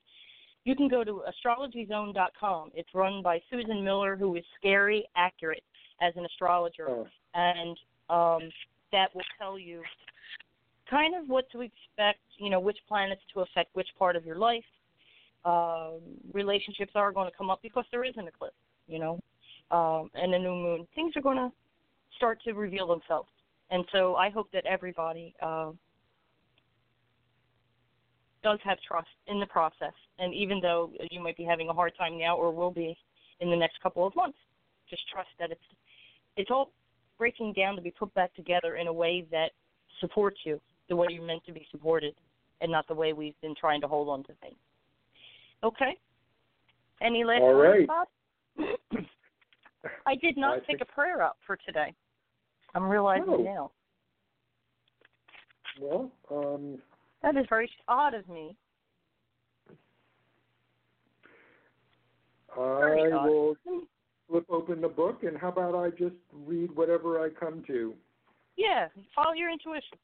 you 0.65 0.77
can 0.77 0.89
go 0.89 1.05
to 1.05 1.23
astrologyzone.com. 1.47 2.71
It's 2.75 2.89
run 2.95 3.23
by 3.23 3.41
Susan 3.51 3.85
Miller, 3.85 4.17
who 4.17 4.37
is 4.37 4.45
scary 4.59 5.07
accurate 5.17 5.65
as 6.01 6.13
an 6.17 6.25
astrologer, 6.25 6.89
oh. 6.89 7.07
and 7.35 7.77
um, 8.09 8.51
that 8.93 9.15
will 9.15 9.23
tell 9.39 9.59
you 9.59 9.83
kind 10.89 11.15
of 11.15 11.29
what 11.29 11.51
to 11.53 11.63
expect. 11.63 12.21
You 12.39 12.51
know, 12.51 12.61
which 12.61 12.79
planets 12.89 13.23
to 13.35 13.41
affect 13.41 13.75
which 13.75 13.89
part 13.99 14.17
of 14.17 14.25
your 14.25 14.37
life 14.37 14.65
um, 15.45 16.01
relationships 16.33 16.93
are 16.95 17.13
going 17.13 17.31
to 17.31 17.37
come 17.37 17.51
up 17.51 17.61
because 17.63 17.85
there 17.91 18.05
is 18.05 18.15
an 18.17 18.29
eclipse, 18.29 18.55
you 18.87 18.99
know, 18.99 19.21
um, 19.71 20.11
and 20.15 20.35
a 20.35 20.39
new 20.39 20.55
moon. 20.55 20.87
Things 20.95 21.17
are 21.17 21.23
going 21.23 21.37
to 21.37 21.51
start 22.17 22.39
to 22.45 22.53
reveal 22.53 22.87
themselves, 22.87 23.29
and 23.71 23.85
so 23.93 24.15
I 24.15 24.31
hope 24.31 24.49
that 24.53 24.65
everybody 24.67 25.35
uh, 25.43 25.73
does 28.43 28.59
have 28.65 28.79
trust 28.87 29.09
in 29.27 29.41
the 29.41 29.47
process. 29.47 29.93
And 30.19 30.35
even 30.35 30.61
though 30.61 30.91
you 31.11 31.21
might 31.21 31.37
be 31.37 31.45
having 31.45 31.69
a 31.69 31.73
hard 31.73 31.93
time 31.97 32.19
now, 32.19 32.37
or 32.37 32.53
will 32.53 32.71
be 32.71 32.97
in 33.41 33.51
the 33.51 33.57
next 33.57 33.81
couple 33.83 34.07
of 34.07 34.15
months, 34.15 34.39
just 34.89 35.03
trust 35.11 35.29
that 35.39 35.51
it's 35.51 35.61
it's 36.37 36.51
all 36.51 36.73
breaking 37.19 37.53
down 37.53 37.77
to 37.77 37.83
be 37.83 37.91
put 37.91 38.13
back 38.15 38.35
together 38.35 38.77
in 38.77 38.87
a 38.87 38.93
way 38.93 39.27
that 39.31 39.51
supports 40.01 40.39
you 40.45 40.61
the 40.89 40.97
way 40.97 41.07
you're 41.11 41.25
meant 41.25 41.45
to 41.47 41.53
be 41.53 41.67
supported, 41.71 42.15
and 42.61 42.71
not 42.71 42.87
the 42.89 42.95
way 42.95 43.13
we've 43.13 43.41
been 43.41 43.55
trying 43.59 43.81
to 43.81 43.89
hold 43.89 44.09
on 44.09 44.23
to 44.25 44.33
things. 44.41 44.57
Okay. 45.63 45.97
Any 47.01 47.25
last 47.25 47.43
all 47.43 47.55
right. 47.55 47.87
Bob? 47.87 48.09
I 50.07 50.15
did 50.17 50.37
not 50.37 50.55
I 50.55 50.59
take 50.59 50.67
think... 50.67 50.81
a 50.83 50.85
prayer 50.87 51.23
up 51.23 51.37
for 51.47 51.57
today. 51.65 51.95
I'm 52.75 52.85
realizing 52.85 53.25
oh. 53.29 53.37
now. 53.43 53.71
Well, 55.81 56.13
um, 56.31 56.79
that 57.23 57.37
is 57.37 57.47
very 57.49 57.71
odd 57.89 58.15
of 58.15 58.29
me. 58.29 58.57
I 62.57 63.27
will 63.27 63.57
flip 64.29 64.45
open 64.51 64.81
the 64.81 64.89
book, 64.89 65.23
and 65.23 65.39
how 65.39 65.49
about 65.49 65.75
I 65.75 65.91
just 65.91 66.17
read 66.33 66.75
whatever 66.77 67.23
I 67.25 67.31
come 67.31 67.63
to? 67.67 67.95
Yeah, 68.57 68.89
follow 69.15 69.33
your 69.33 69.51
intuition. 69.51 69.99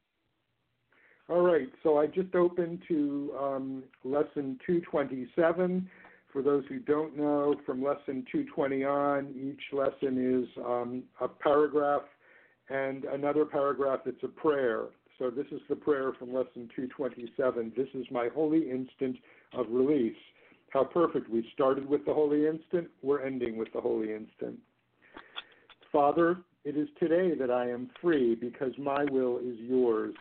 All 1.29 1.41
right, 1.41 1.69
so 1.83 1.99
I 1.99 2.07
just 2.07 2.33
opened 2.33 2.81
to 2.87 3.33
um, 3.39 3.83
lesson 4.03 4.59
227. 4.65 5.87
For 6.33 6.41
those 6.41 6.63
who 6.69 6.79
don't 6.79 7.15
know, 7.15 7.55
from 7.65 7.83
lesson 7.83 8.25
220 8.31 8.83
on, 8.83 9.35
each 9.35 9.61
lesson 9.71 10.43
is 10.43 10.63
um, 10.63 11.03
a 11.21 11.27
paragraph 11.27 12.01
and 12.69 13.05
another 13.05 13.45
paragraph 13.45 13.99
that's 14.05 14.23
a 14.23 14.27
prayer. 14.27 14.85
So 15.19 15.29
this 15.29 15.47
is 15.51 15.59
the 15.67 15.75
prayer 15.75 16.13
from 16.17 16.33
lesson 16.33 16.69
227. 16.75 17.73
This 17.75 17.89
is 17.93 18.05
my 18.09 18.29
holy 18.33 18.71
instant 18.71 19.17
of 19.53 19.65
release. 19.69 20.15
How 20.69 20.85
perfect. 20.85 21.29
We 21.29 21.45
started 21.53 21.87
with 21.87 22.05
the 22.05 22.13
holy 22.13 22.47
instant, 22.47 22.87
we're 23.03 23.25
ending 23.25 23.57
with 23.57 23.67
the 23.73 23.81
holy 23.81 24.13
instant. 24.13 24.57
Father, 25.91 26.37
it 26.63 26.77
is 26.77 26.87
today 26.99 27.35
that 27.35 27.51
I 27.51 27.69
am 27.69 27.89
free 28.01 28.35
because 28.35 28.71
my 28.77 29.03
will 29.11 29.39
is 29.39 29.57
yours. 29.59 30.15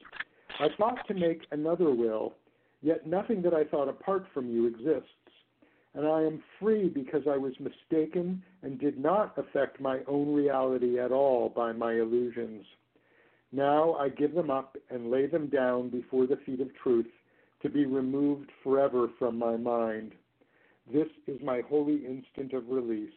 I 0.59 0.69
thought 0.77 1.07
to 1.07 1.15
make 1.15 1.43
another 1.53 1.95
will, 1.95 2.35
yet 2.83 3.07
nothing 3.07 3.41
that 3.43 3.55
I 3.55 3.65
thought 3.65 3.89
apart 3.89 4.27
from 4.35 4.51
you 4.51 4.66
exists. 4.66 5.11
And 5.95 6.07
I 6.07 6.23
am 6.23 6.43
free 6.59 6.89
because 6.89 7.23
I 7.31 7.37
was 7.37 7.53
mistaken 7.61 8.43
and 8.62 8.81
did 8.81 8.99
not 8.99 9.37
affect 9.39 9.81
my 9.81 10.01
own 10.09 10.35
reality 10.35 10.99
at 10.99 11.12
all 11.12 11.51
by 11.55 11.73
my 11.73 11.93
illusions. 11.93 12.65
Now 13.53 13.95
I 13.95 14.11
give 14.11 14.35
them 14.35 14.51
up 14.51 14.77
and 14.91 15.11
lay 15.11 15.27
them 15.27 15.49
down 15.49 15.89
before 15.89 16.27
the 16.27 16.39
feet 16.45 16.61
of 16.61 16.69
truth 16.83 17.07
to 17.62 17.69
be 17.69 17.87
removed 17.87 18.51
forever 18.62 19.09
from 19.19 19.39
my 19.39 19.57
mind. 19.57 20.12
This 20.93 21.09
is 21.27 21.41
my 21.43 21.62
holy 21.69 22.05
instant 22.07 22.53
of 22.53 22.69
release. 22.69 23.11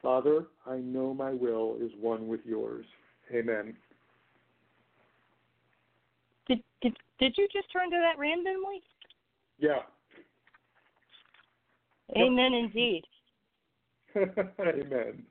Father, 0.00 0.46
I 0.66 0.78
know 0.78 1.14
my 1.14 1.30
will 1.30 1.76
is 1.80 1.90
one 2.00 2.28
with 2.28 2.40
yours. 2.44 2.84
Amen. 3.32 3.76
Did 6.48 6.62
did 6.80 6.96
did 7.18 7.34
you 7.38 7.46
just 7.52 7.72
turn 7.72 7.90
to 7.90 7.96
that 7.96 8.18
randomly? 8.18 8.82
Yeah. 9.58 9.82
Amen 12.16 12.52
yep. 12.52 12.64
indeed. 12.64 13.04
Amen. 14.60 15.24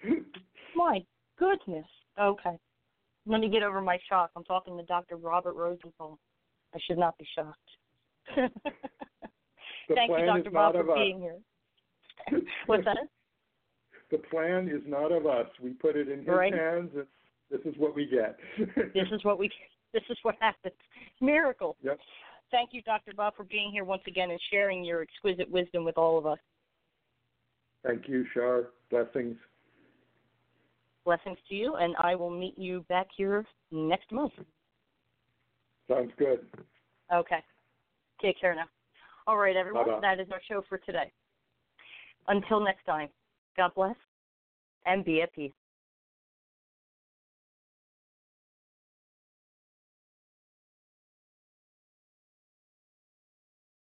My 0.76 1.04
goodness. 1.38 1.86
Okay. 2.20 2.58
Let 3.26 3.42
me 3.42 3.50
get 3.50 3.64
over 3.64 3.82
my 3.82 4.00
shock. 4.10 4.32
I'm 4.36 4.44
talking 4.44 4.78
to 4.78 4.84
Dr. 4.84 5.18
Robert 5.18 5.54
Rosenthal. 5.54 6.18
I 6.74 6.80
should 6.88 6.98
not 6.98 7.18
be 7.18 7.28
shocked. 7.36 7.58
Thank 8.36 10.12
you, 10.12 10.26
Dr. 10.26 10.52
Bob, 10.52 10.74
for 10.74 10.96
being 10.96 11.20
here. 11.20 11.38
What's 12.66 12.86
that? 12.86 12.98
The 14.12 14.18
plan 14.18 14.68
is 14.68 14.82
not 14.86 15.14
of 15.14 15.26
us. 15.26 15.48
We 15.62 15.70
put 15.70 15.96
it 15.96 16.10
in 16.10 16.20
his 16.20 16.28
right. 16.28 16.54
hands, 16.54 16.90
and 16.94 17.06
this 17.50 17.62
is 17.64 17.74
what 17.80 17.96
we 17.96 18.06
get. 18.06 18.38
this 18.94 19.08
is 19.10 19.24
what 19.24 19.40
we 19.40 19.50
this 19.94 20.04
is 20.10 20.18
what 20.24 20.36
happens. 20.42 20.76
Miracle. 21.22 21.78
Yep. 21.82 21.98
Thank 22.52 22.72
you, 22.74 22.82
Dr. 22.82 23.14
Bob, 23.16 23.38
for 23.38 23.46
being 23.46 23.72
here 23.72 23.86
once 23.86 24.02
again 24.08 24.30
and 24.32 24.40
sharing 24.52 24.84
your 24.84 25.02
exquisite 25.02 25.50
wisdom 25.50 25.86
with 25.86 25.98
all 25.98 26.18
of 26.18 26.26
us. 26.26 26.40
Thank 27.86 28.10
you, 28.10 28.26
Shar. 28.34 28.72
Blessings. 28.90 29.38
Blessings 31.04 31.38
to 31.50 31.56
you, 31.56 31.76
and 31.76 31.96
I 32.00 32.16
will 32.16 32.30
meet 32.30 32.58
you 32.58 32.86
back 32.88 33.08
here 33.16 33.46
next 33.72 34.12
month. 34.12 34.34
Sounds 35.90 36.12
good. 36.18 36.46
Okay. 37.14 37.40
Take 38.22 38.40
care 38.40 38.54
now. 38.54 38.66
All 39.28 39.38
right, 39.38 39.56
everyone. 39.56 39.86
Bye-bye. 39.86 40.00
That 40.02 40.20
is 40.20 40.28
our 40.32 40.42
show 40.48 40.62
for 40.70 40.78
today. 40.78 41.12
Until 42.28 42.60
next 42.60 42.86
time, 42.86 43.10
God 43.58 43.72
bless 43.76 43.96
and 44.86 45.04
be 45.04 45.22
at 45.22 45.34
peace. 45.34 45.52